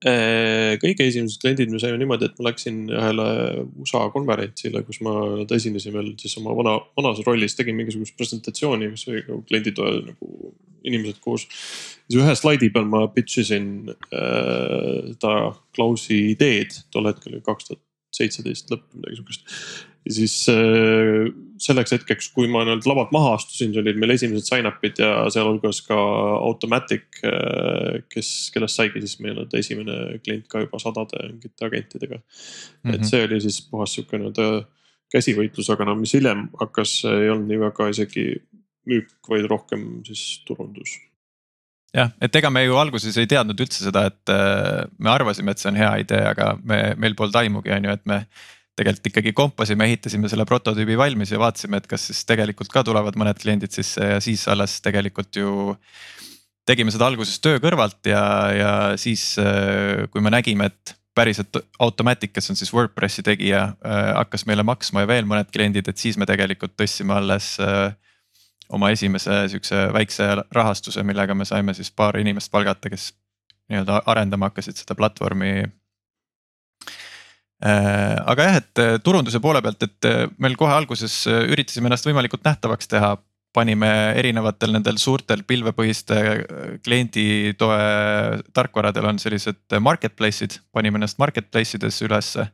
äh, 0.04 0.74
kõige 0.82 1.06
esimesed 1.08 1.40
kliendid 1.40 1.72
me 1.72 1.80
saime 1.80 1.96
niimoodi, 2.00 2.28
et 2.28 2.36
ma 2.36 2.50
läksin 2.50 2.82
ühele 2.92 3.26
USA 3.80 4.02
konverentsile, 4.12 4.82
kus 4.84 5.00
ma 5.06 5.14
esinesin 5.56 5.94
veel 5.94 6.12
siis 6.20 6.36
oma 6.40 6.52
vana, 6.58 6.76
vanas 6.98 7.22
rollis, 7.24 7.56
tegin 7.56 7.78
mingisugust 7.78 8.16
presentatsiooni, 8.18 8.90
mis 8.92 9.06
oli 9.08 9.22
nagu 9.24 9.40
klienditoe 9.48 9.94
nagu 10.10 10.52
inimesed 10.86 11.18
koos. 11.24 11.48
siis 11.48 12.20
ühe 12.20 12.36
slaidi 12.38 12.68
peal 12.74 12.86
ma 12.88 13.06
pitch 13.12 13.40
isin 13.42 13.70
äh, 13.88 15.14
seda 15.14 15.34
Klausi 15.76 16.20
ideed, 16.34 16.76
tol 16.92 17.08
hetkel 17.10 17.34
oli 17.34 17.44
kaks 17.46 17.70
tuhat 17.70 17.85
seitseteist 18.16 18.72
lõpp, 18.72 18.86
midagi 18.96 19.18
sihukest. 19.18 19.56
ja 20.06 20.14
siis 20.18 20.36
äh, 20.52 21.26
selleks 21.62 21.96
hetkeks, 21.96 22.30
kui 22.34 22.50
ma 22.52 22.64
nii-öelda 22.66 22.90
lavalt 22.90 23.12
maha 23.16 23.34
astusin, 23.38 23.74
olid 23.80 23.98
meil 24.00 24.14
esimesed 24.16 24.48
sign-up'id 24.48 25.00
ja 25.02 25.10
sealhulgas 25.32 25.82
ka 25.88 25.96
Automatic 26.36 27.20
äh,, 27.24 28.02
kes, 28.12 28.32
kellest 28.54 28.80
saigi 28.80 29.02
siis 29.04 29.18
meil 29.24 29.42
esimene 29.58 30.20
klient 30.24 30.48
ka 30.52 30.64
juba 30.64 30.80
sadade 30.82 31.22
mingite 31.30 31.68
agentidega 31.68 32.20
mm. 32.20 32.24
-hmm. 32.26 32.94
et 32.94 33.00
mhm. 33.00 33.10
see 33.10 33.28
oli 33.28 33.40
siis 33.46 33.60
puhas 33.70 33.96
sihuke 33.96 34.20
nii-öelda 34.20 34.66
käsivõitlus, 35.12 35.70
aga 35.72 35.86
no 35.88 35.94
mis 35.98 36.14
hiljem 36.16 36.48
hakkas, 36.60 36.98
ei 37.08 37.30
olnud 37.30 37.50
nii 37.50 37.60
väga 37.62 37.90
isegi 37.92 38.26
müük, 38.90 39.12
vaid 39.30 39.46
rohkem 39.50 39.86
siis 40.06 40.42
turundus. 40.46 40.96
Jah, 41.94 42.10
et 42.22 42.36
ega 42.40 42.50
me 42.52 42.64
ju 42.64 42.76
alguses 42.80 43.16
ei 43.20 43.28
teadnud 43.30 43.60
üldse 43.62 43.86
seda, 43.86 44.06
et 44.10 44.32
äh, 44.32 44.84
me 44.98 45.12
arvasime, 45.12 45.52
et 45.52 45.62
see 45.62 45.70
on 45.70 45.78
hea 45.80 45.92
idee, 46.04 46.22
aga 46.32 46.52
me, 46.62 46.80
meil 47.00 47.16
polnud 47.18 47.38
aimugi, 47.40 47.72
on 47.76 47.88
ju, 47.88 47.96
et 47.96 48.06
me 48.08 48.20
tegelikult 48.76 49.08
ikkagi 49.10 49.32
kompasime, 49.36 49.86
ehitasime 49.88 50.28
selle 50.28 50.44
prototüübi 50.48 50.98
valmis 51.00 51.32
ja 51.32 51.40
vaatasime, 51.40 51.80
et 51.80 51.88
kas 51.88 52.10
siis 52.10 52.26
tegelikult 52.28 52.72
ka 52.72 52.82
tulevad 52.84 53.16
mõned 53.16 53.38
kliendid 53.40 53.72
sisse 53.72 54.10
ja 54.16 54.20
siis 54.24 54.44
alles 54.52 54.80
tegelikult 54.84 55.40
ju. 55.40 55.76
tegime 56.66 56.90
seda 56.90 57.06
alguses 57.06 57.38
töö 57.40 57.60
kõrvalt 57.62 58.08
ja, 58.10 58.22
ja 58.52 58.70
siis, 59.00 59.36
äh, 59.38 60.04
kui 60.10 60.20
me 60.20 60.34
nägime, 60.34 60.66
et 60.66 60.96
päriselt 61.16 61.56
Automatic, 61.80 62.34
kes 62.34 62.50
on 62.52 62.58
siis 62.58 62.72
Wordpressi 62.74 63.22
tegija, 63.24 63.62
äh, 63.80 64.10
hakkas 64.18 64.44
meile 64.44 64.66
maksma 64.66 65.06
ja 65.06 65.08
veel 65.08 65.24
mõned 65.24 65.48
kliendid, 65.54 65.88
et 65.88 65.96
siis 65.96 66.18
me 66.20 66.28
tegelikult 66.28 66.76
tõstsime 66.76 67.16
alles 67.16 67.54
oma 68.74 68.90
esimese 68.94 69.46
sihukese 69.50 69.86
väikse 69.94 70.28
rahastuse, 70.54 71.02
millega 71.06 71.34
me 71.34 71.44
saime 71.48 71.74
siis 71.74 71.90
paar 71.90 72.18
inimest 72.20 72.50
palgata, 72.52 72.90
kes 72.92 73.12
nii-öelda 73.70 74.02
arendama 74.10 74.50
hakkasid 74.50 74.78
seda 74.80 74.96
platvormi. 74.98 75.52
Äh, 77.64 78.16
aga 78.28 78.48
jah, 78.48 78.58
et 78.60 78.82
äh, 78.82 78.98
turunduse 79.02 79.40
poole 79.40 79.62
pealt, 79.64 79.86
et 79.86 80.08
äh, 80.08 80.26
meil 80.42 80.58
kohe 80.60 80.74
alguses 80.76 81.22
üritasime 81.26 81.88
ennast 81.90 82.08
võimalikult 82.08 82.44
nähtavaks 82.46 82.92
teha. 82.92 83.16
Panime 83.56 83.88
erinevatel 84.20 84.74
nendel 84.74 84.98
suurtel 85.00 85.40
pilvepõhiste 85.48 86.16
klienditoe 86.84 87.78
tarkvaradel 88.52 89.08
on 89.08 89.20
sellised 89.22 89.78
marketplace'id, 89.80 90.58
panime 90.76 91.00
ennast 91.00 91.16
marketplace 91.22 91.78
ides 91.78 92.02
ülesse 92.04 92.44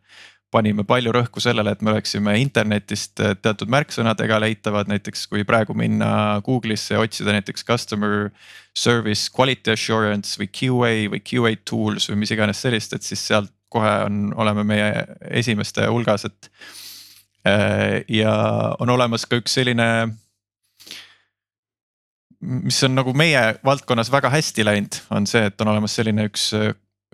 panime 0.53 0.85
palju 0.87 1.12
rõhku 1.15 1.41
sellele, 1.43 1.73
et 1.73 1.83
me 1.83 1.93
oleksime 1.95 2.35
internetist 2.43 3.21
eh, 3.25 3.35
teatud 3.41 3.71
märksõnadega 3.73 4.38
leitavad, 4.43 4.91
näiteks 4.93 5.27
kui 5.31 5.47
praegu 5.49 5.75
minna 5.79 6.40
Google'isse 6.44 6.96
ja 6.96 7.03
otsida 7.03 7.35
näiteks 7.35 7.65
customer 7.69 8.29
service 8.77 9.33
quality 9.33 9.73
assurance 9.73 10.37
või 10.40 10.50
QA 10.53 10.92
või 11.13 11.23
QA 11.25 11.55
tools 11.69 12.11
või 12.11 12.23
mis 12.25 12.35
iganes 12.37 12.61
sellist, 12.65 12.92
et 12.96 13.07
siis 13.07 13.25
sealt 13.33 13.53
kohe 13.73 13.92
on, 14.07 14.27
oleme 14.37 14.65
meie 14.69 15.07
esimeste 15.33 15.88
hulgas, 15.88 16.29
et. 16.29 16.53
Eh, 17.48 18.05
ja 18.13 18.33
on 18.79 18.92
olemas 18.92 19.25
ka 19.27 19.40
üks 19.40 19.57
selline 19.57 19.87
mis 22.42 22.77
on 22.87 22.94
nagu 22.94 23.11
meie 23.19 23.40
valdkonnas 23.67 24.13
väga 24.13 24.31
hästi 24.31 24.67
läinud, 24.67 25.00
on 25.11 25.27
see, 25.27 25.48
et 25.48 25.65
on 25.65 25.73
olemas 25.73 25.96
selline 25.98 26.29
üks, 26.29 26.53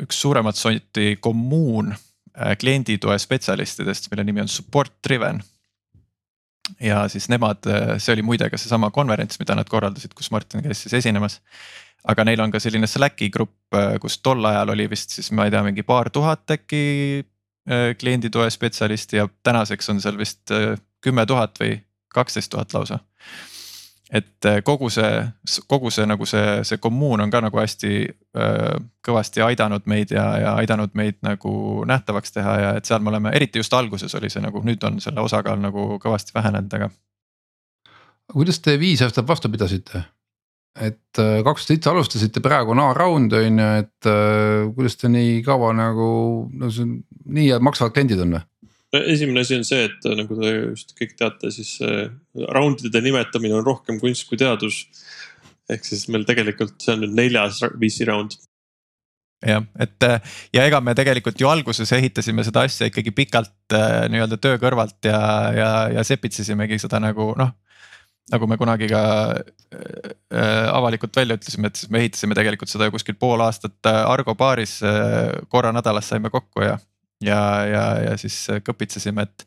üks 0.05 0.21
suuremat 0.21 0.57
sorti 0.57 1.15
kommuun 1.21 1.95
klienditoe 2.61 3.19
spetsialistidest, 3.19 4.11
mille 4.11 4.25
nimi 4.25 4.45
on 4.45 4.49
support 4.49 4.93
driven. 5.09 5.43
ja 6.81 7.09
siis 7.09 7.29
nemad, 7.33 7.65
see 7.97 8.13
oli 8.13 8.23
muide 8.23 8.51
ka 8.51 8.59
seesama 8.61 8.91
konverents, 8.93 9.39
mida 9.41 9.55
nad 9.57 9.69
korraldasid, 9.69 10.13
kus 10.15 10.31
Martin 10.31 10.63
käis 10.63 10.83
siis 10.85 10.95
esinemas. 11.01 11.41
aga 12.05 12.25
neil 12.25 12.41
on 12.41 12.51
ka 12.51 12.61
selline 12.61 12.87
Slacki 12.87 13.31
grupp, 13.31 13.75
kus 14.01 14.19
tol 14.23 14.45
ajal 14.45 14.75
oli 14.77 14.91
vist 14.91 15.11
siis 15.17 15.33
ma 15.33 15.49
ei 15.49 15.51
tea, 15.51 15.63
mingi 15.67 15.83
paar 15.83 16.11
tuhat 16.11 16.51
äkki 16.51 17.25
klienditoe 18.01 18.51
spetsialisti 18.51 19.17
ja 19.17 19.29
tänaseks 19.43 19.91
on 19.91 20.01
seal 20.01 20.19
vist 20.19 20.53
kümme 21.05 21.27
tuhat 21.27 21.59
või 21.61 21.75
kaksteist 22.15 22.51
tuhat 22.51 22.73
lausa 22.75 22.99
et 24.11 24.47
äh, 24.47 24.63
kogu 24.65 24.89
see, 24.91 25.11
kogu 25.69 25.91
see 25.93 26.07
nagu 26.09 26.27
see, 26.27 26.61
see 26.65 26.81
kommuun 26.81 27.21
on 27.21 27.33
ka 27.33 27.43
nagu 27.45 27.61
hästi 27.61 27.93
äh, 28.09 28.79
kõvasti 29.05 29.45
aidanud 29.45 29.85
meid 29.91 30.13
ja, 30.15 30.25
ja 30.41 30.55
aidanud 30.63 30.95
meid 30.97 31.19
nagu 31.27 31.85
nähtavaks 31.89 32.33
teha 32.33 32.55
ja 32.63 32.71
et 32.79 32.89
seal 32.89 33.03
me 33.05 33.13
oleme, 33.13 33.35
eriti 33.37 33.61
just 33.61 33.75
alguses 33.77 34.15
oli 34.17 34.31
see 34.33 34.45
nagu 34.45 34.63
nüüd 34.65 34.85
on 34.89 35.01
selle 35.05 35.25
osakaal 35.25 35.61
nagu 35.61 35.99
kõvasti 36.03 36.37
vähenenud, 36.37 36.79
aga. 36.81 36.91
kuidas 38.33 38.63
te 38.65 38.79
viis 38.81 39.05
aastat 39.05 39.29
vastu 39.29 39.53
pidasite? 39.53 40.05
et 40.79 41.21
äh, 41.21 41.43
kaks 41.45 41.67
tuhat 41.67 41.75
seitse 41.75 41.91
alustasite, 41.91 42.41
praegu 42.41 42.73
on 42.73 42.81
A-round 42.81 43.33
on 43.35 43.61
ju, 43.61 43.71
et 43.83 44.13
kuidas 44.75 44.97
te 44.97 45.13
nii 45.13 45.41
kaua 45.45 45.75
nagu, 45.77 46.11
no 46.55 46.71
see 46.73 46.87
on 46.87 47.01
nii 47.35 47.51
head 47.51 47.65
maksvad 47.67 47.93
kliendid 47.93 48.25
on 48.25 48.39
või? 48.39 48.47
Esimene 48.93 49.41
asi 49.41 49.57
on 49.59 49.65
see, 49.69 49.85
et 49.89 50.07
äh, 50.09 50.17
nagu 50.17 50.37
te 50.39 50.53
just 50.73 50.95
kõik 50.99 51.15
teate, 51.19 51.53
siis 51.53 51.77
äh, 51.85 52.09
round'ide 52.57 53.03
nimetamine 53.05 53.59
on 53.59 53.67
rohkem 53.67 54.01
kunst 54.01 54.29
kui 54.29 54.41
teadus. 54.41 54.87
ehk 55.69 55.85
siis 55.85 56.07
meil 56.09 56.25
tegelikult 56.25 56.79
see 56.81 56.95
on 56.95 57.03
nüüd 57.05 57.17
neljas 57.17 57.61
VC 57.77 58.07
round. 58.09 58.39
jah, 59.45 59.65
et 59.79 60.09
äh, 60.09 60.21
ja 60.57 60.65
ega 60.67 60.81
me 60.81 60.97
tegelikult 60.97 61.41
ju 61.41 61.49
alguses 61.49 61.93
ehitasime 61.93 62.45
seda 62.45 62.65
asja 62.67 62.89
ikkagi 62.89 63.13
pikalt 63.13 63.77
nii-öelda 64.11 64.41
töö 64.41 64.59
kõrvalt 64.59 65.05
ja, 65.05 65.21
ja, 65.55 65.71
ja 65.99 66.05
sepitsesimegi 66.05 66.81
seda 66.81 67.01
nagu 67.03 67.35
noh 67.39 67.53
nagu 68.29 68.45
me 68.45 68.59
kunagi 68.61 68.91
ka 68.91 69.03
avalikult 70.77 71.17
välja 71.17 71.39
ütlesime, 71.39 71.71
et 71.71 71.79
siis 71.81 71.89
me 71.89 72.03
ehitasime 72.03 72.37
tegelikult 72.37 72.69
seda 72.69 72.91
kuskil 72.93 73.17
pool 73.17 73.41
aastat 73.41 73.89
Argo 73.89 74.35
baaris 74.37 74.75
korra 75.49 75.71
nädalas 75.73 76.11
saime 76.13 76.29
kokku 76.29 76.61
ja 76.61 76.75
ja, 77.25 77.43
ja, 77.67 77.85
ja 78.11 78.17
siis 78.21 78.37
kõpitsesime, 78.67 79.27
et. 79.29 79.47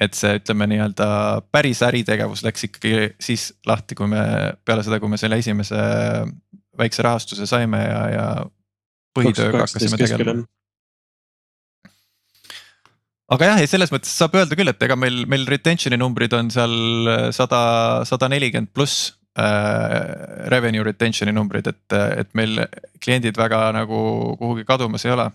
et 0.00 0.12
see, 0.16 0.34
ütleme 0.36 0.66
nii-öelda 0.68 1.06
päris 1.52 1.80
äritegevus 1.86 2.42
läks 2.44 2.66
ikkagi 2.68 3.14
siis 3.22 3.48
lahti, 3.66 3.96
kui 3.96 4.10
me 4.12 4.20
peale 4.64 4.84
seda, 4.84 5.00
kui 5.00 5.08
me 5.08 5.16
selle 5.20 5.38
esimese 5.40 5.78
väikse 6.76 7.06
rahastuse 7.06 7.46
saime 7.48 7.80
ja, 7.80 8.02
ja 8.12 8.26
põhitööga 9.16 9.64
hakkasime 9.64 10.00
tegelema 10.02 10.44
aga 13.32 13.50
jah, 13.50 13.62
ei 13.62 13.70
selles 13.70 13.90
mõttes 13.94 14.12
saab 14.12 14.36
öelda 14.38 14.58
küll, 14.58 14.70
et 14.70 14.84
ega 14.86 14.98
meil, 14.98 15.24
meil 15.30 15.46
retention'i 15.48 15.98
numbrid 15.98 16.34
on 16.36 16.50
seal 16.52 16.76
sada, 17.34 17.62
sada 18.06 18.28
nelikümmend 18.30 18.70
pluss 18.76 19.14
äh, 19.38 19.96
revenue 20.52 20.84
retention'i 20.86 21.34
numbrid, 21.34 21.72
et, 21.72 21.96
et 22.22 22.30
meil 22.38 22.60
kliendid 23.02 23.38
väga 23.40 23.70
nagu 23.76 23.98
kuhugi 24.38 24.68
kadumas 24.68 25.08
ei 25.08 25.16
ole 25.16 25.30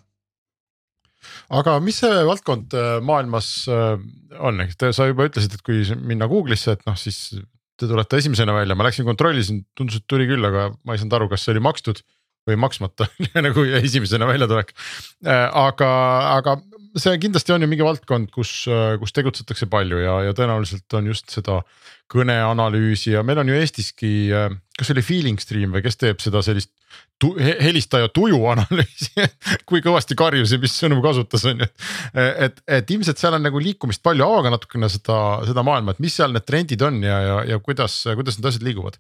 aga 1.52 1.78
mis 1.84 2.00
see 2.02 2.24
valdkond 2.28 2.76
äh, 2.78 2.94
maailmas 3.06 3.52
äh, 3.72 3.98
on, 4.40 4.64
ehk 4.64 4.92
sa 4.96 5.10
juba 5.10 5.28
ütlesid, 5.28 5.58
et 5.58 5.66
kui 5.66 5.84
minna 6.00 6.30
Google'isse, 6.32 6.78
et 6.78 6.88
noh, 6.88 6.98
siis 7.00 7.36
te 7.80 7.90
tulete 7.90 8.20
esimesena 8.22 8.56
välja, 8.56 8.78
ma 8.78 8.88
läksin 8.88 9.08
kontrollisin, 9.08 9.64
tundus, 9.78 10.00
et 10.00 10.08
tuli 10.10 10.28
küll, 10.30 10.46
aga 10.48 10.70
ma 10.86 10.96
ei 10.96 11.02
saanud 11.02 11.18
aru, 11.18 11.30
kas 11.32 11.46
see 11.46 11.56
oli 11.56 11.64
makstud 11.66 12.04
või 12.50 12.58
maksmata 12.62 13.08
nagu 13.48 13.66
esimesena 13.82 14.30
väljatulek. 14.30 14.74
Äh, 15.26 15.48
aga, 15.48 15.90
aga 16.38 16.58
see 17.00 17.20
kindlasti 17.24 17.56
on 17.56 17.64
ju 17.66 17.72
mingi 17.72 17.86
valdkond, 17.88 18.32
kus, 18.36 18.66
kus 19.00 19.16
tegutsetakse 19.16 19.68
palju 19.72 20.02
ja, 20.02 20.18
ja 20.28 20.36
tõenäoliselt 20.36 21.00
on 21.00 21.08
just 21.08 21.32
seda 21.32 21.62
kõneanalüüsi 22.12 23.14
ja 23.14 23.22
meil 23.24 23.40
on 23.40 23.48
ju 23.48 23.56
Eestiski, 23.56 24.12
kas 24.76 24.90
see 24.90 24.98
oli 24.98 25.06
Feeling 25.08 25.40
Stream 25.40 25.72
või 25.72 25.86
kes 25.86 25.96
teeb 26.02 26.20
seda 26.20 26.42
sellist 26.44 26.74
tu, 27.22 27.32
helistaja 27.38 28.10
tuju 28.14 28.40
analüüsi 28.54 29.28
kui 29.70 29.84
kõvasti 29.86 30.18
karjus 30.20 30.56
ja 30.56 30.62
mis 30.62 30.76
sõnu 30.78 31.02
kasutas, 31.04 31.46
on 31.52 31.64
ju. 31.64 31.70
et, 32.18 32.60
et 32.80 32.98
ilmselt 32.98 33.22
seal 33.22 33.38
on 33.38 33.46
nagu 33.46 33.62
liikumist 33.62 34.04
palju, 34.06 34.26
avage 34.26 34.54
natukene 34.54 34.90
seda, 34.92 35.22
seda 35.48 35.66
maailma, 35.68 35.96
et 35.96 36.04
mis 36.04 36.18
seal 36.18 36.34
need 36.36 36.48
trendid 36.48 36.84
on 36.88 37.02
ja, 37.06 37.22
ja, 37.28 37.40
ja 37.54 37.62
kuidas, 37.64 38.02
kuidas 38.18 38.40
need 38.40 38.52
asjad 38.52 38.68
liiguvad 38.68 39.00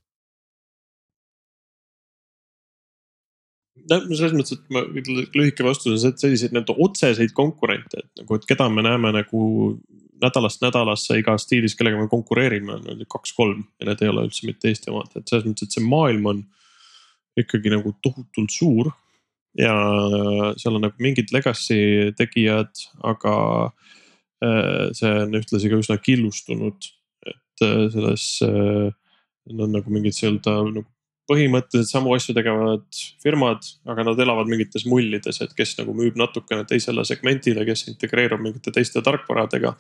no 3.90 4.18
selles 4.18 4.36
mõttes, 4.36 4.58
et 4.58 4.74
ma 4.74 4.84
lühike 4.86 5.66
vastus 5.66 5.94
on 5.96 6.00
see, 6.02 6.14
et 6.14 6.24
selliseid 6.24 6.54
nii-öelda 6.54 6.76
otseseid 6.86 7.34
konkurente, 7.38 8.04
et 8.04 8.22
nagu, 8.22 8.38
et 8.38 8.48
keda 8.50 8.68
me 8.72 8.86
näeme 8.86 9.14
nagu 9.16 9.42
nädalast 10.22 10.62
nädalasse 10.62 11.18
igas 11.20 11.48
stiilis, 11.48 11.76
kellega 11.78 12.00
me 12.00 12.10
konkureerime, 12.12 12.78
on 12.78 13.06
kaks-kolm 13.10 13.64
ja 13.82 13.90
need 13.90 14.04
ei 14.04 14.12
ole 14.12 14.28
üldse 14.28 14.48
mitte 14.48 14.70
Eesti 14.70 14.94
omad, 14.94 15.14
et 15.16 15.26
selles 15.30 15.48
mõttes, 15.48 15.70
et 15.70 15.78
see 15.78 15.86
maailm 15.86 16.30
on 16.30 16.44
ikkagi 17.40 17.72
nagu 17.74 17.94
tohutult 18.04 18.52
suur. 18.52 18.92
ja 19.60 19.74
seal 20.56 20.78
on 20.78 20.86
nagu 20.86 21.04
mingid 21.04 21.34
legacy 21.36 22.14
tegijad, 22.16 22.72
aga 23.04 23.34
äh, 24.40 24.88
see 24.96 25.12
on 25.26 25.36
ühtlasi 25.42 25.68
ka 25.68 25.80
üsna 25.82 25.98
killustunud, 26.00 26.88
et 27.28 27.66
äh, 27.68 27.82
selles 27.92 28.28
äh, 28.48 28.88
on 29.52 29.76
nagu 29.76 29.92
mingid 29.92 30.16
nii-öelda 30.16 30.56
nagu 30.70 30.88
põhimõtteliselt 31.28 31.92
samu 31.92 32.16
asju 32.16 32.36
tegevad 32.36 33.02
firmad, 33.24 33.68
aga 33.92 34.08
nad 34.08 34.24
elavad 34.24 34.48
mingites 34.52 34.88
mullides, 34.88 35.42
et 35.44 35.52
kes 35.56 35.76
nagu 35.82 35.94
müüb 36.00 36.16
natukene 36.20 36.64
teisele 36.68 37.04
segmentile, 37.08 37.68
kes 37.68 37.90
integreerub 37.92 38.40
mingite 38.44 38.72
teiste 38.76 39.04
tarkvaradega. 39.04 39.76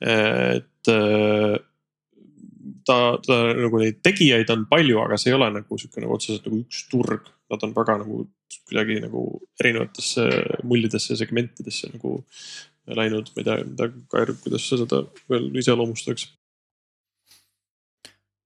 et 0.00 0.90
ta, 2.86 2.96
ta 3.26 3.38
nagu 3.56 3.80
neid 3.82 4.00
tegijaid 4.06 4.50
on 4.54 4.66
palju, 4.70 4.98
aga 5.02 5.18
see 5.20 5.32
ei 5.32 5.38
ole 5.38 5.50
nagu 5.58 5.78
sihuke 5.78 6.02
nagu 6.02 6.16
otseselt 6.16 6.48
nagu 6.48 6.62
üks 6.64 6.82
turg. 6.90 7.30
Nad 7.50 7.64
on 7.66 7.72
väga 7.74 7.96
nagu 8.02 8.24
kuidagi 8.68 9.00
nagu 9.02 9.22
erinevatesse 9.60 10.26
mullidesse, 10.66 11.16
segmentidesse 11.18 11.90
nagu 11.94 12.18
läinud, 12.90 13.30
ma 13.34 13.42
ei 13.42 13.46
tea, 13.46 13.56
mida 13.66 14.36
kuidas 14.42 14.66
sa 14.66 14.78
seda 14.80 15.04
veel 15.30 15.50
iseloomustaks? 15.62 16.30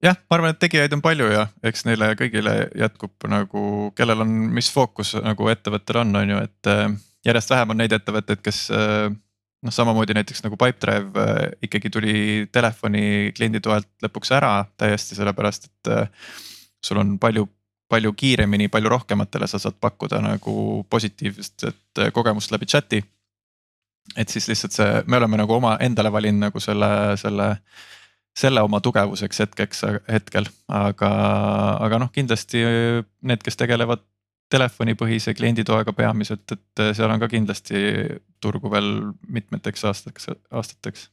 jah, 0.05 0.19
ma 0.29 0.37
arvan, 0.37 0.53
et 0.53 0.61
tegijaid 0.61 0.93
on 0.93 1.03
palju 1.05 1.31
ja 1.33 1.47
eks 1.65 1.87
neile 1.89 2.11
kõigile 2.19 2.55
jätkub 2.77 3.25
nagu, 3.31 3.65
kellel 3.97 4.25
on, 4.25 4.35
mis 4.57 4.69
fookus 4.73 5.15
nagu 5.17 5.49
ettevõttel 5.49 6.03
on, 6.03 6.13
on 6.21 6.33
ju, 6.35 6.41
et 6.45 6.71
äh, 6.71 6.85
järjest 7.25 7.55
vähem 7.55 7.73
on 7.73 7.81
neid 7.81 7.95
ettevõtteid, 7.97 8.43
kes 8.45 8.67
äh, 8.75 9.09
noh, 9.65 9.73
samamoodi 9.75 10.17
näiteks 10.17 10.45
nagu 10.45 10.59
Pipedrive 10.61 11.25
äh, 11.25 11.43
ikkagi 11.67 11.91
tuli 11.91 12.15
telefoni 12.53 13.33
kliendi 13.37 13.63
toelt 13.65 13.89
lõpuks 14.05 14.33
ära 14.37 14.55
täiesti 14.81 15.19
sellepärast, 15.19 15.71
et 15.71 15.93
sul 16.85 17.01
on 17.01 17.17
palju, 17.19 17.47
palju 17.91 18.13
kiiremini, 18.13 18.69
palju 18.73 18.93
rohkematele 18.93 19.49
sa 19.49 19.61
saad 19.63 19.81
pakkuda 19.81 20.21
nagu 20.25 20.85
positiivset 20.91 22.05
kogemust 22.13 22.53
läbi 22.53 22.69
chat'i. 22.69 23.03
et 24.17 24.29
siis 24.29 24.49
lihtsalt 24.49 24.73
see, 24.77 25.03
me 25.07 25.17
oleme 25.17 25.41
nagu 25.41 25.55
oma 25.55 25.79
endale 25.81 26.13
valinud 26.13 26.49
nagu 26.49 26.61
selle, 26.61 27.17
selle 27.17 27.55
selle 28.35 28.63
oma 28.67 28.81
tugevuseks 28.83 29.41
hetkeks, 29.45 29.85
hetkel, 30.11 30.49
aga, 30.69 31.11
aga 31.85 32.01
noh, 32.03 32.11
kindlasti 32.13 32.65
need, 33.23 33.43
kes 33.47 33.59
tegelevad 33.61 34.03
telefonipõhise 34.55 35.35
klienditoega 35.37 35.93
peamiselt, 35.97 36.55
et 36.55 36.85
seal 36.97 37.11
on 37.11 37.23
ka 37.23 37.29
kindlasti 37.33 37.83
turgu 38.43 38.71
veel 38.73 38.91
mitmeteks 39.29 39.85
aastaks, 39.91 40.31
aastateks. 40.51 41.09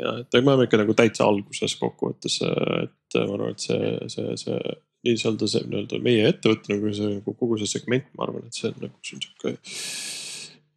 ja, 0.00 0.18
et 0.22 0.40
me 0.40 0.52
oleme 0.52 0.68
ikka 0.68 0.82
nagu 0.82 0.96
täitsa 0.98 1.26
alguses 1.26 1.76
kokkuvõttes, 1.80 2.40
et 2.82 3.20
ma 3.22 3.38
arvan, 3.38 3.56
et 3.56 3.64
see, 3.68 3.94
see, 4.12 4.36
see 4.44 4.60
nii-öelda 5.06 5.48
see 5.50 5.64
nii-öelda 5.66 6.00
meie 6.04 6.30
ettevõte 6.30 6.72
nagu 6.74 6.92
see 6.94 7.12
nagu 7.18 7.34
kogu 7.38 7.58
see 7.60 7.70
segment, 7.76 8.08
ma 8.16 8.26
arvan, 8.26 8.46
et 8.48 8.58
see 8.58 8.70
on 8.70 8.80
nagu 8.82 9.06
sihuke. 9.06 9.54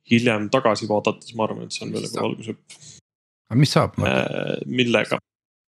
hiljem 0.09 0.47
tagasi 0.49 0.87
vaadates, 0.89 1.35
ma 1.37 1.45
arvan, 1.45 1.67
et 1.67 1.75
see 1.75 1.85
on 1.85 1.93
veel 1.95 2.05
nagu 2.07 2.27
algusõpp. 2.27 2.79
aga 3.49 3.59
mis 3.59 3.75
saab? 3.75 3.99
Äh, 4.05 4.59
millega? 4.65 5.19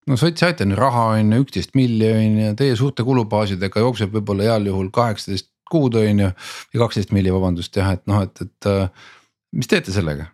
no 0.10 0.18
sots 0.18 0.42
saite 0.42 0.66
nüüd 0.66 0.80
raha 0.82 1.12
on 1.16 1.34
ju 1.36 1.46
üksteist 1.46 1.76
miljonit 1.78 2.46
ja 2.46 2.54
teie 2.58 2.76
suurte 2.78 3.06
kulubaasidega 3.06 3.84
jookseb 3.86 4.16
võib-olla 4.18 4.50
heal 4.50 4.70
juhul 4.72 4.90
kaheksateist 4.94 5.51
kuud 5.72 5.98
on 6.00 6.24
ju. 6.26 6.30
ja 6.74 6.84
kaksteist 6.84 7.14
milli, 7.16 7.34
vabandust 7.34 7.76
jah, 7.78 7.94
et 7.96 8.06
noh, 8.10 8.24
et, 8.28 8.46
et 8.46 8.70
äh, 8.70 9.10
mis 9.56 9.70
teete 9.72 9.94
sellega? 9.96 10.30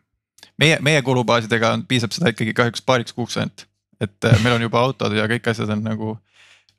meie, 0.62 0.78
meie 0.84 1.02
kulubaasidega 1.06 1.74
on, 1.78 1.88
piisab 1.90 2.16
seda 2.16 2.34
ikkagi 2.34 2.56
kahjuks 2.58 2.86
paariks 2.86 3.16
kuuks 3.18 3.38
ainult, 3.42 3.68
et 4.02 4.30
äh, 4.30 4.40
meil 4.44 4.58
on 4.58 4.66
juba 4.68 4.82
autod 4.86 5.16
ja 5.18 5.28
kõik 5.30 5.52
asjad 5.52 5.74
on 5.76 5.84
nagu. 5.86 6.16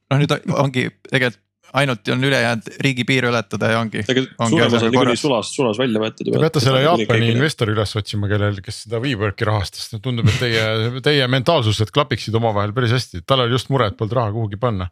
noh, 0.08 0.22
nüüd 0.22 0.34
ongi 0.56 0.88
tegelikult 1.10 1.44
ainult 1.76 2.08
on 2.08 2.24
ülejäänud 2.24 2.68
riigipiir 2.80 3.28
ületada 3.28 3.70
ja 3.72 3.80
ongi. 3.80 4.02
suurem 4.06 4.72
osa 4.72 4.86
on 4.86 4.92
niikuinii 4.92 5.16
sulas, 5.20 5.50
sulas 5.56 5.78
välja 5.78 6.00
võetud. 6.02 6.30
Te 6.32 6.40
peate 6.40 6.62
selle 6.64 6.80
Jaapani 6.84 7.28
investori 7.34 7.74
üles 7.76 7.92
otsima, 8.00 8.30
kellel, 8.30 8.62
kes 8.64 8.82
seda 8.86 9.02
WeWork'i 9.04 9.48
rahastas, 9.48 9.90
tundub, 10.04 10.30
et 10.32 10.40
teie, 10.40 10.64
teie 11.04 11.28
mentaalsused 11.28 11.92
klapiksid 11.94 12.34
omavahel 12.40 12.72
päris 12.76 12.96
hästi, 12.96 13.22
tal 13.28 13.44
oli 13.44 13.56
just 13.56 13.72
mure, 13.74 13.90
et 13.92 13.98
polnud 13.98 14.16
raha 14.20 14.32
kuhugi 14.34 14.60
panna 14.60 14.88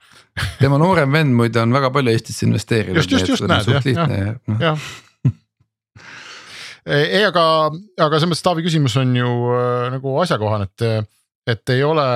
tema 0.60 0.78
noorem 0.82 1.12
vend 1.12 1.36
muide 1.36 1.62
on 1.64 1.74
väga 1.76 1.90
palju 1.94 2.12
Eestisse 2.12 2.46
investeerinud. 2.48 3.00
just, 3.00 3.12
just, 3.16 3.34
just 3.34 3.48
näed 3.48 3.72
jah, 3.72 3.90
jah, 3.96 4.38
jah 4.60 4.88
ei, 6.86 7.24
aga, 7.26 7.42
aga 7.98 8.18
selles 8.18 8.30
mõttes 8.30 8.44
Taavi 8.46 8.62
küsimus 8.62 8.94
on 9.00 9.14
ju 9.16 9.30
äh, 9.56 9.86
nagu 9.96 10.18
asjakohane, 10.22 10.68
et 10.70 11.06
et 11.46 11.70
ei 11.74 11.82
ole, 11.86 12.06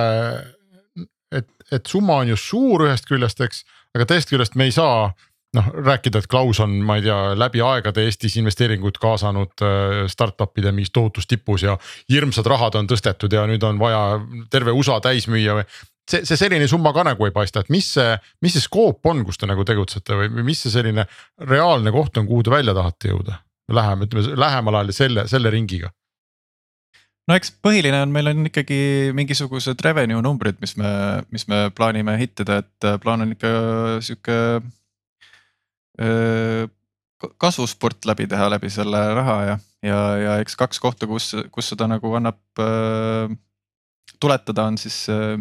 et, 1.31 1.47
et 1.71 1.87
summa 1.87 2.19
on 2.21 2.33
ju 2.33 2.39
suur 2.39 2.85
ühest 2.87 3.07
küljest, 3.07 3.39
eks, 3.45 3.63
aga 3.95 4.07
teisest 4.07 4.31
küljest 4.31 4.57
me 4.59 4.69
ei 4.69 4.75
saa 4.75 5.11
noh 5.51 5.67
rääkida, 5.75 6.21
et 6.21 6.29
Klaus 6.31 6.61
on, 6.63 6.77
ma 6.87 6.95
ei 6.95 7.03
tea, 7.03 7.17
läbi 7.35 7.59
aegade 7.65 8.05
Eestis 8.07 8.37
investeeringuid 8.39 8.95
kaasanud 9.03 9.63
äh, 9.65 9.95
startup'ide 10.07 10.71
mingis 10.71 10.93
tohutus 10.95 11.27
tipus 11.27 11.65
ja 11.65 11.75
hirmsad 12.11 12.47
rahad 12.47 12.77
on 12.79 12.87
tõstetud 12.87 13.35
ja 13.35 13.43
nüüd 13.49 13.63
on 13.67 13.79
vaja 13.81 14.21
terve 14.53 14.71
USA 14.71 15.01
täis 15.03 15.27
müüa 15.27 15.57
või 15.59 15.65
see, 16.11 16.23
see 16.23 16.39
selline 16.39 16.67
summa 16.71 16.93
ka 16.95 17.03
nagu 17.07 17.27
ei 17.27 17.35
paista, 17.35 17.63
et 17.63 17.71
mis 17.73 17.87
see, 17.97 18.15
mis 18.43 18.55
see 18.55 18.63
skoop 18.63 19.05
on, 19.11 19.25
kus 19.27 19.41
te 19.41 19.49
nagu 19.49 19.65
tegutsete 19.67 20.17
või, 20.17 20.31
mis 20.45 20.63
see 20.63 20.73
selline 20.73 21.05
reaalne 21.49 21.93
koht 21.93 22.19
on, 22.21 22.29
kuhu 22.29 22.45
te 22.47 22.53
välja 22.53 22.75
tahate 22.77 23.11
jõuda? 23.11 23.41
Läheme, 23.71 24.07
ütleme 24.07 24.35
lähemal 24.39 24.81
ajal 24.81 24.95
selle, 24.95 25.27
selle 25.31 25.51
ringiga. 25.53 25.91
No 27.29 27.37
eks 27.37 27.53
põhiline 27.63 28.01
on, 28.03 28.11
meil 28.13 28.31
on 28.31 28.49
ikkagi 28.49 29.11
mingisugused 29.17 29.81
revenue 29.85 30.21
numbrid, 30.25 30.59
mis 30.63 30.75
me, 30.79 30.91
mis 31.33 31.47
me 31.51 31.67
plaanime 31.75 32.17
hittida, 32.21 32.61
et 32.63 32.87
äh, 32.87 32.99
plaan 33.01 33.25
on 33.25 33.35
ikka 33.37 33.55
sihuke 34.05 34.37
kasvuspurt 37.37 38.05
läbi 38.05 38.27
teha 38.27 38.49
läbi 38.49 38.69
selle 38.73 39.01
raha 39.13 39.37
ja, 39.45 39.57
ja, 39.85 39.99
ja 40.17 40.35
eks 40.41 40.55
kaks 40.57 40.79
kohta, 40.81 41.07
kus, 41.09 41.31
kus 41.53 41.71
seda 41.73 41.87
nagu 41.89 42.13
annab 42.17 42.39
äh, 42.61 43.33
tuletada, 44.21 44.65
on 44.69 44.77
siis 44.81 45.03
äh, 45.11 45.37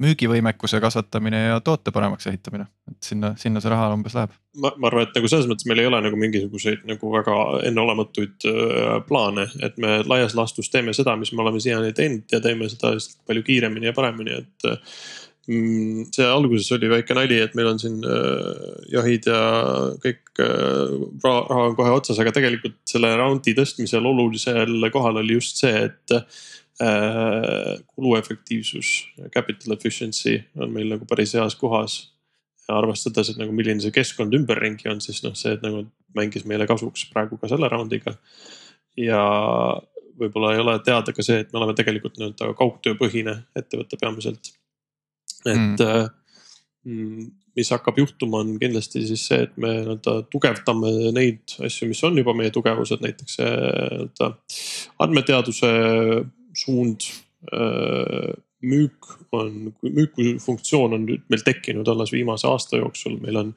müügivõimekuse 0.00 0.80
kasvatamine 0.80 1.40
ja 1.42 1.60
toote 1.64 1.92
paremaks 1.92 2.28
ehitamine, 2.30 2.66
et 2.90 2.98
sinna, 3.04 3.34
sinna 3.40 3.60
see 3.60 3.72
raha 3.72 3.90
umbes 3.94 4.16
läheb. 4.16 4.34
ma, 4.62 4.72
ma 4.80 4.88
arvan, 4.88 5.06
et 5.06 5.16
nagu 5.18 5.30
selles 5.30 5.48
mõttes 5.50 5.68
meil 5.68 5.82
ei 5.82 5.88
ole 5.90 6.00
nagu 6.06 6.18
mingisuguseid 6.20 6.84
nagu 6.88 7.12
väga 7.12 7.38
enneolematuid 7.68 8.48
äh, 8.50 8.92
plaane, 9.08 9.48
et 9.62 9.80
me 9.82 10.00
laias 10.08 10.36
laastus 10.38 10.72
teeme 10.72 10.94
seda, 10.96 11.16
mis 11.20 11.32
me 11.34 11.44
oleme 11.44 11.60
siiani 11.62 11.92
teinud 11.96 12.32
ja 12.32 12.40
teeme 12.44 12.70
seda 12.72 12.94
lihtsalt 12.96 13.20
palju 13.28 13.44
kiiremini 13.46 13.90
ja 13.90 13.96
paremini, 13.96 14.38
et 14.40 14.70
mm, 15.48 16.06
see 16.16 16.28
alguses 16.28 16.72
oli 16.78 16.90
väike 16.94 17.16
nali, 17.18 17.42
et 17.44 17.58
meil 17.58 17.72
on 17.74 17.82
siin 17.82 18.00
äh, 18.00 18.70
jahid 18.96 19.28
ja 19.28 19.42
kõik 20.06 20.44
äh, 20.46 20.96
raha, 21.26 21.66
on 21.66 21.76
kohe 21.76 21.92
otsas, 21.98 22.22
aga 22.22 22.32
tegelikult 22.36 22.80
selle 22.88 23.12
raundi 23.20 23.54
tõstmisel 23.58 24.08
olulisel 24.08 24.90
kohal 24.94 25.20
oli 25.20 25.36
just 25.36 25.60
see, 25.60 25.90
et 25.90 26.18
Äh, 26.18 26.69
kuluefektiivsus, 26.80 28.94
capital 29.34 29.76
efficiency 29.76 30.38
on 30.56 30.72
meil 30.72 30.94
nagu 30.94 31.04
päris 31.08 31.36
heas 31.36 31.58
kohas. 31.58 32.06
arvestades, 32.70 33.32
et 33.32 33.38
nagu 33.40 33.50
milline 33.50 33.82
see 33.82 33.90
keskkond 33.90 34.30
ümberringi 34.36 34.86
on, 34.86 35.00
siis 35.02 35.24
noh, 35.24 35.32
see 35.34 35.56
nagu 35.58 35.80
mängis 36.14 36.44
meile 36.46 36.68
kasuks 36.70 37.08
praegu 37.10 37.34
ka 37.40 37.48
selle 37.50 37.66
raundiga. 37.68 38.14
ja 38.96 39.18
võib-olla 40.20 40.54
ei 40.54 40.62
ole 40.62 40.76
teada 40.84 41.14
ka 41.16 41.24
see, 41.24 41.40
et 41.42 41.52
me 41.52 41.60
oleme 41.60 41.74
tegelikult 41.78 42.18
nii-öelda 42.18 42.54
kaugtööpõhine 42.58 43.36
ettevõte 43.58 43.98
peamiselt. 44.00 44.52
et 45.46 45.56
mm. 45.56 45.76
Äh, 45.80 46.08
mm, 46.84 47.30
mis 47.56 47.70
hakkab 47.74 47.98
juhtuma, 47.98 48.42
on 48.44 48.58
kindlasti 48.60 49.02
siis 49.08 49.24
see, 49.30 49.40
et 49.46 49.56
me 49.60 49.72
nii-öelda 49.80 50.16
tugevdame 50.32 50.92
neid 51.16 51.56
asju, 51.58 51.88
mis 51.90 52.02
on 52.06 52.18
juba 52.20 52.34
meie 52.36 52.52
tugevused, 52.54 53.02
näiteks 53.02 53.38
see 53.40 53.50
nii-öelda 53.50 54.32
andmeteaduse 55.06 55.72
suund 56.56 57.06
äh, 57.52 58.32
müük 58.60 59.06
on, 59.32 59.72
müüku 59.82 60.36
funktsioon 60.42 60.98
on 60.98 61.08
nüüd 61.08 61.24
meil 61.32 61.42
tekkinud 61.46 61.88
alles 61.88 62.12
viimase 62.12 62.48
aasta 62.48 62.80
jooksul, 62.80 63.16
meil 63.22 63.38
on 63.40 63.52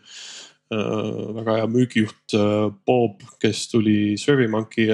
äh, 0.72 1.34
väga 1.40 1.58
hea 1.60 1.68
müügijuht 1.72 2.38
äh, 2.40 2.70
Bob, 2.88 3.26
kes 3.44 3.66
tuli 3.72 4.16
SurveyMonkey 4.22 4.88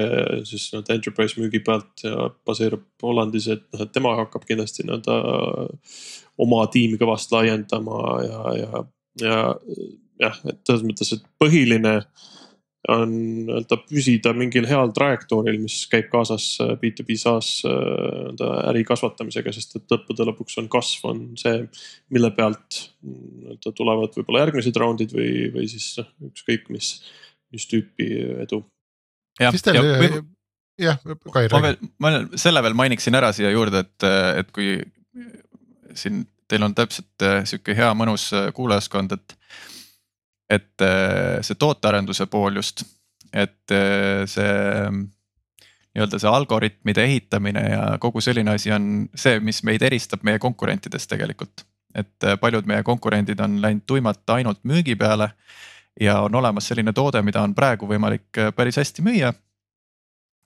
siis 0.50 0.70
nii-öelda 0.72 0.98
enterprise 0.98 1.42
müügi 1.42 1.62
pealt 1.66 2.06
ja 2.08 2.32
baseerub 2.48 2.88
Hollandis, 3.04 3.52
et 3.54 3.68
noh, 3.74 3.86
et 3.86 3.94
tema 3.94 4.16
hakkab 4.24 4.48
kindlasti 4.50 4.88
nii-öelda 4.88 5.20
oma 6.40 6.66
tiimi 6.74 6.98
kõvasti 7.02 7.36
laiendama 7.38 8.02
ja, 8.26 8.44
ja, 8.64 8.84
ja 9.22 9.40
jah, 10.20 10.44
et 10.50 10.60
selles 10.66 10.84
mõttes, 10.88 11.14
et 11.16 11.26
põhiline 11.42 12.00
äh, 12.00 12.28
on 12.88 13.12
nii-öelda 13.12 13.78
püsida 13.90 14.32
mingil 14.38 14.68
heal 14.70 14.94
trajektooril, 14.96 15.58
mis 15.60 15.82
käib 15.92 16.08
kaasas 16.14 16.46
B2B 16.80 17.16
äh, 17.16 17.20
SaaS 17.20 17.50
äh, 17.68 17.74
nii-öelda 17.76 18.50
äri 18.72 18.86
kasvatamisega, 18.88 19.52
sest 19.56 19.76
et 19.82 19.96
lõppude 19.96 20.28
lõpuks 20.30 20.56
on 20.62 20.70
kasv 20.72 21.10
on 21.12 21.22
see, 21.40 21.66
mille 22.16 22.32
pealt 22.38 22.82
nii-öelda 23.04 23.76
tulevad 23.76 24.16
võib-olla 24.16 24.46
järgmised 24.46 24.80
raundid 24.80 25.16
või, 25.16 25.50
või 25.56 25.68
siis 25.72 25.92
noh, 26.00 26.10
ükskõik 26.32 26.72
mis, 26.74 26.94
mis 27.52 27.68
tüüpi 27.68 28.10
edu. 28.46 28.64
jah, 29.42 29.60
ja, 29.76 29.84
ja, 29.84 30.24
jah, 30.80 31.04
Kai 31.34 31.50
räägi. 31.52 31.92
ma 32.00 32.14
veel, 32.16 32.32
selle 32.40 32.64
veel 32.64 32.80
mainiksin 32.80 33.20
ära 33.20 33.34
siia 33.36 33.52
juurde, 33.52 33.84
et, 33.84 34.08
et 34.40 34.56
kui 34.56 34.78
siin 36.00 36.24
teil 36.50 36.64
on 36.66 36.74
täpselt 36.76 37.28
äh, 37.28 37.44
sihuke 37.50 37.76
hea 37.78 37.92
mõnus 37.98 38.30
kuulajaskond, 38.56 39.20
et 39.20 39.36
et 40.50 40.82
äh, 40.82 41.40
see 41.46 41.58
tootearenduse 41.60 42.26
pool 42.26 42.58
just, 42.60 42.84
et 43.34 43.72
äh, 43.72 44.26
see 44.30 44.54
nii-öelda 45.90 46.20
see 46.22 46.30
algoritmide 46.30 47.04
ehitamine 47.06 47.64
ja 47.70 47.84
kogu 48.02 48.22
selline 48.22 48.56
asi 48.58 48.74
on 48.74 49.08
see, 49.16 49.40
mis 49.44 49.62
meid 49.68 49.86
eristab 49.86 50.26
meie 50.26 50.40
konkurentidest 50.42 51.10
tegelikult. 51.10 51.66
et 51.96 52.24
äh, 52.24 52.38
paljud 52.40 52.66
meie 52.70 52.84
konkurendid 52.84 53.40
on 53.40 53.62
läinud 53.62 53.86
tuimalt 53.86 54.30
ainult 54.30 54.60
müügi 54.64 54.96
peale 54.96 55.32
ja 56.02 56.20
on 56.22 56.36
olemas 56.36 56.68
selline 56.68 56.94
toode, 56.94 57.22
mida 57.22 57.42
on 57.42 57.56
praegu 57.56 57.88
võimalik 57.90 58.38
päris 58.56 58.78
hästi 58.78 59.02
müüa. 59.02 59.34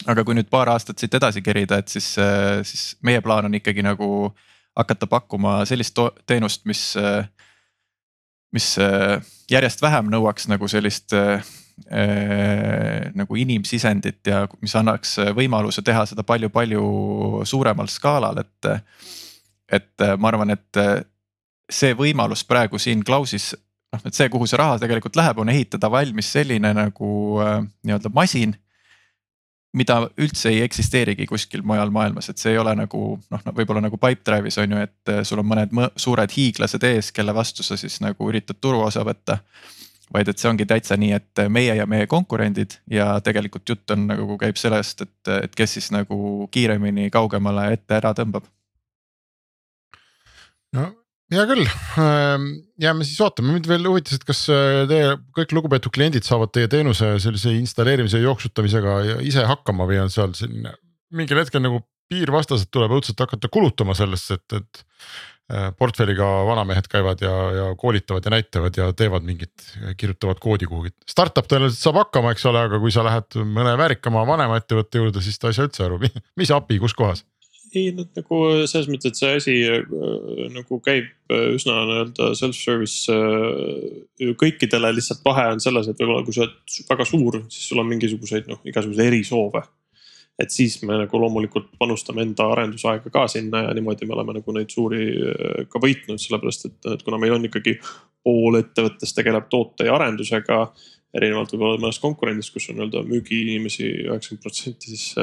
aga 0.08 0.24
kui 0.24 0.36
nüüd 0.36 0.50
paar 0.50 0.70
aastat 0.70 1.00
siit 1.00 1.14
edasi 1.14 1.42
kerida, 1.42 1.78
et 1.78 1.88
siis, 1.88 2.16
siis 2.64 2.98
meie 3.02 3.22
plaan 3.22 3.46
on 3.46 3.56
ikkagi 3.56 3.84
nagu 3.84 4.34
hakata 4.76 5.08
pakkuma 5.08 5.66
sellist 5.66 6.00
teenust, 6.26 6.66
mis 6.66 6.96
mis 8.54 8.76
äh, 8.82 9.18
järjest 9.52 9.82
vähem 9.82 10.12
nõuaks 10.14 10.48
nagu 10.52 10.68
sellist 10.72 11.14
äh, 11.18 11.42
äh, 11.90 13.10
nagu 13.18 13.38
inimsisendit 13.40 14.30
ja 14.30 14.46
mis 14.62 14.76
annaks 14.78 15.18
võimaluse 15.36 15.84
teha 15.86 16.06
seda 16.10 16.26
palju-palju 16.28 16.86
suuremal 17.50 17.90
skaalal, 17.92 18.44
et. 18.44 18.72
et 19.74 20.04
ma 20.20 20.30
arvan, 20.30 20.52
et 20.54 20.78
see 21.72 21.96
võimalus 21.98 22.44
praegu 22.46 22.78
siin 22.78 23.02
Klausis, 23.08 23.54
noh, 23.94 24.02
et 24.06 24.14
see, 24.14 24.28
kuhu 24.30 24.46
see 24.46 24.60
raha 24.60 24.76
tegelikult 24.82 25.16
läheb, 25.18 25.40
on 25.42 25.50
ehitada 25.50 25.90
valmis 25.90 26.30
selline 26.36 26.74
nagu 26.78 27.10
nii-öelda 27.40 28.12
masin 28.14 28.54
mida 29.74 29.98
üldse 30.22 30.52
ei 30.52 30.62
eksisteerigi 30.62 31.26
kuskil 31.30 31.64
mujal 31.66 31.90
maailmas, 31.94 32.30
et 32.30 32.42
see 32.42 32.54
ei 32.54 32.60
ole 32.62 32.76
nagu 32.78 33.04
noh, 33.18 33.46
võib-olla 33.58 33.82
nagu 33.82 33.98
Pipedrive'is 33.98 34.60
on 34.62 34.76
ju, 34.76 34.82
et 34.86 35.14
eh, 35.14 35.22
sul 35.26 35.42
on 35.42 35.50
mõned 35.50 35.74
suured 36.00 36.36
hiiglased 36.36 36.86
ees, 36.90 37.12
kelle 37.16 37.34
vastu 37.36 37.66
sa 37.66 37.78
siis 37.80 38.00
nagu 38.06 38.30
üritad 38.30 38.62
turuosa 38.62 39.06
võtta. 39.08 39.40
vaid 40.14 40.28
et 40.30 40.38
see 40.38 40.50
ongi 40.50 40.66
täitsa 40.70 40.94
nii, 41.00 41.12
et 41.16 41.42
meie 41.50 41.74
ja 41.76 41.86
meie 41.90 42.06
konkurendid 42.08 42.76
ja 42.92 43.20
tegelikult 43.24 43.70
jutt 43.70 43.92
on 43.96 44.08
nagu 44.08 44.38
käib 44.38 44.60
sellest, 44.62 45.02
et, 45.02 45.32
et 45.42 45.56
kes 45.56 45.74
siis 45.74 45.92
nagu 45.92 46.48
kiiremini 46.52 47.10
kaugemale 47.10 47.72
ette 47.74 47.96
ära 47.98 48.14
tõmbab. 48.14 48.44
no 50.74 50.92
hea 51.36 51.44
küll, 51.50 51.66
ähm, 52.02 52.48
jääme 52.82 53.06
siis 53.08 53.20
ootama, 53.24 53.56
mind 53.56 53.68
veel 53.70 53.86
huvitas, 53.90 54.20
et 54.20 54.26
kas 54.28 54.46
äh, 54.54 54.84
teie 54.90 55.16
kõik 55.38 55.54
lugupeetud 55.58 55.94
kliendid 55.96 56.28
saavad 56.28 56.54
teie 56.56 56.70
teenuse 56.72 57.16
sellise 57.24 57.54
installeerimise 57.58 58.22
ja 58.22 58.30
jooksutamisega 58.30 58.98
ise 59.26 59.46
hakkama 59.50 59.88
või 59.90 60.02
on 60.04 60.14
seal 60.14 60.36
selline 60.38 60.76
mingil 61.14 61.40
hetkel 61.42 61.64
nagu 61.64 61.84
piirvastaselt 62.12 62.72
tuleb 62.74 62.98
õudselt 62.98 63.22
hakata 63.24 63.52
kulutama 63.54 63.96
sellesse, 63.98 64.40
et, 64.40 64.60
et. 64.62 64.84
Äh, 65.52 65.74
portfelliga 65.76 66.24
vanamehed 66.48 66.86
käivad 66.88 67.20
ja, 67.22 67.32
ja 67.52 67.64
koolitavad 67.78 68.24
ja 68.24 68.32
näitavad 68.32 68.78
ja 68.80 68.86
teevad 68.96 69.26
mingit, 69.28 69.66
kirjutavad 70.00 70.40
koodi 70.42 70.70
kuhugi. 70.72 70.94
Startup 71.10 71.50
tõenäoliselt 71.52 71.84
saab 71.84 72.00
hakkama, 72.00 72.32
eks 72.32 72.48
ole, 72.48 72.62
aga 72.70 72.80
kui 72.80 72.94
sa 72.96 73.04
lähed 73.04 73.36
mõne 73.44 73.74
väärikama 73.78 74.24
vanema 74.30 74.56
ettevõtte 74.62 75.02
juurde, 75.02 75.22
siis 75.22 75.36
ta 75.42 75.52
ei 75.52 75.58
saa 75.58 75.68
üldse 75.68 75.84
aru, 75.84 76.00
mis 76.40 76.54
API, 76.56 76.80
kus 76.82 76.96
kohas 76.96 77.26
ei, 77.76 77.92
nad 77.96 78.10
nagu 78.18 78.40
selles 78.70 78.88
mõttes, 78.92 79.12
et 79.12 79.20
see 79.20 79.38
asi 79.38 79.54
äh, 79.70 79.84
nagu 80.54 80.80
käib 80.84 81.08
äh, 81.34 81.54
üsna 81.56 81.84
nii-öelda 81.90 82.32
self-service 82.38 83.14
äh, 83.14 84.34
kõikidele, 84.40 84.94
lihtsalt 84.98 85.24
vahe 85.26 85.50
on 85.56 85.64
selles, 85.64 85.90
et 85.90 86.02
võib-olla 86.02 86.26
kui 86.26 86.36
sa 86.36 86.46
oled 86.46 86.78
väga 86.90 87.08
suur, 87.10 87.40
siis 87.54 87.70
sul 87.72 87.82
on 87.84 87.90
mingisuguseid 87.90 88.50
noh, 88.52 88.62
igasuguseid 88.70 89.10
erisoove. 89.10 89.64
et 90.42 90.50
siis 90.50 90.80
me 90.82 90.96
nagu 90.98 91.20
loomulikult 91.22 91.68
panustame 91.78 92.24
enda 92.26 92.48
arendusaega 92.56 93.12
ka 93.14 93.28
sinna 93.30 93.68
ja 93.68 93.74
niimoodi 93.78 94.08
me 94.10 94.16
oleme 94.16 94.34
nagu 94.40 94.56
neid 94.56 94.72
suuri 94.74 95.04
ka 95.70 95.82
võitnud, 95.82 96.18
sellepärast 96.18 96.66
et, 96.66 96.80
et 96.96 97.04
kuna 97.06 97.20
meil 97.22 97.36
on 97.36 97.46
ikkagi 97.46 97.76
pool 98.26 98.58
ettevõttest 98.58 99.14
tegeleb 99.14 99.46
toote 99.52 99.86
ja 99.86 99.94
arendusega 99.94 100.64
erinevalt 101.14 101.54
võib-olla 101.54 101.84
mõnest 101.84 102.02
konkurendist, 102.02 102.50
kus 102.56 102.72
on 102.72 102.80
nii-öelda 102.80 103.04
müügiinimesi 103.06 103.92
üheksakümmend 104.08 104.42
protsenti, 104.42 104.96
siis 104.96 105.14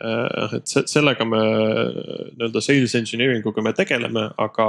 Äh, 0.00 0.56
et 0.56 0.72
sellega 0.88 1.26
me 1.28 1.42
nii-öelda 1.42 2.62
sales 2.64 2.94
engineering 2.96 3.44
uga 3.48 3.64
me 3.64 3.74
tegeleme, 3.76 4.24
aga 4.40 4.66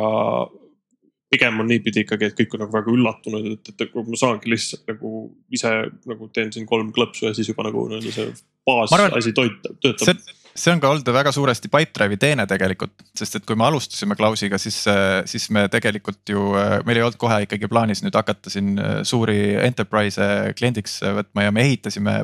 pigem 1.32 1.64
on 1.64 1.70
niipidi 1.72 2.04
ikkagi, 2.04 2.28
et 2.28 2.36
kõik 2.38 2.58
on 2.58 2.66
nagu 2.66 2.76
väga 2.76 2.92
üllatunud, 2.94 3.48
et, 3.56 3.72
et 3.72 3.84
nagu 3.86 4.04
ma 4.12 4.20
saangi 4.20 4.52
lihtsalt 4.52 4.84
nagu 4.92 5.24
ise 5.56 5.72
nagu 6.12 6.28
teen 6.36 6.52
siin 6.54 6.68
kolm 6.70 6.92
klõpsu 6.94 7.30
ja 7.30 7.34
siis 7.38 7.50
juba 7.50 7.66
nagu 7.70 7.88
nii-öelda 7.88 8.14
see 8.14 8.34
baasasi 8.68 9.34
töötab. 9.40 10.04
see 10.54 10.76
on 10.76 10.84
ka 10.84 10.92
olnud 10.92 11.16
väga 11.16 11.32
suuresti 11.34 11.72
Pipedrive'i 11.72 12.20
teene 12.20 12.46
tegelikult, 12.52 13.08
sest 13.18 13.40
et 13.40 13.48
kui 13.48 13.58
me 13.58 13.66
alustasime 13.72 14.20
Klausiga, 14.20 14.60
siis, 14.62 14.84
siis 15.32 15.48
me 15.56 15.66
tegelikult 15.72 16.36
ju, 16.36 16.52
meil 16.84 17.00
ei 17.00 17.08
olnud 17.08 17.18
kohe 17.24 17.40
ikkagi 17.48 17.72
plaanis 17.72 18.04
nüüd 18.04 18.20
hakata 18.20 18.52
siin 18.54 18.76
suuri 19.08 19.56
enterprise'e 19.64 20.52
kliendiks 20.60 21.00
võtma 21.24 21.48
ja 21.48 21.56
me 21.56 21.64
ehitasime 21.64 22.20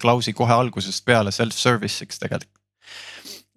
Klausi 0.00 0.32
kohe 0.36 0.54
algusest 0.54 1.04
peale 1.04 1.32
self-service'iks 1.34 2.20
tegelikult. 2.22 2.52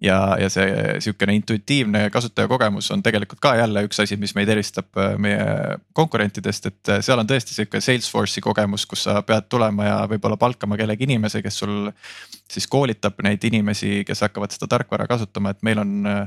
Ja, 0.00 0.36
ja 0.36 0.50
see 0.52 0.72
sihukene 1.00 1.38
intuitiivne 1.38 2.10
kasutajakogemus 2.12 2.90
on 2.92 3.00
tegelikult 3.02 3.40
ka 3.40 3.54
jälle 3.56 3.80
üks 3.86 4.02
asi, 4.02 4.18
mis 4.20 4.34
meid 4.36 4.50
eristab 4.52 4.98
äh, 5.00 5.14
meie 5.16 5.46
konkurentidest, 5.96 6.68
et 6.68 6.90
äh, 6.92 7.00
seal 7.04 7.22
on 7.22 7.28
tõesti 7.28 7.56
sihuke 7.56 7.80
Salesforce'i 7.80 8.44
kogemus, 8.44 8.84
kus 8.86 9.06
sa 9.06 9.22
pead 9.24 9.48
tulema 9.48 9.86
ja 9.86 9.94
võib-olla 10.10 10.36
palkama 10.36 10.76
kellegi 10.76 11.08
inimese, 11.08 11.40
kes 11.42 11.62
sul 11.62 11.88
siis 12.52 12.68
koolitab 12.68 13.24
neid 13.24 13.48
inimesi, 13.48 14.02
kes 14.04 14.20
hakkavad 14.26 14.52
seda 14.52 14.68
tarkvara 14.74 15.08
kasutama, 15.08 15.54
et 15.56 15.64
meil 15.64 15.80
on 15.80 15.96
äh, 16.12 16.20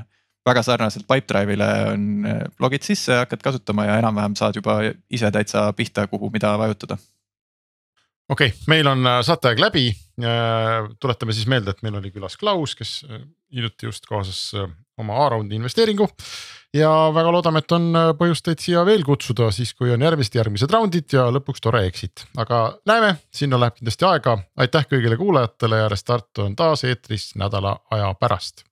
väga 0.49 0.65
sarnaselt 0.65 1.05
Pipedrive'ile 1.05 1.69
on 1.91 2.25
logid 2.59 2.89
sisse, 2.89 3.21
hakkad 3.21 3.45
kasutama 3.45 3.85
ja 3.85 4.01
enam-vähem 4.01 4.33
saad 4.39 4.57
juba 4.57 4.79
ise 5.13 5.29
täitsa 5.29 5.67
pihta, 5.77 6.09
kuhu, 6.09 6.33
mida 6.33 6.57
vajutada 6.57 6.97
okei 8.29 8.51
okay,, 8.53 8.67
meil 8.67 8.87
on 8.87 9.09
saateaeg 9.25 9.59
läbi. 9.59 9.89
tuletame 10.99 11.33
siis 11.33 11.47
meelde, 11.47 11.71
et 11.71 11.83
meil 11.83 11.95
oli 11.95 12.11
külas 12.11 12.35
Klaus, 12.37 12.75
kes 12.75 13.03
hiljuti 13.53 13.85
just 13.85 14.05
kaasas 14.05 14.51
äh, 14.55 14.69
oma 14.97 15.25
A-raundi 15.25 15.55
investeeringu. 15.55 16.07
ja 16.73 16.89
väga 17.13 17.31
loodame, 17.31 17.63
et 17.63 17.71
on 17.71 17.89
äh, 17.95 18.11
põhjust 18.17 18.45
teid 18.45 18.61
siia 18.61 18.83
veel 18.85 19.03
kutsuda 19.05 19.49
siis, 19.55 19.73
kui 19.73 19.91
on 19.93 20.05
järgmised, 20.05 20.35
järgmised 20.37 20.71
raundid 20.73 21.17
ja 21.17 21.27
lõpuks 21.33 21.63
tore 21.65 21.85
exit, 21.87 22.25
aga 22.37 22.61
näeme, 22.89 23.15
sinna 23.33 23.59
läheb 23.59 23.79
kindlasti 23.79 24.05
aega. 24.05 24.37
aitäh 24.57 24.87
kõigile 24.93 25.17
kuulajatele 25.17 25.83
ja 25.83 25.89
Restart 25.89 26.45
on 26.45 26.55
taas 26.55 26.85
eetris 26.85 27.31
nädala 27.35 27.79
aja 27.91 28.13
pärast 28.19 28.68